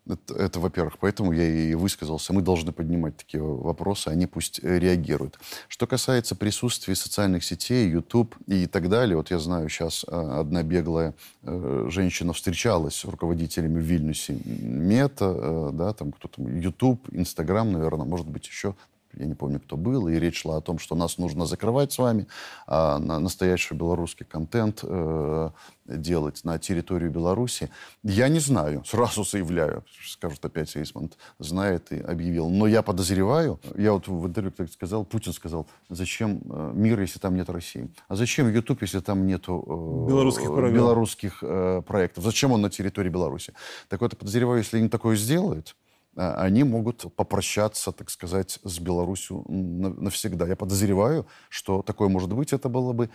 Это, 0.09 0.33
это, 0.35 0.59
во-первых, 0.59 0.97
поэтому 0.99 1.31
я 1.31 1.43
и 1.43 1.73
высказался. 1.73 2.33
Мы 2.33 2.41
должны 2.41 2.71
поднимать 2.71 3.17
такие 3.17 3.43
вопросы, 3.43 4.07
они 4.07 4.25
пусть 4.25 4.59
э, 4.63 4.79
реагируют. 4.79 5.39
Что 5.67 5.87
касается 5.87 6.35
присутствия 6.35 6.95
социальных 6.95 7.43
сетей, 7.43 7.89
YouTube 7.89 8.35
и 8.47 8.67
так 8.67 8.89
далее, 8.89 9.17
вот 9.17 9.31
я 9.31 9.39
знаю, 9.39 9.69
сейчас 9.69 10.05
э, 10.07 10.11
одна 10.11 10.63
беглая 10.63 11.13
э, 11.43 11.87
женщина 11.89 12.33
встречалась 12.33 12.95
с 12.95 13.05
руководителями 13.05 13.79
в 13.79 13.83
Вильнюсе 13.83 14.37
Мета, 14.45 15.71
да, 15.73 15.93
там 15.93 16.11
кто 16.11 16.27
там, 16.27 16.59
YouTube, 16.59 17.07
Instagram, 17.11 17.73
наверное, 17.73 18.05
может 18.05 18.27
быть, 18.27 18.47
еще 18.47 18.75
я 19.19 19.25
не 19.25 19.35
помню, 19.35 19.59
кто 19.59 19.77
был, 19.77 20.07
и 20.07 20.19
речь 20.19 20.41
шла 20.41 20.57
о 20.57 20.61
том, 20.61 20.79
что 20.79 20.95
нас 20.95 21.17
нужно 21.17 21.45
закрывать 21.45 21.91
с 21.91 21.97
вами, 21.97 22.27
а 22.67 22.99
на 22.99 23.19
настоящий 23.19 23.75
белорусский 23.75 24.25
контент 24.25 24.79
э, 24.83 25.49
делать 25.85 26.43
на 26.43 26.59
территорию 26.59 27.11
Беларуси. 27.11 27.69
Я 28.03 28.27
не 28.29 28.39
знаю, 28.39 28.83
сразу 28.85 29.23
заявляю, 29.23 29.83
скажут 30.05 30.43
опять 30.45 30.75
Эйсмонт, 30.75 31.17
знает 31.39 31.91
и 31.91 31.99
объявил. 31.99 32.49
Но 32.49 32.67
я 32.67 32.81
подозреваю, 32.81 33.59
я 33.75 33.93
вот 33.93 34.07
в 34.07 34.27
интервью 34.27 34.51
так 34.51 34.71
сказал, 34.71 35.05
Путин 35.05 35.33
сказал, 35.33 35.67
зачем 35.89 36.41
э, 36.49 36.71
мир, 36.73 36.99
если 36.99 37.19
там 37.19 37.35
нет 37.35 37.49
России? 37.49 37.89
А 38.07 38.15
зачем 38.15 38.49
YouTube, 38.49 38.81
если 38.81 38.99
там 38.99 39.25
нету 39.25 39.63
э, 39.65 40.09
Белорусских 40.09 40.49
белорусских 40.49 41.39
э, 41.41 41.81
проектов? 41.85 42.23
Зачем 42.23 42.51
он 42.51 42.61
на 42.61 42.69
территории 42.69 43.09
Беларуси? 43.09 43.53
Так 43.89 44.01
вот, 44.01 44.13
я 44.13 44.17
подозреваю, 44.17 44.59
если 44.59 44.77
они 44.77 44.89
такое 44.89 45.15
сделают, 45.15 45.75
они 46.17 46.63
могут 46.63 47.13
попрощаться, 47.15 47.91
так 47.91 48.09
сказать, 48.09 48.59
с 48.63 48.79
Беларусью 48.79 49.45
на- 49.47 49.93
навсегда. 49.93 50.47
Я 50.47 50.55
подозреваю, 50.55 51.27
что 51.49 51.81
такое 51.81 52.09
может 52.09 52.33
быть, 52.33 52.53
это 52.53 52.69
было 52.69 52.93
бы 52.93 53.09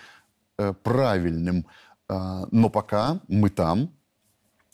э, 0.59 0.73
правильным. 0.83 1.67
А, 2.09 2.47
но 2.51 2.69
пока 2.69 3.21
мы 3.29 3.51
там, 3.51 3.91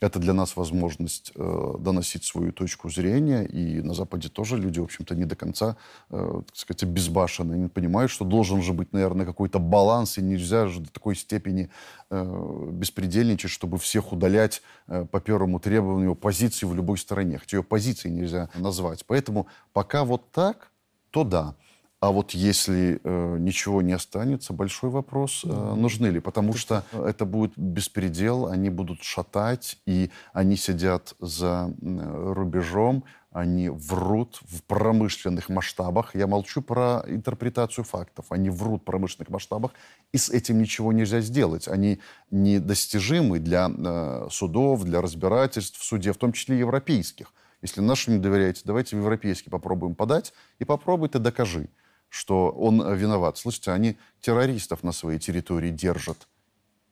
это 0.00 0.20
для 0.20 0.32
нас 0.32 0.56
возможность 0.56 1.32
э, 1.34 1.74
доносить 1.80 2.24
свою 2.24 2.52
точку 2.52 2.88
зрения. 2.88 3.44
И 3.44 3.82
на 3.82 3.94
Западе 3.94 4.28
тоже 4.28 4.56
люди, 4.56 4.78
в 4.78 4.84
общем-то, 4.84 5.14
не 5.14 5.24
до 5.24 5.34
конца, 5.34 5.76
э, 6.10 6.42
так 6.46 6.56
сказать, 6.56 6.84
безбашенные. 6.84 7.56
Они 7.56 7.68
понимают, 7.68 8.10
что 8.10 8.24
должен 8.24 8.62
же 8.62 8.72
быть, 8.72 8.92
наверное, 8.92 9.26
какой-то 9.26 9.58
баланс, 9.58 10.18
и 10.18 10.22
нельзя 10.22 10.68
же 10.68 10.80
до 10.80 10.92
такой 10.92 11.16
степени 11.16 11.70
э, 12.10 12.68
беспредельничать, 12.72 13.50
чтобы 13.50 13.78
всех 13.78 14.12
удалять 14.12 14.62
э, 14.86 15.04
по 15.04 15.20
первому 15.20 15.58
требованию 15.58 16.14
позиции 16.14 16.66
в 16.66 16.74
любой 16.74 16.98
стороне. 16.98 17.38
Хотя 17.38 17.56
ее 17.56 17.62
позиции 17.64 18.08
нельзя 18.08 18.50
назвать. 18.54 19.04
Поэтому 19.04 19.48
пока 19.72 20.04
вот 20.04 20.30
так, 20.30 20.70
то 21.10 21.24
да. 21.24 21.54
А 22.00 22.12
вот 22.12 22.30
если 22.30 23.00
э, 23.02 23.36
ничего 23.40 23.82
не 23.82 23.92
останется, 23.92 24.52
большой 24.52 24.90
вопрос, 24.90 25.42
э, 25.44 25.48
нужны 25.48 26.06
ли. 26.06 26.20
Потому 26.20 26.54
что 26.54 26.84
это 26.92 27.24
будет 27.24 27.52
беспредел, 27.56 28.46
они 28.46 28.70
будут 28.70 29.02
шатать, 29.02 29.78
и 29.84 30.10
они 30.32 30.56
сидят 30.56 31.14
за 31.18 31.74
рубежом, 31.82 33.02
они 33.32 33.68
врут 33.68 34.38
в 34.42 34.62
промышленных 34.62 35.48
масштабах. 35.48 36.14
Я 36.14 36.26
молчу 36.26 36.62
про 36.62 37.04
интерпретацию 37.06 37.84
фактов. 37.84 38.26
Они 38.30 38.48
врут 38.48 38.82
в 38.82 38.84
промышленных 38.84 39.28
масштабах, 39.30 39.72
и 40.12 40.18
с 40.18 40.30
этим 40.30 40.58
ничего 40.58 40.92
нельзя 40.92 41.20
сделать. 41.20 41.66
Они 41.66 41.98
недостижимы 42.30 43.40
для 43.40 43.68
э, 43.76 44.28
судов, 44.30 44.84
для 44.84 45.00
разбирательств 45.00 45.78
в 45.78 45.84
суде, 45.84 46.12
в 46.12 46.16
том 46.16 46.32
числе 46.32 46.58
европейских. 46.58 47.32
Если 47.60 47.80
нашим 47.80 48.14
не 48.14 48.20
доверяете, 48.20 48.62
давайте 48.64 48.96
в 48.96 49.00
европейский 49.00 49.50
попробуем 49.50 49.96
подать, 49.96 50.32
и 50.60 50.64
попробуй 50.64 51.08
ты 51.08 51.18
докажи, 51.18 51.68
что 52.08 52.50
он 52.50 52.80
э, 52.80 52.96
виноват. 52.96 53.38
Слышите, 53.38 53.70
они 53.70 53.98
террористов 54.20 54.82
на 54.82 54.92
своей 54.92 55.18
территории 55.18 55.70
держат, 55.70 56.28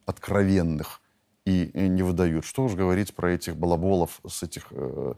откровенных, 0.05 1.01
и 1.47 1.89
не 1.89 2.03
выдают. 2.03 2.45
Что 2.45 2.65
уж 2.65 2.75
говорить 2.75 3.15
про 3.15 3.33
этих 3.33 3.57
балаболов 3.57 4.21
с 4.29 4.43
этих 4.43 4.67
э, 4.73 5.15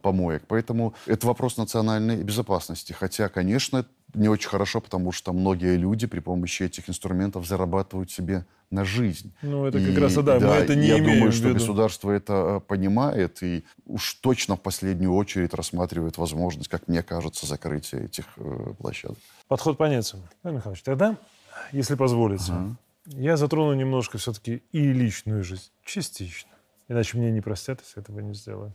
помоек. 0.00 0.44
Поэтому 0.46 0.94
это 1.06 1.26
вопрос 1.26 1.56
национальной 1.56 2.22
безопасности. 2.22 2.92
Хотя, 2.92 3.28
конечно, 3.28 3.84
не 4.14 4.28
очень 4.28 4.48
хорошо, 4.48 4.80
потому 4.80 5.10
что 5.10 5.32
многие 5.32 5.76
люди 5.76 6.06
при 6.06 6.20
помощи 6.20 6.62
этих 6.62 6.88
инструментов 6.88 7.46
зарабатывают 7.46 8.10
себе 8.10 8.46
на 8.70 8.84
жизнь. 8.84 9.32
Ну, 9.42 9.66
это 9.66 9.84
как 9.84 9.98
раз, 9.98 10.14
да, 10.14 10.38
мы 10.38 10.46
это 10.46 10.76
не 10.76 10.86
я 10.86 10.98
имеем 10.98 11.18
думаю, 11.18 11.32
что 11.32 11.48
виду. 11.48 11.58
государство 11.58 12.10
это 12.12 12.32
э, 12.32 12.60
понимает 12.60 13.42
и 13.42 13.64
уж 13.86 14.14
точно 14.14 14.56
в 14.56 14.60
последнюю 14.60 15.12
очередь 15.14 15.54
рассматривает 15.54 16.18
возможность, 16.18 16.68
как 16.68 16.86
мне 16.86 17.02
кажется, 17.02 17.46
закрытия 17.46 18.04
этих 18.04 18.26
э, 18.36 18.74
площадок. 18.78 19.18
Подход 19.48 19.76
понятен. 19.76 20.20
Владимир 20.42 20.60
Михайлович, 20.60 20.82
тогда, 20.82 21.16
если 21.72 21.96
позволите, 21.96 22.52
я 23.06 23.36
затрону 23.36 23.74
немножко 23.74 24.18
все-таки 24.18 24.62
и 24.72 24.92
личную 24.92 25.44
жизнь. 25.44 25.70
Частично. 25.84 26.50
Иначе 26.88 27.18
мне 27.18 27.30
не 27.30 27.40
простят, 27.40 27.80
если 27.80 28.02
этого 28.02 28.20
не 28.20 28.34
сделаю. 28.34 28.74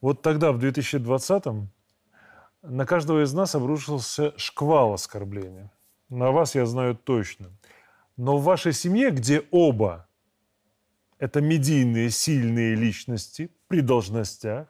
Вот 0.00 0.22
тогда, 0.22 0.52
в 0.52 0.58
2020-м, 0.58 1.68
на 2.62 2.86
каждого 2.86 3.22
из 3.22 3.32
нас 3.32 3.54
обрушился 3.54 4.32
шквал 4.36 4.94
оскорбления. 4.94 5.70
На 6.08 6.30
вас 6.30 6.54
я 6.54 6.66
знаю 6.66 6.94
точно. 6.94 7.50
Но 8.16 8.38
в 8.38 8.44
вашей 8.44 8.72
семье, 8.72 9.10
где 9.10 9.42
оба 9.50 10.08
это 11.18 11.40
медийные, 11.40 12.10
сильные 12.10 12.74
личности 12.74 13.50
при 13.68 13.80
должностях, 13.80 14.68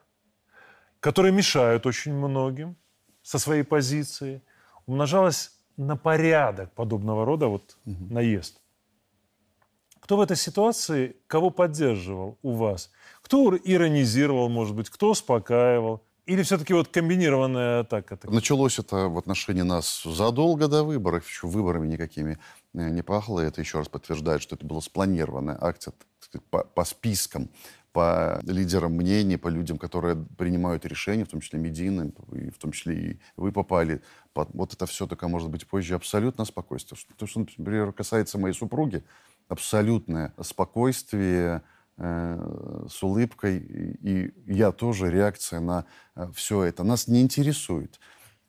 которые 0.99 1.31
мешают 1.31 1.85
очень 1.85 2.13
многим 2.13 2.75
со 3.21 3.39
своей 3.39 3.63
позиции, 3.63 4.41
умножалось 4.85 5.51
на 5.77 5.97
порядок 5.97 6.73
подобного 6.73 7.25
рода 7.25 7.47
вот 7.47 7.77
наезд. 7.85 8.61
Кто 10.05 10.17
в 10.17 10.21
этой 10.21 10.37
ситуации 10.37 11.15
кого 11.25 11.49
поддерживал 11.49 12.37
у 12.43 12.51
вас? 12.51 12.91
Кто 13.23 13.57
иронизировал, 13.57 14.49
может 14.49 14.75
быть, 14.75 14.87
кто 14.87 15.09
успокаивал? 15.09 16.03
Или 16.27 16.43
все-таки 16.43 16.75
вот 16.75 16.89
комбинированная 16.89 17.79
атака? 17.79 18.15
такая? 18.15 18.35
Началось 18.35 18.77
это 18.77 19.09
в 19.09 19.17
отношении 19.17 19.63
нас 19.63 20.03
задолго 20.03 20.67
до 20.67 20.83
выборов, 20.83 21.27
еще 21.27 21.47
выборами 21.47 21.87
никакими 21.87 22.37
э, 22.75 22.89
не 22.89 23.01
пахло. 23.01 23.39
Это 23.39 23.61
еще 23.61 23.79
раз 23.79 23.87
подтверждает, 23.87 24.43
что 24.43 24.55
это 24.55 24.63
была 24.63 24.79
спланированная 24.79 25.57
акция 25.59 25.95
сказать, 26.19 26.45
по, 26.51 26.63
по 26.63 26.85
спискам, 26.85 27.49
по 27.91 28.39
лидерам 28.43 28.91
мнений, 28.91 29.37
по 29.37 29.47
людям, 29.47 29.79
которые 29.79 30.17
принимают 30.37 30.85
решения, 30.85 31.25
в 31.25 31.29
том 31.29 31.41
числе 31.41 31.57
медийным, 31.57 32.13
и 32.31 32.51
в 32.51 32.59
том 32.59 32.73
числе 32.73 32.95
и 32.95 33.19
вы 33.37 33.51
попали. 33.51 34.03
Вот 34.35 34.73
это 34.73 34.85
все 34.85 35.07
только 35.07 35.27
может 35.27 35.49
быть 35.49 35.65
позже. 35.67 35.95
Абсолютно 35.95 36.45
спокойствие. 36.45 36.99
То, 37.17 37.25
что, 37.25 37.39
например, 37.39 37.93
касается 37.93 38.37
моей 38.37 38.53
супруги, 38.53 39.03
абсолютное 39.47 40.33
спокойствие, 40.41 41.61
э, 41.97 42.85
с 42.89 43.01
улыбкой. 43.01 43.57
И, 43.57 44.33
я 44.45 44.71
тоже 44.71 45.09
реакция 45.09 45.59
на 45.59 45.85
все 46.33 46.63
это. 46.63 46.83
Нас 46.83 47.07
не 47.07 47.21
интересует, 47.21 47.99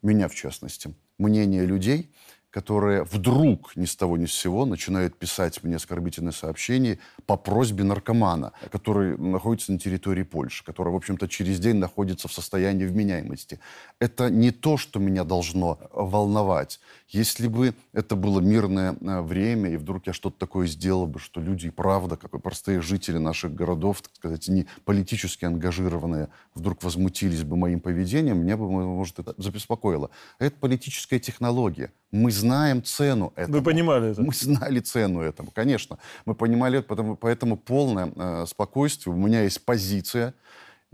меня 0.02 0.28
в 0.28 0.34
частности, 0.34 0.94
мнение 1.18 1.64
людей, 1.64 2.12
которые 2.56 3.04
вдруг 3.04 3.76
ни 3.76 3.84
с 3.84 3.94
того 3.96 4.16
ни 4.16 4.24
с 4.24 4.32
сего 4.32 4.64
начинают 4.64 5.18
писать 5.18 5.62
мне 5.62 5.76
оскорбительные 5.76 6.32
сообщения 6.32 6.98
по 7.26 7.36
просьбе 7.36 7.84
наркомана, 7.84 8.52
который 8.72 9.18
находится 9.18 9.72
на 9.72 9.78
территории 9.78 10.22
Польши, 10.22 10.64
который, 10.64 10.90
в 10.90 10.96
общем-то, 10.96 11.28
через 11.28 11.60
день 11.60 11.76
находится 11.76 12.28
в 12.28 12.32
состоянии 12.32 12.86
вменяемости. 12.86 13.60
Это 14.00 14.30
не 14.30 14.52
то, 14.52 14.78
что 14.78 14.98
меня 14.98 15.24
должно 15.24 15.78
волновать. 15.92 16.80
Если 17.08 17.46
бы 17.46 17.74
это 17.92 18.16
было 18.16 18.40
мирное 18.40 18.96
э, 18.98 19.20
время, 19.20 19.70
и 19.70 19.76
вдруг 19.76 20.06
я 20.06 20.14
что-то 20.14 20.38
такое 20.38 20.66
сделал 20.66 21.06
бы, 21.06 21.20
что 21.20 21.42
люди, 21.42 21.68
правда, 21.68 22.16
как 22.16 22.32
и 22.32 22.38
простые 22.38 22.80
жители 22.80 23.18
наших 23.18 23.54
городов, 23.54 24.00
так 24.00 24.16
сказать, 24.16 24.48
не 24.48 24.66
политически 24.86 25.44
ангажированные, 25.44 26.30
вдруг 26.54 26.82
возмутились 26.82 27.44
бы 27.44 27.58
моим 27.58 27.80
поведением, 27.80 28.38
мне 28.38 28.56
бы, 28.56 28.68
может, 28.70 29.18
это 29.18 29.34
забеспокоило. 29.36 30.08
Это 30.38 30.56
политическая 30.58 31.18
технология. 31.20 31.92
Мы 32.12 32.30
знаем 32.30 32.45
цену 32.82 33.32
этому. 33.36 33.58
Вы 33.58 33.64
понимали 33.64 34.10
это? 34.10 34.22
Мы 34.22 34.32
знали 34.32 34.80
цену 34.80 35.20
этому, 35.20 35.50
конечно. 35.50 35.98
Мы 36.24 36.34
понимали 36.34 36.78
это, 36.78 36.88
потому, 36.88 37.16
поэтому 37.16 37.56
полное 37.56 38.12
э, 38.14 38.46
спокойствие. 38.48 39.14
У 39.14 39.18
меня 39.18 39.42
есть 39.42 39.64
позиция. 39.64 40.34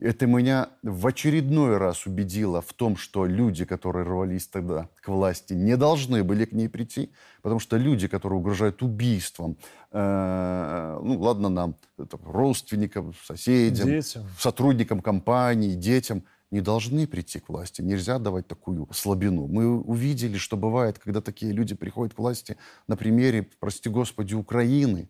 Это 0.00 0.26
меня 0.26 0.68
в 0.82 1.06
очередной 1.06 1.76
раз 1.76 2.06
убедило 2.06 2.60
в 2.60 2.72
том, 2.72 2.96
что 2.96 3.26
люди, 3.26 3.64
которые 3.64 4.04
рвались 4.04 4.48
тогда 4.48 4.88
к 5.00 5.08
власти, 5.08 5.52
не 5.52 5.76
должны 5.76 6.24
были 6.24 6.44
к 6.44 6.52
ней 6.52 6.68
прийти, 6.68 7.12
потому 7.42 7.60
что 7.60 7.76
люди, 7.76 8.08
которые 8.08 8.38
угрожают 8.40 8.82
убийством, 8.82 9.56
э, 9.92 10.98
ну 11.02 11.20
ладно 11.20 11.50
нам, 11.50 11.76
это, 11.98 12.18
родственникам, 12.24 13.12
соседям, 13.24 13.86
Детям. 13.86 14.24
сотрудникам 14.38 15.00
компании, 15.00 15.74
детям, 15.74 16.24
не 16.52 16.60
должны 16.60 17.06
прийти 17.06 17.40
к 17.40 17.48
власти. 17.48 17.80
Нельзя 17.80 18.18
давать 18.18 18.46
такую 18.46 18.86
слабину. 18.92 19.48
Мы 19.48 19.80
увидели, 19.80 20.36
что 20.36 20.56
бывает, 20.56 20.98
когда 20.98 21.22
такие 21.22 21.50
люди 21.50 21.74
приходят 21.74 22.14
к 22.14 22.18
власти 22.18 22.58
на 22.86 22.96
примере, 22.96 23.48
прости 23.58 23.88
господи, 23.88 24.34
Украины. 24.34 25.08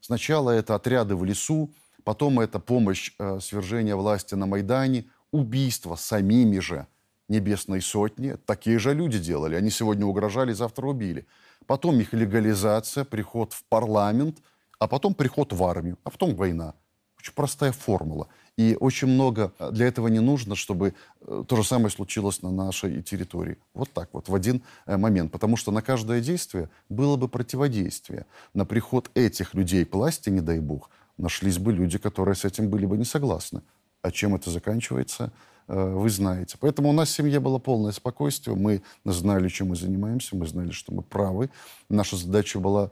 Сначала 0.00 0.50
это 0.50 0.74
отряды 0.74 1.14
в 1.14 1.24
лесу, 1.24 1.72
потом 2.02 2.40
это 2.40 2.58
помощь 2.58 3.12
э, 3.18 3.38
свержения 3.40 3.94
власти 3.94 4.34
на 4.34 4.46
Майдане, 4.46 5.06
убийство 5.30 5.94
самими 5.94 6.58
же 6.58 6.88
Небесной 7.28 7.80
Сотни. 7.80 8.36
Такие 8.44 8.80
же 8.80 8.94
люди 8.94 9.18
делали. 9.18 9.54
Они 9.54 9.70
сегодня 9.70 10.04
угрожали, 10.04 10.52
завтра 10.52 10.88
убили. 10.88 11.24
Потом 11.66 12.00
их 12.00 12.12
легализация, 12.12 13.04
приход 13.04 13.52
в 13.52 13.64
парламент, 13.68 14.42
а 14.80 14.88
потом 14.88 15.14
приход 15.14 15.52
в 15.52 15.62
армию, 15.62 15.98
а 16.02 16.10
потом 16.10 16.34
война. 16.34 16.74
Очень 17.16 17.32
простая 17.34 17.72
формула. 17.72 18.28
И 18.56 18.76
очень 18.78 19.08
много 19.08 19.52
э, 19.58 19.70
для 19.72 19.86
этого 19.86 20.08
не 20.08 20.20
нужно, 20.20 20.54
чтобы 20.54 20.94
э, 21.20 21.44
то 21.46 21.56
же 21.56 21.64
самое 21.64 21.90
случилось 21.90 22.42
на 22.42 22.50
нашей 22.50 23.02
территории. 23.02 23.58
Вот 23.74 23.90
так 23.90 24.10
вот, 24.12 24.28
в 24.28 24.34
один 24.34 24.62
э, 24.86 24.96
момент. 24.96 25.32
Потому 25.32 25.56
что 25.56 25.72
на 25.72 25.82
каждое 25.82 26.20
действие 26.20 26.68
было 26.88 27.16
бы 27.16 27.28
противодействие. 27.28 28.26
На 28.54 28.64
приход 28.64 29.10
этих 29.14 29.54
людей 29.54 29.84
к 29.84 29.94
власти, 29.94 30.30
не 30.30 30.40
дай 30.40 30.60
бог, 30.60 30.88
нашлись 31.18 31.58
бы 31.58 31.72
люди, 31.72 31.98
которые 31.98 32.36
с 32.36 32.44
этим 32.44 32.68
были 32.68 32.86
бы 32.86 32.96
не 32.96 33.04
согласны. 33.04 33.62
А 34.02 34.10
чем 34.10 34.34
это 34.34 34.50
заканчивается, 34.50 35.32
вы 35.66 36.10
знаете. 36.10 36.58
Поэтому 36.60 36.90
у 36.90 36.92
нас 36.92 37.08
в 37.08 37.12
семье 37.12 37.40
было 37.40 37.58
полное 37.58 37.92
спокойствие. 37.92 38.54
Мы 38.54 38.82
знали, 39.06 39.48
чем 39.48 39.68
мы 39.68 39.76
занимаемся, 39.76 40.36
мы 40.36 40.46
знали, 40.46 40.72
что 40.72 40.92
мы 40.92 41.00
правы. 41.00 41.48
Наша 41.88 42.16
задача 42.16 42.60
была 42.60 42.90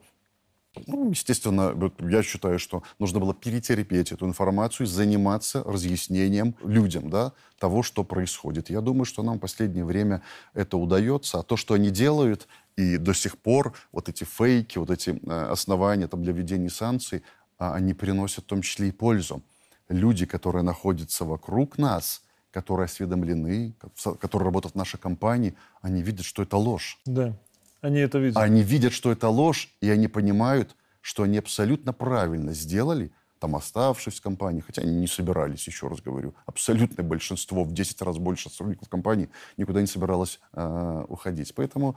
ну, 0.87 1.11
естественно, 1.11 1.75
я 2.01 2.23
считаю, 2.23 2.59
что 2.59 2.83
нужно 2.99 3.21
было 3.21 3.35
перетерпеть 3.35 4.13
эту 4.13 4.27
информацию, 4.27 4.87
заниматься 4.87 5.63
разъяснением 5.65 6.55
людям 6.63 7.11
да, 7.11 7.33
того, 7.59 7.83
что 7.83 8.05
происходит. 8.05 8.71
Я 8.71 8.81
думаю, 8.81 9.05
что 9.05 9.23
нам 9.23 9.37
в 9.37 9.41
последнее 9.41 9.85
время 9.85 10.23
это 10.55 10.79
удается. 10.79 11.41
А 11.41 11.43
то, 11.43 11.57
что 11.57 11.75
они 11.75 11.91
делают, 11.91 12.49
и 12.77 12.97
до 12.97 13.13
сих 13.13 13.37
пор 13.39 13.75
вот 13.93 14.09
эти 14.09 14.25
фейки, 14.25 14.79
вот 14.79 14.91
эти 14.91 15.11
э, 15.11 15.51
основания 15.51 16.09
там, 16.09 16.23
для 16.23 16.33
введения 16.33 16.71
санкций, 16.71 17.23
а, 17.59 17.75
они 17.75 17.93
приносят 17.93 18.45
в 18.45 18.49
том 18.49 18.63
числе 18.63 18.89
и 18.89 18.93
пользу. 18.93 19.43
Люди, 19.89 20.25
которые 20.25 20.63
находятся 20.63 21.27
вокруг 21.27 21.77
нас, 21.77 22.23
которые 22.51 22.87
осведомлены, 22.87 23.75
которые 24.21 24.47
работают 24.47 24.75
в 24.75 24.79
нашей 24.79 24.99
компании, 24.99 25.55
они 25.83 26.03
видят, 26.03 26.25
что 26.25 26.43
это 26.43 26.57
ложь. 26.57 26.99
Да. 27.05 27.37
Они 27.83 27.99
это 27.99 28.19
видят. 28.19 28.37
Они 28.39 28.63
видят, 28.63 28.93
что 28.93 29.13
это 29.13 29.29
ложь, 29.29 29.69
и 29.81 29.91
они 29.91 30.09
понимают, 30.09 30.77
что 31.01 31.25
они 31.25 31.39
абсолютно 31.39 31.93
правильно 31.93 32.55
сделали, 32.55 33.13
там 33.41 33.57
оставшись 33.57 34.21
в 34.21 34.23
компании, 34.23 34.61
хотя 34.61 34.83
они 34.83 34.95
не 34.95 35.09
собирались, 35.09 35.67
еще 35.67 35.89
раз 35.89 36.01
говорю, 36.01 36.33
абсолютное 36.47 37.05
большинство, 37.05 37.65
в 37.65 37.73
10 37.73 38.03
раз 38.03 38.19
больше 38.19 38.49
сотрудников 38.49 38.89
компании 38.89 39.29
никуда 39.57 39.81
не 39.81 39.89
собиралось 39.89 40.41
э, 40.53 41.05
уходить. 41.09 41.53
Поэтому 41.57 41.97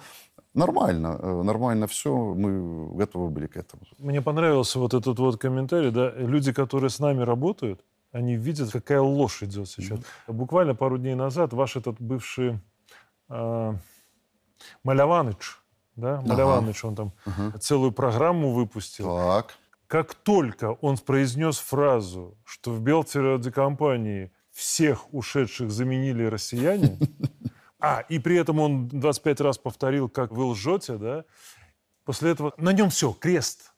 нормально, 0.56 1.20
э, 1.22 1.42
нормально 1.44 1.86
все, 1.86 2.10
мы 2.10 2.98
готовы 2.98 3.30
были 3.30 3.46
к 3.46 3.58
этому. 3.58 3.84
Мне 4.00 4.24
понравился 4.24 4.80
вот 4.80 4.96
этот 4.96 5.20
вот 5.20 5.38
комментарий, 5.38 5.92
да, 5.92 6.12
люди, 6.18 6.52
которые 6.52 6.90
с 6.90 6.98
нами 6.98 7.22
работают, 7.22 7.86
они 8.12 8.38
видят, 8.38 8.72
какая 8.72 9.02
ложь 9.02 9.44
идет 9.44 9.70
сейчас. 9.70 10.00
Mm-hmm. 10.00 10.34
Буквально 10.34 10.74
пару 10.74 10.98
дней 10.98 11.14
назад 11.16 11.54
ваш 11.54 11.76
этот 11.76 12.02
бывший 12.02 12.60
э, 13.30 13.74
Маляваныч, 14.84 15.60
да, 15.96 16.22
Маляваныч, 16.22 16.80
ага. 16.80 16.88
он 16.88 16.96
там 16.96 17.14
ага. 17.26 17.58
целую 17.60 17.92
программу 17.92 18.54
выпустил. 18.54 19.18
Так. 19.18 19.56
Как 19.88 20.14
только 20.16 20.72
он 20.82 20.98
произнес 20.98 21.58
фразу, 21.58 22.38
что 22.44 22.72
в 22.72 22.82
Белтеродекомпании 22.82 24.32
всех 24.52 25.14
ушедших 25.14 25.72
заменили 25.72 26.24
россияне, 26.26 26.98
а, 27.80 28.04
и 28.10 28.20
при 28.20 28.38
этом 28.38 28.60
он 28.60 28.88
25 28.88 29.42
раз 29.42 29.58
повторил, 29.58 30.10
как 30.10 30.32
вы 30.32 30.46
лжете, 30.46 30.98
да, 30.98 31.26
после 32.04 32.32
этого 32.32 32.54
на 32.58 32.74
нем 32.74 32.90
все, 32.90 33.14
крест 33.14 33.72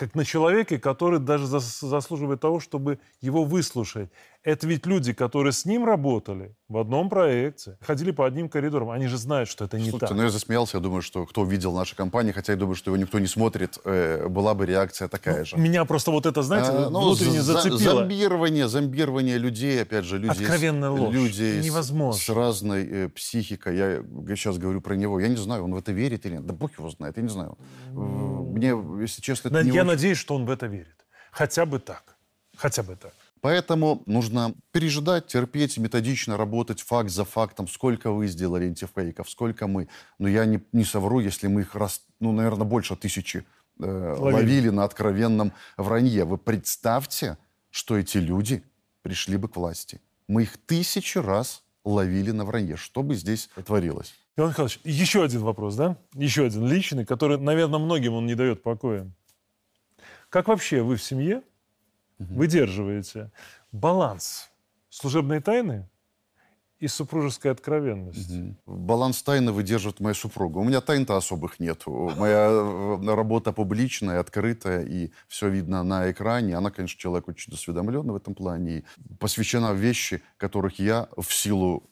как 0.00 0.14
на 0.14 0.24
человеке, 0.24 0.78
который 0.78 1.20
даже 1.20 1.46
заслуживает 1.46 2.40
того, 2.40 2.58
чтобы 2.58 2.98
его 3.20 3.44
выслушать. 3.44 4.08
Это 4.42 4.66
ведь 4.66 4.86
люди, 4.86 5.12
которые 5.12 5.52
с 5.52 5.66
ним 5.66 5.84
работали 5.84 6.56
в 6.66 6.78
одном 6.78 7.10
проекте, 7.10 7.76
ходили 7.82 8.10
по 8.10 8.24
одним 8.24 8.48
коридорам. 8.48 8.90
Они 8.90 9.06
же 9.06 9.18
знают, 9.18 9.50
что 9.50 9.66
это 9.66 9.76
не 9.76 9.90
Слушайте, 9.90 10.06
так. 10.06 10.16
ну 10.16 10.22
я 10.22 10.30
засмеялся. 10.30 10.78
Я 10.78 10.82
думаю, 10.82 11.02
что 11.02 11.26
кто 11.26 11.44
видел 11.44 11.74
наши 11.74 11.94
компании, 11.94 12.32
хотя 12.32 12.54
я 12.54 12.58
думаю, 12.58 12.74
что 12.74 12.90
его 12.90 12.96
никто 12.96 13.18
не 13.18 13.26
смотрит, 13.26 13.78
э, 13.84 14.28
была 14.28 14.54
бы 14.54 14.64
реакция 14.64 15.08
такая 15.08 15.40
ну, 15.40 15.44
же. 15.44 15.56
Меня 15.58 15.84
просто 15.84 16.10
вот 16.10 16.24
это, 16.24 16.42
знаете, 16.42 16.70
а, 16.70 16.88
ну, 16.88 17.02
внутренне 17.02 17.42
за- 17.42 17.52
зацепило. 17.52 17.96
Зомбирование, 17.96 18.66
зомбирование 18.66 19.36
людей, 19.36 19.82
опять 19.82 20.06
же, 20.06 20.16
люди... 20.16 20.42
Откровенная 20.42 20.90
ложь. 20.90 21.12
Люди 21.12 21.60
Невозможно. 21.62 22.18
С, 22.18 22.24
с 22.24 22.28
разной 22.30 22.86
э, 22.86 23.08
психикой. 23.10 23.76
Я 23.76 24.02
сейчас 24.36 24.56
говорю 24.56 24.80
про 24.80 24.94
него. 24.94 25.20
Я 25.20 25.28
не 25.28 25.36
знаю, 25.36 25.64
он 25.64 25.74
в 25.74 25.76
это 25.76 25.92
верит 25.92 26.24
или 26.24 26.36
нет. 26.36 26.46
Да 26.46 26.54
бог 26.54 26.70
его 26.78 26.88
знает, 26.88 27.18
я 27.18 27.22
не 27.22 27.28
знаю. 27.28 27.58
Мне, 27.90 28.74
если 29.02 29.20
честно, 29.20 29.48
это 29.48 29.58
Я 29.58 29.64
не 29.64 29.70
очень... 29.72 29.84
надеюсь, 29.84 30.18
что 30.18 30.34
он 30.34 30.46
в 30.46 30.50
это 30.50 30.66
верит. 30.66 30.96
Хотя 31.30 31.66
бы 31.66 31.78
так. 31.78 32.16
Хотя 32.56 32.82
бы 32.82 32.96
так. 32.96 33.12
Поэтому 33.40 34.02
нужно 34.06 34.54
пережидать, 34.72 35.26
терпеть, 35.26 35.78
методично 35.78 36.36
работать 36.36 36.80
факт 36.80 37.10
за 37.10 37.24
фактом, 37.24 37.68
сколько 37.68 38.10
вы 38.10 38.26
сделали 38.26 38.66
антифейков, 38.66 39.30
сколько 39.30 39.66
мы. 39.66 39.88
Но 40.18 40.28
я 40.28 40.44
не, 40.44 40.60
не 40.72 40.84
совру, 40.84 41.20
если 41.20 41.46
мы 41.46 41.62
их 41.62 41.74
раз, 41.74 42.02
ну, 42.20 42.32
наверное, 42.32 42.66
больше 42.66 42.96
тысячи 42.96 43.44
э, 43.78 44.16
ловили. 44.18 44.34
ловили 44.34 44.68
на 44.68 44.84
откровенном 44.84 45.52
вранье. 45.78 46.24
Вы 46.24 46.36
представьте, 46.36 47.38
что 47.70 47.96
эти 47.96 48.18
люди 48.18 48.62
пришли 49.02 49.38
бы 49.38 49.48
к 49.48 49.56
власти. 49.56 50.00
Мы 50.28 50.42
их 50.42 50.58
тысячи 50.58 51.16
раз 51.16 51.62
ловили 51.84 52.30
на 52.32 52.44
вранье. 52.44 52.76
Что 52.76 53.02
бы 53.02 53.14
здесь 53.14 53.48
творилось? 53.64 54.14
Иван 54.36 54.50
Михайлович, 54.50 54.80
еще 54.84 55.24
один 55.24 55.40
вопрос, 55.40 55.76
да? 55.76 55.96
Еще 56.14 56.44
один 56.44 56.66
личный, 56.66 57.06
который, 57.06 57.38
наверное, 57.38 57.78
многим 57.78 58.14
он 58.14 58.26
не 58.26 58.34
дает 58.34 58.62
покоя. 58.62 59.10
Как 60.28 60.48
вообще 60.48 60.82
вы 60.82 60.96
в 60.96 61.02
семье 61.02 61.42
угу. 62.20 62.34
выдерживаете 62.34 63.30
баланс 63.72 64.50
служебной 64.90 65.40
тайны 65.40 65.88
и 66.78 66.88
супружеской 66.88 67.52
откровенности. 67.52 68.56
Угу. 68.66 68.76
Баланс 68.76 69.22
тайны 69.22 69.52
выдерживает 69.52 70.00
моя 70.00 70.14
супруга. 70.14 70.58
У 70.58 70.64
меня 70.64 70.80
тайн-то 70.80 71.16
особых 71.16 71.60
нет. 71.60 71.82
Моя 71.86 72.48
э, 72.50 73.14
работа 73.14 73.52
публичная, 73.52 74.18
открытая, 74.18 74.84
и 74.84 75.10
все 75.28 75.48
видно 75.48 75.82
на 75.82 76.10
экране. 76.10 76.56
Она, 76.56 76.70
конечно, 76.70 76.98
человек 76.98 77.28
очень 77.28 77.52
осведомленный 77.52 78.12
в 78.12 78.16
этом 78.16 78.34
плане. 78.34 78.78
И 78.78 78.84
посвящена 79.18 79.72
вещи, 79.74 80.22
которых 80.38 80.78
я 80.78 81.08
в 81.16 81.32
силу 81.34 81.89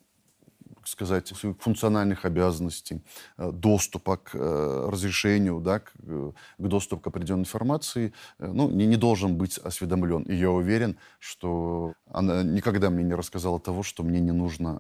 сказать, 0.88 1.28
своих 1.28 1.56
функциональных 1.60 2.24
обязанностей, 2.24 3.02
э, 3.36 3.50
доступа 3.52 4.16
к 4.16 4.30
э, 4.34 4.88
разрешению, 4.90 5.60
да, 5.60 5.80
к, 5.80 5.92
э, 6.02 6.32
к 6.58 6.68
доступу 6.68 7.02
к 7.02 7.06
определенной 7.06 7.42
информации, 7.42 8.12
ну, 8.38 8.70
не, 8.70 8.86
не 8.86 8.96
должен 8.96 9.36
быть 9.36 9.58
осведомлен. 9.58 10.22
И 10.22 10.34
я 10.34 10.50
уверен, 10.50 10.96
что 11.18 11.94
она 12.10 12.42
никогда 12.42 12.90
мне 12.90 13.04
не 13.04 13.14
рассказала 13.14 13.60
того, 13.60 13.82
что 13.82 14.02
мне 14.02 14.20
не 14.20 14.32
нужно 14.32 14.74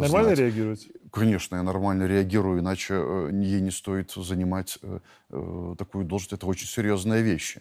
Нормально 0.00 0.34
знать. 0.34 0.38
реагировать? 0.38 0.88
Конечно, 1.12 1.56
я 1.56 1.62
нормально 1.62 2.04
реагирую, 2.04 2.60
иначе 2.60 2.94
э, 2.94 3.30
ей 3.32 3.60
не 3.60 3.70
стоит 3.70 4.12
занимать 4.12 4.78
э, 4.82 5.00
э, 5.30 5.74
такую 5.76 6.04
должность. 6.04 6.32
Это 6.32 6.46
очень 6.46 6.68
серьезная 6.68 7.20
вещь. 7.20 7.58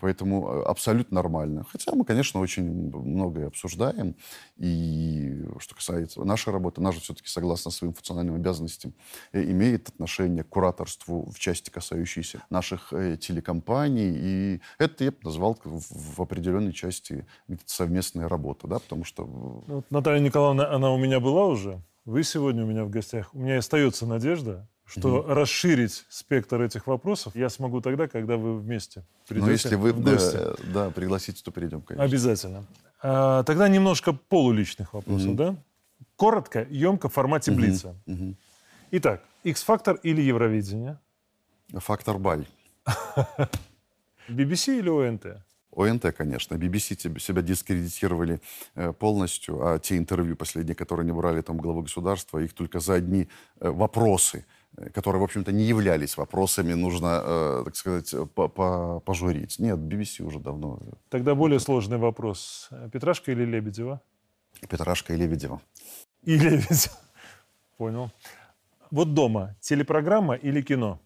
Поэтому 0.00 0.62
абсолютно 0.66 1.14
нормально. 1.16 1.64
Хотя 1.70 1.92
мы, 1.94 2.04
конечно, 2.04 2.40
очень 2.40 2.64
многое 2.64 3.46
обсуждаем. 3.46 4.16
И 4.58 5.44
что 5.58 5.74
касается 5.74 6.22
нашей 6.24 6.52
работы, 6.52 6.82
наша 6.82 7.00
все-таки, 7.00 7.28
согласно 7.40 7.70
своим 7.70 7.94
функциональным 7.94 8.34
обязанностям, 8.34 8.92
имеет 9.32 9.88
отношение 9.88 10.44
к 10.44 10.48
кураторству 10.48 11.30
в 11.30 11.38
части, 11.38 11.70
касающейся 11.70 12.42
наших 12.50 12.92
телекомпаний. 13.20 14.12
И 14.14 14.60
это 14.78 15.04
я 15.04 15.10
бы 15.10 15.16
назвал 15.22 15.58
в 15.64 16.20
определенной 16.20 16.72
части 16.72 17.26
совместная 17.64 18.28
работа, 18.28 18.68
да, 18.68 18.78
потому 18.78 19.04
что... 19.04 19.24
Ну, 19.66 19.84
Наталья 19.88 20.20
Николаевна, 20.20 20.70
она 20.70 20.92
у 20.92 20.98
меня 20.98 21.18
была 21.18 21.46
уже? 21.46 21.82
Вы 22.04 22.24
сегодня 22.24 22.64
у 22.64 22.66
меня 22.66 22.84
в 22.84 22.90
гостях. 22.90 23.34
У 23.34 23.38
меня 23.38 23.58
остается 23.58 24.06
надежда, 24.06 24.68
что 24.84 25.20
угу. 25.20 25.34
расширить 25.34 26.04
спектр 26.10 26.60
этих 26.60 26.86
вопросов 26.86 27.34
я 27.36 27.48
смогу 27.48 27.80
тогда, 27.80 28.06
когда 28.06 28.36
вы 28.36 28.58
вместе 28.58 29.04
придете. 29.28 29.46
Ну, 29.46 29.52
если 29.52 29.74
вы 29.76 29.92
да, 29.94 30.54
да, 30.74 30.90
пригласите, 30.90 31.42
то 31.42 31.50
придем, 31.50 31.80
конечно. 31.80 32.04
Обязательно. 32.04 32.66
А, 33.02 33.44
тогда 33.44 33.68
немножко 33.68 34.12
полуличных 34.12 34.92
вопросов, 34.92 35.28
угу. 35.28 35.36
да? 35.36 35.56
Коротко, 36.20 36.66
емко, 36.70 37.08
в 37.08 37.12
формате 37.12 37.50
угу. 37.50 37.60
Блица. 37.60 37.94
Угу. 38.06 38.34
Итак, 38.90 39.22
X-фактор 39.42 39.96
или 40.02 40.20
Евровидение? 40.20 40.98
Фактор 41.72 42.18
Баль. 42.18 42.46
BBC 44.28 44.78
или 44.80 44.90
ОНТ? 44.90 45.42
ОНТ, 45.74 46.14
конечно. 46.14 46.56
BBC 46.56 47.18
себя 47.18 47.40
дискредитировали 47.40 48.38
э, 48.74 48.92
полностью, 48.92 49.66
а 49.66 49.78
те 49.78 49.96
интервью 49.96 50.36
последние, 50.36 50.74
которые 50.74 51.04
они 51.04 51.12
брали 51.12 51.40
там 51.40 51.56
главы 51.56 51.84
государства, 51.84 52.38
их 52.38 52.52
только 52.52 52.80
за 52.80 52.94
одни 52.94 53.26
э, 53.58 53.70
вопросы, 53.70 54.44
э, 54.76 54.90
которые, 54.90 55.20
в 55.20 55.24
общем-то, 55.24 55.52
не 55.52 55.64
являлись 55.64 56.18
вопросами, 56.18 56.74
нужно, 56.74 57.62
так 57.64 57.76
сказать, 57.76 58.14
пожурить. 59.04 59.58
Нет, 59.58 59.78
BBC 59.78 60.22
уже 60.22 60.38
давно... 60.38 60.80
Тогда 61.08 61.34
более 61.34 61.60
сложный 61.60 61.96
вопрос. 61.96 62.68
Петрашка 62.92 63.32
или 63.32 63.46
Лебедева? 63.46 64.02
Петрашка 64.68 65.14
и 65.14 65.16
Лебедева. 65.16 65.62
И 66.24 66.36
Лебедева. 66.36 66.96
Понял. 67.76 68.10
Вот 68.90 69.14
дома 69.14 69.56
телепрограмма 69.60 70.34
или 70.34 70.60
кино? 70.62 71.00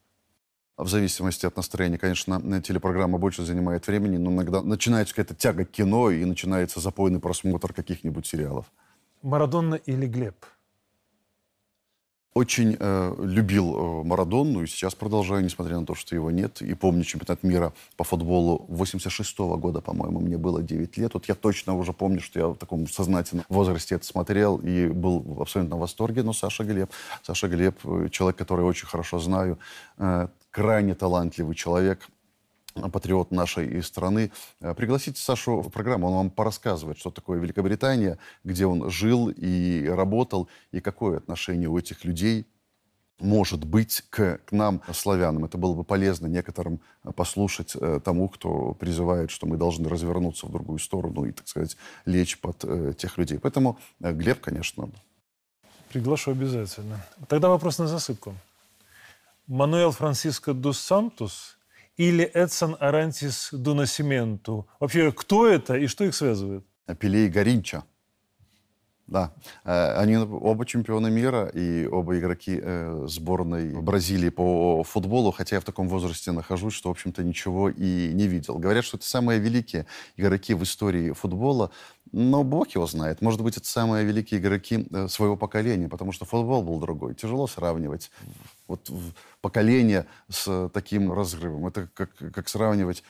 в 0.76 0.88
зависимости 0.88 1.46
от 1.46 1.56
настроения, 1.56 1.98
конечно, 1.98 2.60
телепрограмма 2.60 3.18
больше 3.18 3.44
занимает 3.44 3.86
времени, 3.86 4.16
но 4.16 4.30
иногда 4.30 4.60
начинается 4.62 5.14
какая-то 5.14 5.34
тяга 5.34 5.64
к 5.64 5.70
кино 5.70 6.10
и 6.10 6.24
начинается 6.24 6.80
запойный 6.80 7.20
просмотр 7.20 7.72
каких-нибудь 7.72 8.26
сериалов. 8.26 8.66
Марадонна 9.22 9.76
или 9.76 10.06
Глеб? 10.06 10.34
Очень 12.34 12.76
э, 12.80 13.14
любил 13.20 13.76
э, 13.76 14.02
Марадонну 14.02 14.64
и 14.64 14.66
сейчас 14.66 14.96
продолжаю, 14.96 15.44
несмотря 15.44 15.78
на 15.78 15.86
то, 15.86 15.94
что 15.94 16.16
его 16.16 16.32
нет. 16.32 16.62
И 16.62 16.74
помню 16.74 17.04
чемпионат 17.04 17.44
мира 17.44 17.72
по 17.96 18.02
футболу 18.02 18.66
86 18.68 19.38
-го 19.38 19.56
года, 19.56 19.80
по-моему, 19.80 20.18
мне 20.18 20.36
было 20.36 20.60
9 20.60 20.96
лет. 20.96 21.14
Вот 21.14 21.26
я 21.26 21.36
точно 21.36 21.76
уже 21.76 21.92
помню, 21.92 22.20
что 22.20 22.40
я 22.40 22.48
в 22.48 22.56
таком 22.56 22.88
сознательном 22.88 23.44
возрасте 23.48 23.94
это 23.94 24.04
смотрел 24.04 24.56
и 24.56 24.88
был 24.88 25.20
в 25.20 25.44
восторге. 25.78 26.24
Но 26.24 26.32
Саша 26.32 26.64
Глеб, 26.64 26.90
Саша 27.22 27.46
Глеб, 27.46 27.76
э, 27.84 28.08
человек, 28.10 28.36
который 28.36 28.64
очень 28.64 28.88
хорошо 28.88 29.20
знаю, 29.20 29.60
э, 29.98 30.26
крайне 30.50 30.94
талантливый 30.94 31.54
человек, 31.54 32.08
патриот 32.74 33.30
нашей 33.30 33.82
страны. 33.82 34.32
Э, 34.60 34.74
пригласите 34.74 35.20
Сашу 35.20 35.60
в 35.60 35.70
программу, 35.70 36.08
он 36.08 36.14
вам 36.14 36.30
порассказывает, 36.30 36.98
что 36.98 37.10
такое 37.10 37.38
Великобритания, 37.38 38.18
где 38.42 38.66
он 38.66 38.90
жил 38.90 39.28
и 39.28 39.86
работал, 39.86 40.48
и 40.72 40.80
какое 40.80 41.18
отношение 41.18 41.68
у 41.68 41.78
этих 41.78 42.04
людей 42.04 42.46
может 43.20 43.64
быть 43.64 44.02
к, 44.10 44.38
к 44.44 44.52
нам, 44.52 44.82
славянам. 44.92 45.44
Это 45.44 45.56
было 45.56 45.74
бы 45.74 45.84
полезно 45.84 46.26
некоторым 46.26 46.80
э, 47.04 47.12
послушать 47.12 47.76
э, 47.76 48.00
тому, 48.04 48.28
кто 48.28 48.74
призывает, 48.74 49.30
что 49.30 49.46
мы 49.46 49.56
должны 49.56 49.88
развернуться 49.88 50.46
в 50.46 50.52
другую 50.52 50.78
сторону 50.78 51.24
и, 51.24 51.32
так 51.32 51.46
сказать, 51.48 51.76
лечь 52.04 52.38
под 52.38 52.64
э, 52.64 52.92
тех 52.96 53.16
людей. 53.18 53.38
Поэтому 53.38 53.78
э, 54.00 54.12
Глеб, 54.12 54.40
конечно. 54.40 54.90
Приглашу 55.90 56.32
обязательно. 56.32 57.04
Тогда 57.28 57.48
вопрос 57.48 57.78
на 57.78 57.86
засыпку. 57.86 58.34
Мануэл 59.46 59.92
Франциско 59.92 60.52
дус 60.54 60.78
Сантус 60.80 61.56
или 61.96 62.24
Эдсон 62.24 62.76
Арантис 62.80 63.50
до 63.52 63.74
Насименту? 63.74 64.68
Вообще, 64.80 65.12
кто 65.12 65.46
это 65.46 65.76
и 65.76 65.86
что 65.86 66.04
их 66.04 66.14
связывает? 66.14 66.64
Пеле 66.98 67.26
и 67.26 67.28
Горинча. 67.28 67.84
Да, 69.06 69.34
э, 69.64 69.96
они 69.98 70.16
оба 70.16 70.64
чемпионы 70.64 71.10
мира 71.10 71.46
и 71.52 71.86
оба 71.86 72.18
игроки 72.18 72.58
э, 72.60 73.04
сборной 73.06 73.68
Бразилии 73.82 74.30
по 74.30 74.82
футболу, 74.82 75.30
хотя 75.30 75.56
я 75.56 75.60
в 75.60 75.64
таком 75.64 75.90
возрасте 75.90 76.32
нахожусь, 76.32 76.72
что, 76.72 76.88
в 76.88 76.92
общем-то, 76.92 77.22
ничего 77.22 77.68
и 77.68 78.12
не 78.14 78.26
видел. 78.26 78.58
Говорят, 78.58 78.82
что 78.82 78.96
это 78.96 79.06
самые 79.06 79.40
великие 79.40 79.84
игроки 80.16 80.54
в 80.54 80.62
истории 80.62 81.12
футбола, 81.12 81.70
но 82.12 82.44
бог 82.44 82.70
его 82.70 82.86
знает. 82.86 83.20
Может 83.20 83.42
быть, 83.42 83.58
это 83.58 83.68
самые 83.68 84.06
великие 84.06 84.40
игроки 84.40 84.86
э, 84.90 85.08
своего 85.08 85.36
поколения, 85.36 85.88
потому 85.88 86.12
что 86.12 86.24
футбол 86.24 86.62
был 86.62 86.80
другой. 86.80 87.14
Тяжело 87.14 87.46
сравнивать 87.46 88.10
вот 88.66 88.90
поколение 89.44 90.06
с 90.30 90.70
таким 90.72 91.12
разрывом. 91.12 91.66
Это 91.66 91.86
как, 91.92 92.10
как 92.32 92.48
сравнивать, 92.48 93.04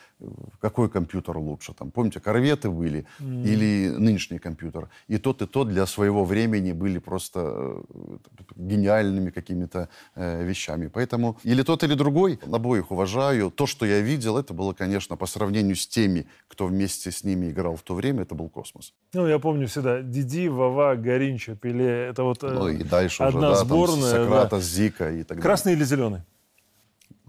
какой 0.61 0.89
компьютер 0.89 1.39
лучше. 1.39 1.73
Там, 1.75 1.93
помните, 1.93 2.19
корветы 2.19 2.71
были 2.71 3.07
mm. 3.21 3.45
или 3.45 3.95
нынешний 3.97 4.41
компьютер. 4.41 4.89
И 5.07 5.19
тот, 5.19 5.43
и 5.43 5.47
тот 5.47 5.69
для 5.69 5.87
своего 5.87 6.25
времени 6.25 6.73
были 6.73 6.99
просто 6.99 7.41
э, 7.41 8.19
гениальными 8.57 9.31
какими-то 9.31 9.89
э, 10.17 10.45
вещами. 10.45 10.89
Поэтому 10.89 11.39
или 11.45 11.63
тот, 11.63 11.85
или 11.85 11.95
другой, 11.95 12.41
обоих 12.53 12.91
уважаю. 12.91 13.53
То, 13.53 13.67
что 13.67 13.87
я 13.87 14.01
видел, 14.01 14.37
это 14.37 14.55
было, 14.55 14.73
конечно, 14.73 15.17
по 15.17 15.27
сравнению 15.27 15.77
с 15.77 15.87
теми, 15.87 16.27
кто 16.49 16.67
вместе 16.67 17.13
с 17.13 17.23
ними 17.23 17.51
играл 17.51 17.77
в 17.77 17.83
то 17.83 17.95
время, 17.95 18.23
это 18.23 18.35
был 18.35 18.49
космос. 18.49 18.93
Ну, 19.13 19.29
я 19.29 19.39
помню 19.39 19.69
всегда 19.69 20.03
Диди, 20.03 20.49
Вава, 20.49 20.97
Горинча, 20.97 21.55
Пеле. 21.55 22.09
Это 22.11 22.25
вот 22.25 22.43
э, 22.43 22.51
ну, 22.51 22.69
и 22.69 22.83
дальше 22.83 23.23
одна 23.23 23.51
уже, 23.51 23.59
да, 23.59 23.65
сборная. 23.65 24.13
Там, 24.13 24.25
Сократос, 24.25 24.65
да. 24.65 24.77
Зика 24.77 25.11
и 25.13 25.23
так 25.23 25.29
далее. 25.29 25.43
Красный 25.43 25.75
или 25.75 25.85
зеленый? 25.85 26.21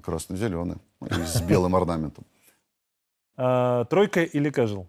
Красно-зеленый. 0.05 0.77
С 1.01 1.41
белым 1.41 1.75
орнаментом. 1.75 2.25
А, 3.37 3.83
тройка 3.83 4.23
или 4.23 4.49
кажел? 4.49 4.87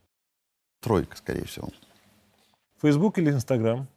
Тройка, 0.79 1.17
скорее 1.17 1.47
всего. 1.47 1.69
Фейсбук 2.81 3.19
или 3.19 3.31
Инстаграм? 3.31 3.89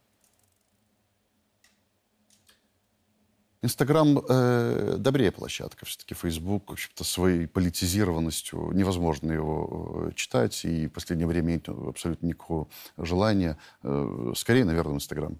Инстаграм 3.62 4.18
э, 4.28 4.96
добрее 4.98 5.30
площадка. 5.30 5.84
Все-таки 5.84 6.14
Фейсбук, 6.14 6.68
в 6.68 6.72
общем-то, 6.72 7.04
своей 7.04 7.46
политизированностью 7.46 8.72
невозможно 8.72 9.30
его 9.30 10.08
э, 10.08 10.12
читать. 10.16 10.64
И 10.64 10.88
в 10.88 10.90
последнее 10.90 11.28
время 11.28 11.52
нет 11.52 11.68
абсолютно 11.68 12.26
никакого 12.26 12.66
желания. 12.96 13.56
Э, 13.84 14.32
скорее, 14.34 14.64
наверное, 14.64 14.96
Инстаграм. 14.96 15.38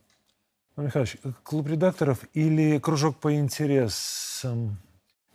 Михайлович, 0.76 1.16
клуб 1.42 1.66
редакторов 1.66 2.20
или 2.32 2.78
кружок 2.78 3.16
по 3.16 3.34
интересам? 3.34 4.78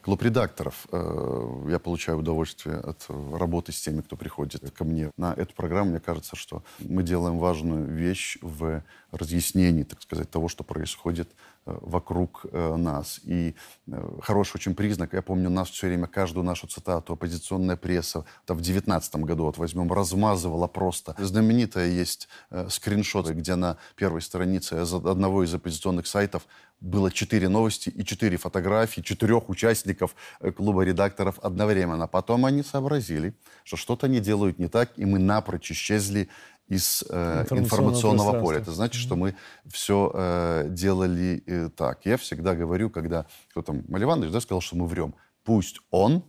Клуб 0.05 0.21
редакторов. 0.21 0.85
Э, 0.91 1.65
я 1.67 1.79
получаю 1.79 2.19
удовольствие 2.19 2.77
от 2.77 3.07
работы 3.33 3.71
с 3.71 3.81
теми, 3.81 4.01
кто 4.01 4.15
приходит 4.15 4.69
ко 4.69 4.83
мне 4.83 5.09
на 5.17 5.33
эту 5.33 5.55
программу. 5.55 5.89
Мне 5.89 5.99
кажется, 5.99 6.35
что 6.35 6.63
мы 6.77 7.01
делаем 7.01 7.39
важную 7.39 7.87
вещь 7.87 8.37
в 8.43 8.83
разъяснении, 9.09 9.81
так 9.81 10.03
сказать, 10.03 10.29
того, 10.29 10.47
что 10.47 10.63
происходит 10.63 11.29
Э, 11.29 11.54
вокруг 11.65 12.45
э, 12.51 12.75
нас. 12.75 13.19
И 13.23 13.55
э, 13.87 14.09
хороший 14.21 14.57
очень 14.57 14.75
признак, 14.75 15.13
я 15.13 15.21
помню, 15.21 15.49
нас 15.49 15.69
все 15.69 15.87
время, 15.87 16.07
каждую 16.07 16.43
нашу 16.43 16.67
цитату, 16.67 17.13
оппозиционная 17.13 17.75
пресса, 17.75 18.25
там 18.45 18.57
в 18.57 18.61
девятнадцатом 18.61 19.23
году, 19.23 19.45
вот 19.45 19.57
возьмем, 19.57 19.91
размазывала 19.91 20.67
просто. 20.67 21.15
Знаменитая 21.17 21.87
есть 21.87 22.29
скриншот, 22.69 23.29
где 23.29 23.55
на 23.55 23.77
первой 23.95 24.21
странице 24.21 24.73
одного 24.73 25.43
из 25.43 25.53
оппозиционных 25.53 26.07
сайтов 26.07 26.45
было 26.81 27.11
четыре 27.11 27.49
новости 27.49 27.89
и 27.89 28.03
четыре 28.05 28.37
фотографии 28.37 29.01
четырех 29.01 29.49
участников 29.49 30.15
клуба 30.55 30.83
редакторов 30.83 31.39
одновременно. 31.41 32.07
Потом 32.07 32.45
они 32.45 32.63
сообразили, 32.63 33.33
что 33.63 33.77
что-то 33.77 34.05
они 34.05 34.19
делают 34.19 34.59
не 34.59 34.67
так, 34.67 34.91
и 34.97 35.05
мы 35.05 35.17
напрочь 35.17 35.71
исчезли 35.71 36.29
из 36.67 37.03
э, 37.09 37.45
информационного, 37.51 38.39
поля. 38.39 38.59
Это 38.59 38.71
значит, 38.71 38.99
что 38.99 39.15
мы 39.15 39.35
все 39.67 40.11
э, 40.13 40.67
делали 40.69 41.43
э, 41.45 41.69
так. 41.69 42.05
Я 42.05 42.17
всегда 42.17 42.55
говорю, 42.55 42.89
когда 42.89 43.25
кто 43.51 43.61
там, 43.61 43.83
Маливанович, 43.87 44.31
да, 44.31 44.41
сказал, 44.41 44.61
что 44.61 44.75
мы 44.75 44.87
врем. 44.87 45.13
Пусть 45.43 45.79
он 45.91 46.23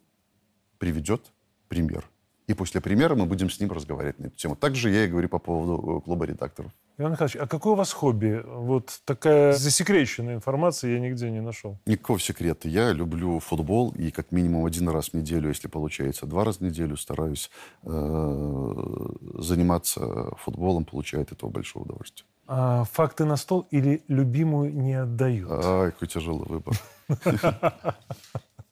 приведет 0.78 1.32
пример. 1.68 2.08
И 2.46 2.54
после 2.54 2.80
примера 2.80 3.16
мы 3.16 3.26
будем 3.26 3.50
с 3.50 3.58
ним 3.58 3.72
разговаривать 3.72 4.18
на 4.20 4.26
эту 4.26 4.36
тему. 4.36 4.54
Также 4.54 4.90
я 4.90 5.04
и 5.04 5.08
говорю 5.08 5.28
по 5.28 5.40
поводу 5.40 5.98
э, 5.98 6.00
клуба 6.04 6.26
редакторов. 6.26 6.70
Иван 6.98 7.12
Михайлович, 7.12 7.36
а 7.36 7.46
какое 7.48 7.72
у 7.72 7.76
вас 7.76 7.92
хобби? 7.92 8.42
Вот 8.46 9.00
такая 9.04 9.52
засекреченная 9.52 10.36
информация 10.36 10.92
я 10.92 11.00
нигде 11.00 11.30
не 11.30 11.40
нашел. 11.40 11.78
Никакого 11.86 12.20
секрета. 12.20 12.68
Я 12.68 12.92
люблю 12.92 13.40
футбол, 13.40 13.90
и 13.98 14.12
как 14.12 14.30
минимум 14.30 14.64
один 14.64 14.88
раз 14.88 15.08
в 15.08 15.14
неделю, 15.14 15.48
если 15.48 15.66
получается 15.66 16.26
два 16.26 16.44
раза 16.44 16.58
в 16.58 16.62
неделю, 16.62 16.96
стараюсь 16.96 17.50
э, 17.82 19.06
заниматься 19.34 20.36
футболом, 20.36 20.84
получая 20.84 21.22
от 21.22 21.32
этого 21.32 21.50
большое 21.50 21.84
удовольствие. 21.84 22.26
А, 22.46 22.84
факты 22.84 23.24
на 23.24 23.36
стол 23.36 23.66
или 23.72 24.04
любимую 24.06 24.72
не 24.72 24.94
отдают? 24.94 25.50
Ай, 25.50 25.90
какой 25.90 26.06
тяжелый 26.06 26.46
выбор. 26.46 26.74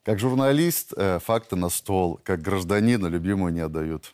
Как 0.05 0.19
журналист, 0.19 0.93
э, 0.97 1.19
факты 1.19 1.57
на 1.57 1.71
стол. 1.71 2.21
Как 2.25 2.43
гражданина, 2.43 3.07
любимую 3.07 3.55
не 3.55 3.61
отдают. 3.61 4.13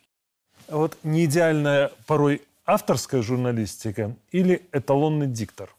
Вот 0.68 0.96
не 1.02 1.24
идеальная 1.24 1.90
порой 2.06 2.42
авторская 2.64 3.22
журналистика 3.22 4.14
или 4.30 4.62
эталонный 4.70 5.26
диктор? 5.26 5.74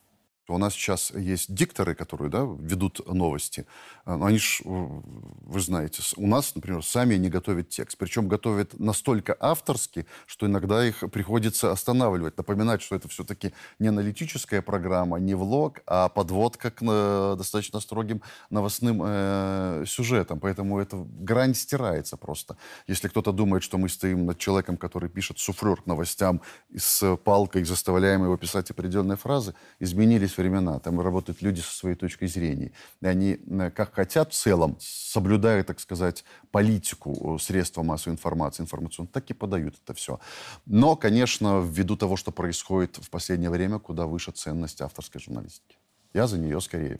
У 0.51 0.57
нас 0.57 0.73
сейчас 0.73 1.11
есть 1.11 1.53
дикторы, 1.53 1.95
которые 1.95 2.29
да, 2.29 2.47
ведут 2.59 3.01
новости. 3.07 3.65
А, 4.05 4.15
они 4.25 4.37
ж, 4.37 4.61
вы 4.63 5.59
знаете, 5.59 6.01
у 6.17 6.27
нас, 6.27 6.55
например, 6.55 6.83
сами 6.83 7.15
не 7.15 7.29
готовят 7.29 7.69
текст. 7.69 7.97
Причем 7.97 8.27
готовят 8.27 8.79
настолько 8.79 9.35
авторски, 9.39 10.05
что 10.25 10.45
иногда 10.45 10.85
их 10.85 10.99
приходится 11.11 11.71
останавливать, 11.71 12.37
напоминать, 12.37 12.81
что 12.81 12.95
это 12.95 13.07
все-таки 13.07 13.53
не 13.79 13.87
аналитическая 13.87 14.61
программа, 14.61 15.17
не 15.17 15.35
влог, 15.35 15.81
а 15.85 16.09
подводка 16.09 16.71
к 16.71 16.81
э, 16.81 17.35
достаточно 17.37 17.79
строгим 17.79 18.21
новостным 18.49 19.01
э, 19.05 19.83
сюжетам. 19.87 20.39
Поэтому 20.39 20.79
эта 20.79 20.97
грань 20.97 21.55
стирается 21.55 22.17
просто. 22.17 22.57
Если 22.87 23.07
кто-то 23.07 23.31
думает, 23.31 23.63
что 23.63 23.77
мы 23.77 23.89
стоим 23.89 24.25
над 24.25 24.37
человеком, 24.37 24.77
который 24.77 25.09
пишет 25.09 25.39
суфлер 25.39 25.81
к 25.81 25.85
новостям 25.85 26.41
с 26.75 27.15
палкой, 27.17 27.63
заставляем 27.63 28.23
его 28.23 28.37
писать 28.37 28.71
определенные 28.71 29.17
фразы, 29.17 29.53
изменились 29.79 30.37
времена. 30.41 30.79
Там 30.79 30.99
работают 30.99 31.41
люди 31.41 31.61
со 31.61 31.75
своей 31.75 31.95
точкой 31.95 32.27
зрения. 32.27 32.71
И 33.01 33.07
они, 33.07 33.39
э, 33.45 33.71
как 33.71 33.93
хотят 33.93 34.33
в 34.33 34.35
целом, 34.35 34.77
соблюдая, 34.79 35.63
так 35.63 35.79
сказать, 35.79 36.23
политику 36.51 37.35
э, 37.35 37.39
средства 37.39 37.83
массовой 37.83 38.13
информации, 38.13 38.63
информационной, 38.63 39.11
так 39.11 39.29
и 39.29 39.33
подают 39.33 39.75
это 39.83 39.93
все. 39.93 40.19
Но, 40.65 40.95
конечно, 40.95 41.61
ввиду 41.61 41.95
того, 41.95 42.17
что 42.17 42.31
происходит 42.31 42.97
в 42.97 43.09
последнее 43.09 43.49
время, 43.49 43.79
куда 43.79 44.05
выше 44.05 44.31
ценность 44.31 44.81
авторской 44.81 45.21
журналистики. 45.21 45.77
Я 46.13 46.27
за 46.27 46.37
нее 46.37 46.59
скорее. 46.61 46.99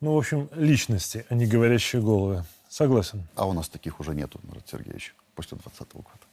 Ну, 0.00 0.14
в 0.14 0.18
общем, 0.18 0.48
личности, 0.54 1.24
а 1.28 1.34
не 1.34 1.46
говорящие 1.46 2.02
головы. 2.02 2.44
Согласен. 2.68 3.26
А 3.34 3.46
у 3.48 3.52
нас 3.52 3.68
таких 3.68 4.00
уже 4.00 4.14
нету, 4.14 4.40
Марат 4.44 4.68
Сергеевич, 4.68 5.14
после 5.34 5.58
2020 5.58 5.94
года. 5.94 6.30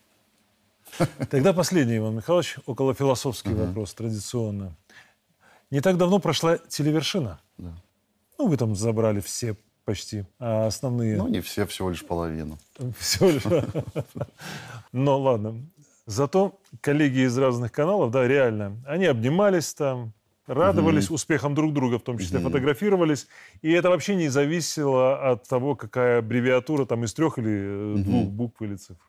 Тогда 1.29 1.53
последний, 1.53 1.97
Иван 1.97 2.15
Михайлович, 2.15 2.57
около 2.65 2.93
философский 2.93 3.49
uh-huh. 3.49 3.67
вопрос, 3.67 3.93
традиционно. 3.93 4.75
Не 5.71 5.81
так 5.81 5.97
давно 5.97 6.19
прошла 6.19 6.57
телевершина. 6.57 7.39
Да. 7.57 7.73
Ну, 8.37 8.47
вы 8.47 8.57
там 8.57 8.75
забрали 8.75 9.19
все 9.19 9.55
почти 9.83 10.25
а 10.39 10.67
основные. 10.67 11.17
Ну, 11.17 11.27
не 11.27 11.41
все, 11.41 11.65
всего 11.65 11.89
лишь 11.89 12.05
половину. 12.05 12.57
Всего 12.99 13.29
лишь. 13.29 13.43
Но 14.91 15.19
ладно. 15.19 15.65
Зато 16.05 16.59
коллеги 16.81 17.25
из 17.25 17.37
разных 17.37 17.71
каналов, 17.71 18.11
да, 18.11 18.27
реально, 18.27 18.81
они 18.85 19.05
обнимались 19.05 19.73
там, 19.73 20.13
радовались 20.45 21.07
угу. 21.07 21.15
успехам 21.15 21.53
друг 21.53 21.73
друга, 21.73 21.99
в 21.99 22.03
том 22.03 22.17
числе 22.17 22.39
угу. 22.39 22.47
фотографировались. 22.47 23.27
И 23.61 23.71
это 23.71 23.89
вообще 23.89 24.15
не 24.15 24.29
зависело 24.29 25.31
от 25.31 25.47
того, 25.47 25.75
какая 25.75 26.19
аббревиатура 26.19 26.85
там 26.85 27.03
из 27.03 27.13
трех 27.13 27.37
или 27.37 27.93
угу. 27.93 28.03
двух 28.03 28.29
букв 28.29 28.61
или 28.61 28.75
цифр. 28.75 29.03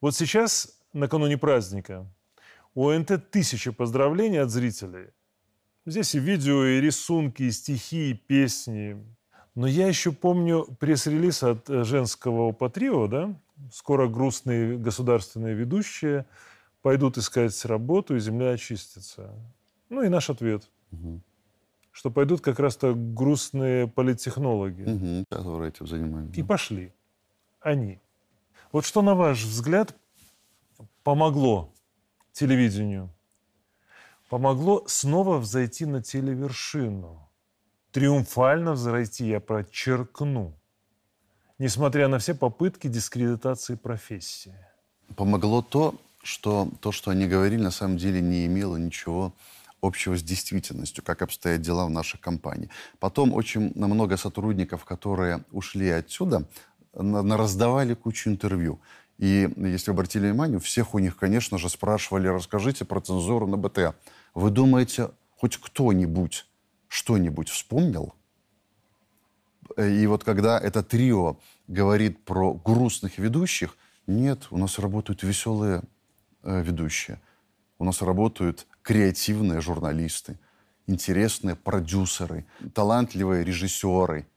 Вот 0.00 0.14
сейчас, 0.14 0.78
накануне 0.92 1.36
праздника, 1.36 2.06
у 2.74 2.88
ОНТ 2.88 3.30
тысячи 3.30 3.70
поздравлений 3.70 4.40
от 4.40 4.50
зрителей. 4.50 5.08
Здесь 5.86 6.16
и 6.16 6.18
видео, 6.18 6.64
и 6.64 6.80
рисунки, 6.80 7.44
и 7.44 7.52
стихи, 7.52 8.10
и 8.10 8.14
песни. 8.14 9.00
Но 9.54 9.68
я 9.68 9.86
еще 9.86 10.10
помню 10.10 10.64
пресс-релиз 10.80 11.44
от 11.44 11.70
э, 11.70 11.84
женского 11.84 12.48
употрио, 12.48 13.06
да? 13.06 13.40
Скоро 13.72 14.08
грустные 14.08 14.76
государственные 14.78 15.54
ведущие 15.54 16.26
пойдут 16.82 17.18
искать 17.18 17.64
работу, 17.64 18.16
и 18.16 18.20
земля 18.20 18.50
очистится. 18.50 19.32
Ну 19.88 20.02
и 20.02 20.08
наш 20.08 20.28
ответ. 20.28 20.68
Угу. 20.90 21.22
Что 21.92 22.10
пойдут 22.10 22.40
как 22.40 22.58
раз-то 22.58 22.92
грустные 22.94 23.86
политтехнологи. 23.86 24.82
Угу, 24.82 25.24
которые 25.30 25.68
этим 25.68 25.86
занимаются. 25.86 26.40
И 26.40 26.42
пошли. 26.42 26.92
Они. 27.60 28.00
Вот 28.72 28.84
что, 28.84 29.02
на 29.02 29.14
ваш 29.14 29.44
взгляд, 29.44 29.96
помогло 31.04 31.72
телевидению 32.32 33.08
помогло 34.28 34.84
снова 34.86 35.38
взойти 35.38 35.86
на 35.86 36.02
телевершину. 36.02 37.28
Триумфально 37.92 38.72
взойти, 38.72 39.26
я 39.26 39.40
подчеркну, 39.40 40.52
несмотря 41.58 42.08
на 42.08 42.18
все 42.18 42.34
попытки 42.34 42.88
дискредитации 42.88 43.74
профессии. 43.74 44.54
Помогло 45.16 45.62
то, 45.62 45.94
что 46.22 46.68
то, 46.80 46.92
что 46.92 47.10
они 47.10 47.26
говорили, 47.26 47.62
на 47.62 47.70
самом 47.70 47.96
деле 47.96 48.20
не 48.20 48.44
имело 48.46 48.76
ничего 48.76 49.32
общего 49.80 50.16
с 50.16 50.22
действительностью, 50.22 51.04
как 51.04 51.22
обстоят 51.22 51.62
дела 51.62 51.86
в 51.86 51.90
нашей 51.90 52.18
компании. 52.18 52.68
Потом 52.98 53.32
очень 53.32 53.72
много 53.74 54.16
сотрудников, 54.16 54.84
которые 54.84 55.44
ушли 55.52 55.88
отсюда, 55.88 56.44
раздавали 56.92 57.94
кучу 57.94 58.28
интервью. 58.28 58.80
И 59.18 59.48
если 59.56 59.92
обратили 59.92 60.28
внимание, 60.28 60.58
всех 60.58 60.94
у 60.94 60.98
них, 60.98 61.16
конечно 61.16 61.56
же, 61.58 61.68
спрашивали, 61.68 62.28
расскажите 62.28 62.84
про 62.84 63.00
цензуру 63.00 63.46
на 63.46 63.56
БТ. 63.56 63.94
Вы 64.36 64.50
думаете, 64.50 65.12
хоть 65.38 65.56
кто-нибудь 65.56 66.46
что-нибудь 66.88 67.48
вспомнил? 67.48 68.14
И 69.78 70.06
вот 70.06 70.24
когда 70.24 70.60
это 70.60 70.82
трио 70.82 71.38
говорит 71.68 72.22
про 72.22 72.52
грустных 72.52 73.16
ведущих, 73.16 73.78
нет, 74.06 74.48
у 74.50 74.58
нас 74.58 74.78
работают 74.78 75.22
веселые 75.22 75.84
э, 76.42 76.62
ведущие. 76.62 77.18
У 77.78 77.84
нас 77.86 78.02
работают 78.02 78.66
креативные 78.82 79.62
журналисты, 79.62 80.38
интересные 80.86 81.56
продюсеры, 81.56 82.44
талантливые 82.74 83.42
режиссеры– 83.42 84.26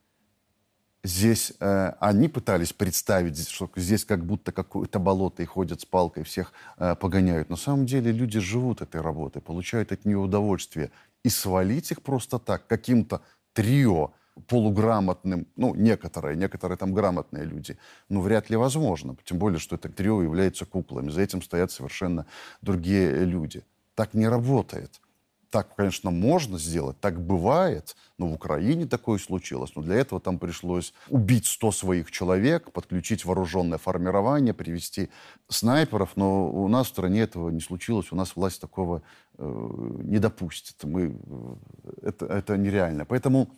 здесь 1.04 1.54
э, 1.60 1.94
они 2.00 2.28
пытались 2.28 2.74
представить, 2.74 3.48
что 3.50 3.70
здесь 3.76 4.06
как 4.06 4.26
будто 4.26 4.52
какое-то 4.52 5.00
болото 5.00 5.44
и 5.44 5.46
ходят 5.46 5.82
с 5.82 5.86
палкой, 5.86 6.24
всех 6.24 6.54
э, 6.78 6.96
погоняют. 6.96 7.50
На 7.50 7.56
самом 7.56 7.86
деле 7.86 8.12
люди 8.12 8.40
живут 8.40 8.82
этой 8.82 9.02
работой, 9.02 9.42
получают 9.42 9.92
от 9.92 10.06
нее 10.06 10.18
удовольствие. 10.18 10.92
И 11.24 11.30
свалить 11.30 11.92
их 11.92 12.02
просто 12.02 12.40
так 12.40 12.68
каким-то 12.68 13.22
трио 13.54 14.12
полуграмотным, 14.48 15.48
ну, 15.58 15.76
некоторые, 15.76 16.38
некоторые 16.38 16.78
там 16.78 16.94
грамотные 16.94 17.44
люди, 17.44 17.78
ну, 18.08 18.22
вряд 18.22 18.50
ли 18.50 18.56
возможно. 18.56 19.18
Тем 19.26 19.38
более, 19.38 19.60
что 19.60 19.76
это 19.76 19.90
трио 19.90 20.22
является 20.22 20.66
куклами. 20.66 21.10
За 21.10 21.22
этим 21.22 21.42
стоят 21.42 21.72
совершенно 21.72 22.26
другие 22.62 23.26
люди. 23.26 23.64
Так 23.96 24.14
не 24.14 24.28
работает 24.28 25.02
так, 25.50 25.76
конечно, 25.76 26.12
можно 26.12 26.60
сделать, 26.60 27.00
так 27.00 27.20
бывает, 27.20 27.96
но 28.18 28.28
в 28.28 28.34
Украине 28.34 28.86
такое 28.86 29.18
случилось. 29.18 29.72
Но 29.76 29.82
для 29.82 29.96
этого 29.96 30.22
там 30.22 30.38
пришлось 30.38 30.94
убить 31.10 31.48
100 31.48 31.72
своих 31.72 32.12
человек, 32.12 32.72
подключить 32.72 33.26
вооруженное 33.26 33.80
формирование, 33.80 34.54
привести 34.54 35.10
снайперов, 35.48 36.16
но 36.16 36.50
у 36.50 36.68
нас 36.68 36.88
в 36.88 36.90
стране 36.92 37.22
этого 37.22 37.50
не 37.50 37.62
случилось, 37.62 38.12
у 38.12 38.16
нас 38.16 38.36
власть 38.36 38.62
такого 38.62 39.02
э, 39.38 39.98
не 40.04 40.20
допустит. 40.20 40.84
Мы, 40.84 41.20
э, 41.20 42.10
это, 42.10 42.26
это 42.28 42.58
нереально. 42.58 43.06
Поэтому 43.06 43.50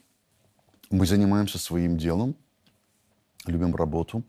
мы 0.90 1.06
занимаемся 1.06 1.60
своим 1.60 1.98
делом, 1.98 2.36
любим 3.46 3.76
работу, 3.76 4.24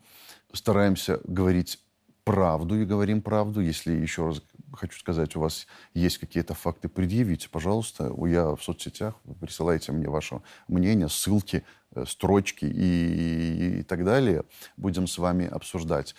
стараемся 0.53 1.21
говорить 1.25 1.79
правду 2.25 2.81
и 2.81 2.85
говорим 2.85 3.23
правду. 3.23 3.61
Если, 3.61 3.93
еще 3.93 4.27
раз 4.27 4.43
хочу 4.73 4.99
сказать, 4.99 5.37
у 5.37 5.41
вас 5.41 5.67
есть 5.95 6.19
какие-то 6.19 6.55
факты, 6.55 6.89
предъявите, 6.89 7.49
пожалуйста. 7.49 8.13
Я 8.27 8.55
в 8.55 8.63
соцсетях, 8.63 9.15
присылайте 9.41 9.93
мне 9.93 10.09
ваше 10.09 10.41
мнение, 10.69 11.09
ссылки, 11.09 11.65
э, 11.95 12.05
строчки 12.07 12.65
и, 12.65 13.81
и 13.81 13.83
так 13.83 14.05
далее. 14.05 14.45
Будем 14.77 15.07
с 15.07 15.19
вами 15.19 15.47
обсуждать. 15.47 16.15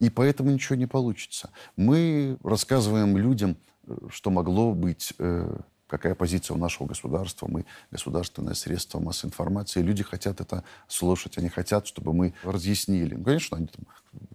И 0.00 0.10
поэтому 0.10 0.50
ничего 0.50 0.76
не 0.76 0.86
получится. 0.86 1.50
Мы 1.76 2.38
рассказываем 2.42 3.16
людям, 3.16 3.56
э, 3.86 3.96
что 4.10 4.30
могло 4.30 4.72
быть 4.72 5.14
э, 5.18 5.56
какая 5.96 6.14
позиция 6.14 6.54
у 6.54 6.58
нашего 6.58 6.86
государства. 6.86 7.46
Мы 7.48 7.64
государственное 7.90 8.54
средство 8.54 8.98
массовой 8.98 9.30
информации. 9.30 9.80
Люди 9.80 10.02
хотят 10.02 10.40
это 10.40 10.64
слушать. 10.88 11.38
Они 11.38 11.48
хотят, 11.48 11.86
чтобы 11.86 12.12
мы 12.12 12.34
разъяснили. 12.42 13.14
Ну, 13.14 13.24
конечно, 13.24 13.56
они 13.56 13.68
там 13.68 13.84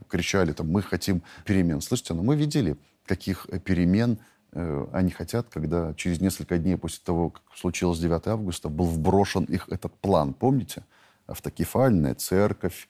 кричали, 0.07 0.53
там, 0.53 0.69
мы 0.69 0.81
хотим 0.81 1.21
перемен. 1.45 1.81
Слышите, 1.81 2.13
но 2.13 2.23
мы 2.23 2.35
видели, 2.35 2.77
каких 3.05 3.47
перемен 3.65 4.19
э, 4.53 4.87
они 4.93 5.11
хотят, 5.11 5.47
когда 5.49 5.93
через 5.95 6.21
несколько 6.21 6.57
дней 6.57 6.77
после 6.77 7.01
того, 7.03 7.31
как 7.31 7.43
случилось 7.55 7.99
9 7.99 8.27
августа, 8.27 8.69
был 8.69 8.85
вброшен 8.85 9.43
их 9.43 9.67
этот 9.69 9.93
план. 9.95 10.33
Помните? 10.33 10.83
Автокефальная 11.27 12.15
церковь, 12.15 12.87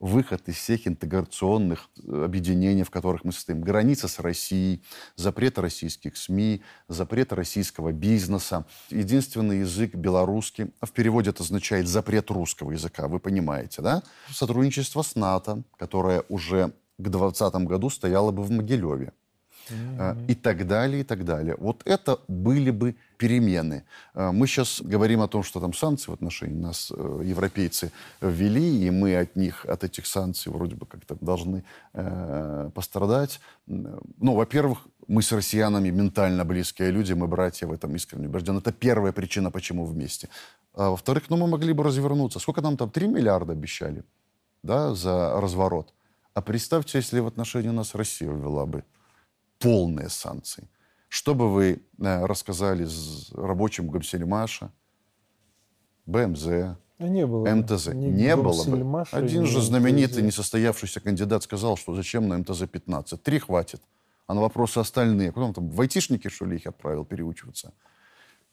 выход 0.00 0.48
из 0.48 0.56
всех 0.56 0.88
интеграционных 0.88 1.90
э, 2.02 2.24
объединений, 2.24 2.82
в 2.82 2.90
которых 2.90 3.22
мы 3.24 3.32
состоим. 3.32 3.60
Граница 3.60 4.08
с 4.08 4.18
Россией, 4.18 4.82
запрет 5.14 5.58
российских 5.58 6.16
СМИ, 6.16 6.62
запрет 6.88 7.32
российского 7.32 7.92
бизнеса. 7.92 8.66
Единственный 8.88 9.60
язык 9.60 9.94
белорусский, 9.94 10.72
а 10.80 10.86
в 10.86 10.92
переводе 10.92 11.30
это 11.30 11.42
означает 11.42 11.86
запрет 11.86 12.30
русского 12.30 12.72
языка, 12.72 13.06
вы 13.08 13.20
понимаете, 13.20 13.82
да? 13.82 14.02
Сотрудничество 14.32 15.02
с 15.02 15.14
НАТО, 15.14 15.62
которое 15.76 16.24
уже 16.28 16.72
к 16.98 17.08
2020 17.08 17.54
году 17.66 17.90
стояло 17.90 18.30
бы 18.30 18.42
в 18.42 18.50
Могилеве. 18.50 19.12
Mm-hmm. 19.70 20.26
и 20.28 20.34
так 20.34 20.66
далее, 20.66 21.00
и 21.00 21.04
так 21.04 21.24
далее. 21.24 21.56
Вот 21.58 21.82
это 21.84 22.18
были 22.28 22.70
бы 22.70 22.96
перемены. 23.16 23.84
Мы 24.14 24.46
сейчас 24.46 24.80
говорим 24.80 25.20
о 25.20 25.28
том, 25.28 25.42
что 25.42 25.60
там 25.60 25.74
санкции 25.74 26.10
в 26.10 26.14
отношении 26.14 26.58
нас 26.58 26.90
европейцы 26.90 27.92
ввели, 28.20 28.86
и 28.86 28.90
мы 28.90 29.16
от 29.16 29.36
них, 29.36 29.66
от 29.66 29.84
этих 29.84 30.06
санкций 30.06 30.50
вроде 30.50 30.74
бы 30.74 30.86
как-то 30.86 31.16
должны 31.20 31.62
э, 31.92 32.70
пострадать. 32.74 33.40
Ну, 33.66 34.34
во-первых, 34.34 34.78
мы 35.06 35.22
с 35.22 35.32
россиянами 35.32 35.90
ментально 35.90 36.44
близкие 36.44 36.90
люди, 36.90 37.12
мы 37.12 37.26
братья 37.26 37.66
в 37.66 37.72
этом 37.72 37.94
искренне 37.94 38.28
убеждены. 38.28 38.58
Это 38.58 38.72
первая 38.72 39.12
причина, 39.12 39.50
почему 39.50 39.84
вместе. 39.84 40.28
А 40.74 40.90
во-вторых, 40.90 41.24
ну, 41.28 41.36
мы 41.36 41.46
могли 41.46 41.72
бы 41.72 41.84
развернуться. 41.84 42.38
Сколько 42.38 42.60
нам 42.60 42.76
там? 42.76 42.90
3 42.90 43.08
миллиарда 43.08 43.52
обещали 43.52 44.04
да, 44.62 44.94
за 44.94 45.40
разворот. 45.40 45.92
А 46.34 46.42
представьте, 46.42 46.98
если 46.98 47.20
в 47.20 47.26
отношении 47.26 47.70
нас 47.70 47.94
Россия 47.94 48.30
ввела 48.30 48.66
бы 48.66 48.84
полные 49.60 50.08
санкции. 50.08 50.68
Что 51.08 51.36
бы 51.36 51.52
вы 51.52 51.82
э, 51.98 52.26
рассказали 52.26 52.88
рабочим 53.32 53.88
Гамсельмаша, 53.88 54.72
БМЗ, 56.06 56.76
не 56.98 57.26
было. 57.26 57.48
МТЗ. 57.48 57.94
Не, 57.94 58.08
не 58.08 58.36
было 58.36 58.64
бы. 58.64 59.06
Один 59.12 59.46
же 59.46 59.62
знаменитый 59.62 60.22
несостоявшийся 60.22 61.00
кандидат 61.00 61.44
сказал, 61.44 61.76
что 61.76 61.94
зачем 61.94 62.28
на 62.28 62.38
МТЗ-15? 62.40 63.16
Три 63.18 63.38
хватит 63.38 63.80
а 64.30 64.34
на 64.34 64.42
вопросы 64.42 64.78
остальные. 64.78 65.32
Потом 65.32 65.52
там 65.52 65.68
в 65.70 65.80
айтишники, 65.80 66.28
что 66.28 66.44
ли, 66.44 66.54
их 66.54 66.64
отправил 66.64 67.04
переучиваться. 67.04 67.72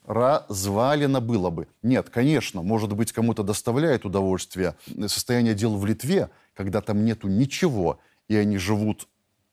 Развалено 0.08 1.22
было 1.22 1.52
бы. 1.52 1.68
Нет, 1.84 2.10
конечно, 2.10 2.64
может 2.64 2.94
быть, 2.94 3.12
кому-то 3.12 3.44
доставляет 3.44 4.04
удовольствие 4.04 4.74
состояние 5.06 5.54
дел 5.54 5.78
в 5.78 5.86
Литве, 5.86 6.32
когда 6.56 6.82
там 6.82 7.06
нету 7.06 7.28
ничего, 7.28 8.00
и 8.28 8.36
они 8.36 8.58
живут 8.58 9.08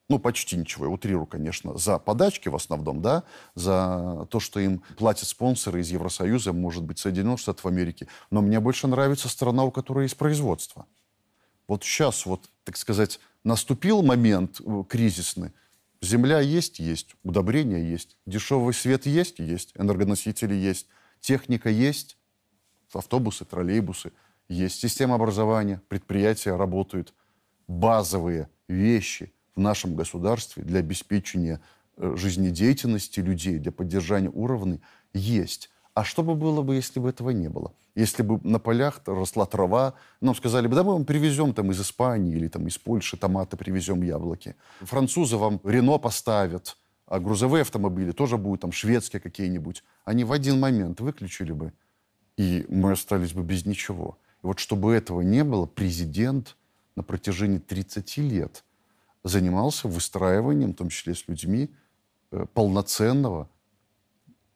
ну, 0.09 0.19
почти 0.19 0.57
ничего, 0.57 0.85
я 0.87 0.91
утрирую, 0.91 1.27
конечно, 1.27 1.79
за 1.79 1.99
подачки 1.99 2.49
в 2.49 2.57
основном, 2.57 3.01
да, 3.01 3.25
за 3.55 4.27
то, 4.31 4.39
что 4.39 4.61
им 4.61 4.83
платят 4.99 5.29
спонсоры 5.29 5.81
из 5.81 5.91
Евросоюза, 5.91 6.53
может 6.53 6.85
быть, 6.85 6.99
Соединенных 6.99 7.41
Штатов 7.41 7.65
Америки. 7.67 8.07
Но 8.31 8.43
мне 8.43 8.61
больше 8.61 8.87
нравится 8.87 9.29
страна, 9.29 9.65
у 9.65 9.71
которой 9.71 10.05
есть 10.05 10.17
производство. 10.17 10.87
Вот 11.67 11.83
сейчас, 11.85 12.27
вот, 12.27 12.51
так 12.65 12.77
сказать, 12.77 13.19
наступил 13.45 14.03
момент 14.03 14.61
э, 14.61 14.85
кризисный, 14.89 15.53
Земля 16.05 16.41
есть? 16.41 16.79
Есть. 16.79 17.17
Удобрения 17.23 17.83
есть. 17.83 18.19
Дешевый 18.27 18.75
свет 18.75 19.07
есть? 19.07 19.39
Есть. 19.39 19.73
Энергоносители 19.75 20.55
есть. 20.55 20.87
Техника 21.21 21.71
есть. 21.71 22.19
Автобусы, 22.93 23.47
троллейбусы 23.47 24.13
есть. 24.49 24.81
Система 24.81 25.15
образования, 25.15 25.81
предприятия 25.89 26.57
работают. 26.57 27.15
Базовые 27.67 28.51
вещи 28.69 29.33
в 29.57 29.61
нашем 29.61 29.95
государстве 29.95 30.63
для 30.63 30.81
обеспечения 30.81 31.61
э, 31.97 32.15
жизнедеятельности 32.17 33.21
людей, 33.21 33.59
для 33.59 33.73
поддержания 33.73 34.31
уровня 34.31 34.81
есть. 35.13 35.71
А 35.95 36.03
что 36.03 36.23
бы 36.25 36.35
было 36.35 36.63
бы, 36.63 36.75
если 36.75 36.99
бы 36.99 37.09
этого 37.09 37.31
не 37.31 37.49
было? 37.49 37.73
Если 37.95 38.23
бы 38.23 38.41
на 38.43 38.59
полях 38.59 39.01
росла 39.07 39.47
трава, 39.47 39.95
нам 40.21 40.35
сказали 40.35 40.67
бы, 40.67 40.75
да 40.75 40.83
мы 40.83 40.95
вам 40.95 41.05
привезем 41.05 41.55
там 41.55 41.71
из 41.71 41.81
Испании 41.81 42.35
или 42.35 42.49
там 42.49 42.67
из 42.67 42.77
Польши 42.77 43.17
томаты, 43.17 43.57
привезем 43.57 44.03
яблоки. 44.03 44.57
Французы 44.81 45.37
вам 45.37 45.61
Рено 45.63 45.99
поставят, 45.99 46.77
а 47.07 47.21
грузовые 47.21 47.63
автомобили 47.63 48.11
тоже 48.11 48.37
будут 48.37 48.63
там 48.63 48.73
шведские 48.73 49.21
какие-нибудь. 49.21 49.85
Они 50.05 50.25
в 50.25 50.33
один 50.33 50.59
момент 50.59 51.01
выключили 51.01 51.53
бы, 51.53 51.73
и 52.37 52.67
мы 52.69 52.93
остались 52.93 53.33
бы 53.33 53.45
без 53.45 53.65
ничего. 53.65 54.19
И 54.43 54.47
вот 54.47 54.59
чтобы 54.59 54.93
этого 54.93 55.21
не 55.21 55.45
было, 55.45 55.67
президент 55.67 56.57
на 56.97 57.05
протяжении 57.05 57.59
30 57.59 58.17
лет 58.19 58.65
занимался 59.25 59.89
выстраиванием, 59.89 60.73
в 60.73 60.77
том 60.77 60.89
числе 60.91 61.15
с 61.15 61.27
людьми, 61.27 61.71
э, 62.31 62.47
полноценного 62.55 63.49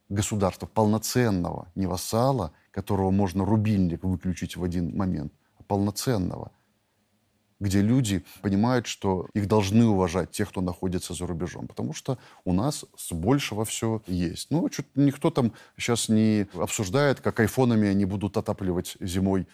государства 0.08 0.66
полноценного, 0.66 1.70
не 1.74 1.86
вассала, 1.86 2.52
которого 2.70 3.10
можно 3.10 3.44
рубильник 3.44 4.04
выключить 4.04 4.56
в 4.56 4.64
один 4.64 4.96
момент, 4.96 5.32
а 5.58 5.62
полноценного, 5.62 6.52
где 7.60 7.82
люди 7.82 8.24
понимают, 8.40 8.86
что 8.86 9.28
их 9.34 9.48
должны 9.48 9.84
уважать 9.86 10.30
те, 10.30 10.46
кто 10.46 10.60
находится 10.60 11.12
за 11.12 11.26
рубежом, 11.26 11.66
потому 11.66 11.92
что 11.92 12.18
у 12.44 12.52
нас 12.52 12.84
с 12.96 13.12
большего 13.12 13.64
все 13.64 14.02
есть. 14.06 14.50
Ну, 14.50 14.70
что 14.70 14.84
никто 14.94 15.30
там 15.30 15.52
сейчас 15.76 16.08
не 16.08 16.46
обсуждает, 16.54 17.20
как 17.20 17.40
айфонами 17.40 17.88
они 17.88 18.04
будут 18.04 18.36
отапливать 18.36 18.96
зимой 19.00 19.46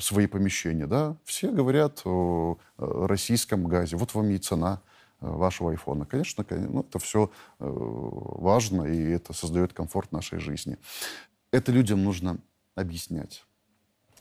свои 0.00 0.26
помещения, 0.26 0.86
да? 0.86 1.16
Все 1.24 1.50
говорят 1.50 2.02
о 2.04 2.58
российском 2.76 3.66
газе. 3.66 3.96
Вот 3.96 4.14
вам 4.14 4.30
и 4.30 4.38
цена 4.38 4.80
вашего 5.20 5.70
айфона. 5.70 6.06
Конечно, 6.06 6.44
ну, 6.48 6.80
это 6.80 6.98
все 6.98 7.30
э, 7.58 7.64
важно, 7.68 8.84
и 8.84 9.10
это 9.10 9.32
создает 9.32 9.72
комфорт 9.72 10.12
нашей 10.12 10.38
жизни. 10.38 10.78
Это 11.52 11.72
людям 11.72 12.02
нужно 12.02 12.38
объяснять. 12.74 13.44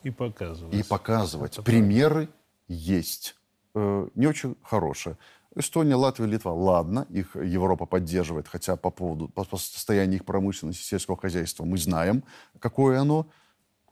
И 0.04 0.12
показывать. 0.12 0.74
И 0.74 0.84
показывать. 0.84 1.54
Это 1.54 1.64
Примеры 1.64 2.26
правда. 2.26 2.34
есть. 2.68 3.36
Э, 3.76 4.08
не 4.16 4.28
очень 4.28 4.56
хорошие. 4.62 5.18
Эстония, 5.56 5.96
Латвия, 5.96 6.26
Литва, 6.26 6.54
ладно, 6.54 7.08
их 7.10 7.36
Европа 7.36 7.86
поддерживает, 7.86 8.48
хотя 8.48 8.76
по 8.76 8.92
поводу 8.92 9.28
по 9.30 9.44
состоянию 9.58 10.18
их 10.18 10.26
промышленности, 10.26 10.84
сельского 10.84 11.18
хозяйства 11.18 11.66
мы 11.66 11.78
знаем, 11.78 12.24
какое 12.60 13.00
оно. 13.00 13.28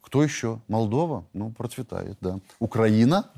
Кто 0.02 0.22
еще? 0.22 0.60
Молдова? 0.68 1.24
Ну, 1.32 1.50
процветает, 1.50 2.16
да. 2.20 2.40
Украина? 2.58 3.30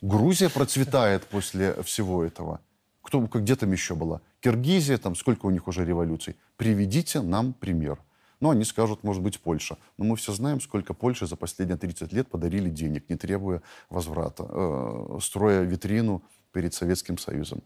Грузия 0.00 0.48
процветает 0.48 1.24
после 1.24 1.82
всего 1.82 2.24
этого. 2.24 2.60
Кто, 3.02 3.20
где 3.20 3.56
там 3.56 3.72
еще 3.72 3.94
была? 3.94 4.20
Киргизия, 4.40 4.98
там 4.98 5.16
сколько 5.16 5.46
у 5.46 5.50
них 5.50 5.66
уже 5.66 5.84
революций. 5.84 6.36
Приведите 6.56 7.20
нам 7.20 7.52
пример. 7.52 7.98
Ну, 8.40 8.50
они 8.50 8.64
скажут, 8.64 9.02
может 9.02 9.22
быть, 9.22 9.40
Польша. 9.40 9.76
Но 9.96 10.04
мы 10.04 10.16
все 10.16 10.32
знаем, 10.32 10.60
сколько 10.60 10.94
Польши 10.94 11.26
за 11.26 11.34
последние 11.36 11.76
30 11.76 12.12
лет 12.12 12.28
подарили 12.28 12.70
денег, 12.70 13.08
не 13.08 13.16
требуя 13.16 13.62
возврата, 13.90 14.46
э, 14.48 15.18
строя 15.20 15.62
витрину 15.62 16.22
перед 16.52 16.72
Советским 16.72 17.18
Союзом. 17.18 17.62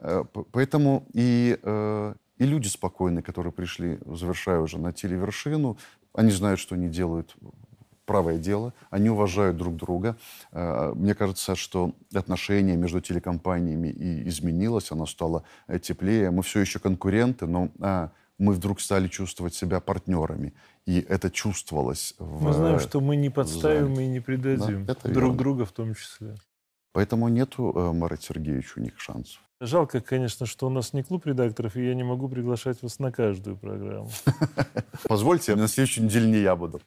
Э, 0.00 0.24
поэтому 0.50 1.06
и, 1.12 1.58
э, 1.62 2.14
и 2.38 2.44
люди 2.44 2.66
спокойные, 2.66 3.22
которые 3.22 3.52
пришли, 3.52 3.98
завершая 4.06 4.58
уже 4.60 4.78
на 4.78 4.92
телевершину, 4.92 5.78
они 6.14 6.30
знают, 6.30 6.58
что 6.58 6.74
они 6.74 6.88
делают 6.88 7.36
правое 8.08 8.38
дело, 8.38 8.72
они 8.90 9.10
уважают 9.10 9.56
друг 9.56 9.76
друга. 9.76 10.16
Э, 10.52 10.92
мне 10.96 11.14
кажется, 11.14 11.54
что 11.54 11.92
отношение 12.14 12.76
между 12.76 13.00
телекомпаниями 13.00 13.88
и 13.88 14.28
изменилось, 14.28 14.90
оно 14.90 15.06
стало 15.06 15.44
э, 15.68 15.78
теплее. 15.78 16.30
Мы 16.30 16.42
все 16.42 16.60
еще 16.60 16.78
конкуренты, 16.78 17.46
но 17.46 17.68
а, 17.80 18.10
мы 18.38 18.54
вдруг 18.54 18.80
стали 18.80 19.08
чувствовать 19.08 19.54
себя 19.54 19.80
партнерами. 19.80 20.54
И 20.86 21.00
это 21.00 21.30
чувствовалось. 21.30 22.14
Мы 22.18 22.50
в, 22.50 22.54
знаем, 22.54 22.80
что 22.80 23.00
мы 23.00 23.16
не 23.16 23.30
подставим 23.30 23.94
зале. 23.94 24.06
и 24.06 24.10
не 24.10 24.20
предадим. 24.20 24.86
Да, 24.86 24.94
друг 24.94 25.14
верно. 25.14 25.36
друга 25.36 25.64
в 25.66 25.72
том 25.72 25.94
числе. 25.94 26.34
Поэтому 26.92 27.28
нету, 27.28 27.72
э, 27.76 27.92
Марат 27.92 28.22
Сергеевич, 28.22 28.76
у 28.76 28.80
них 28.80 28.98
шансов. 28.98 29.40
Жалко, 29.60 30.00
конечно, 30.00 30.46
что 30.46 30.66
у 30.66 30.70
нас 30.70 30.92
не 30.92 31.02
клуб 31.02 31.26
редакторов, 31.26 31.76
и 31.76 31.84
я 31.84 31.94
не 31.94 32.04
могу 32.04 32.28
приглашать 32.28 32.80
вас 32.82 33.00
на 33.00 33.10
каждую 33.12 33.56
программу. 33.56 34.10
Позвольте, 35.08 35.56
на 35.56 35.68
следующей 35.68 36.02
неделе 36.02 36.30
не 36.30 36.38
я 36.38 36.54
буду. 36.54 36.80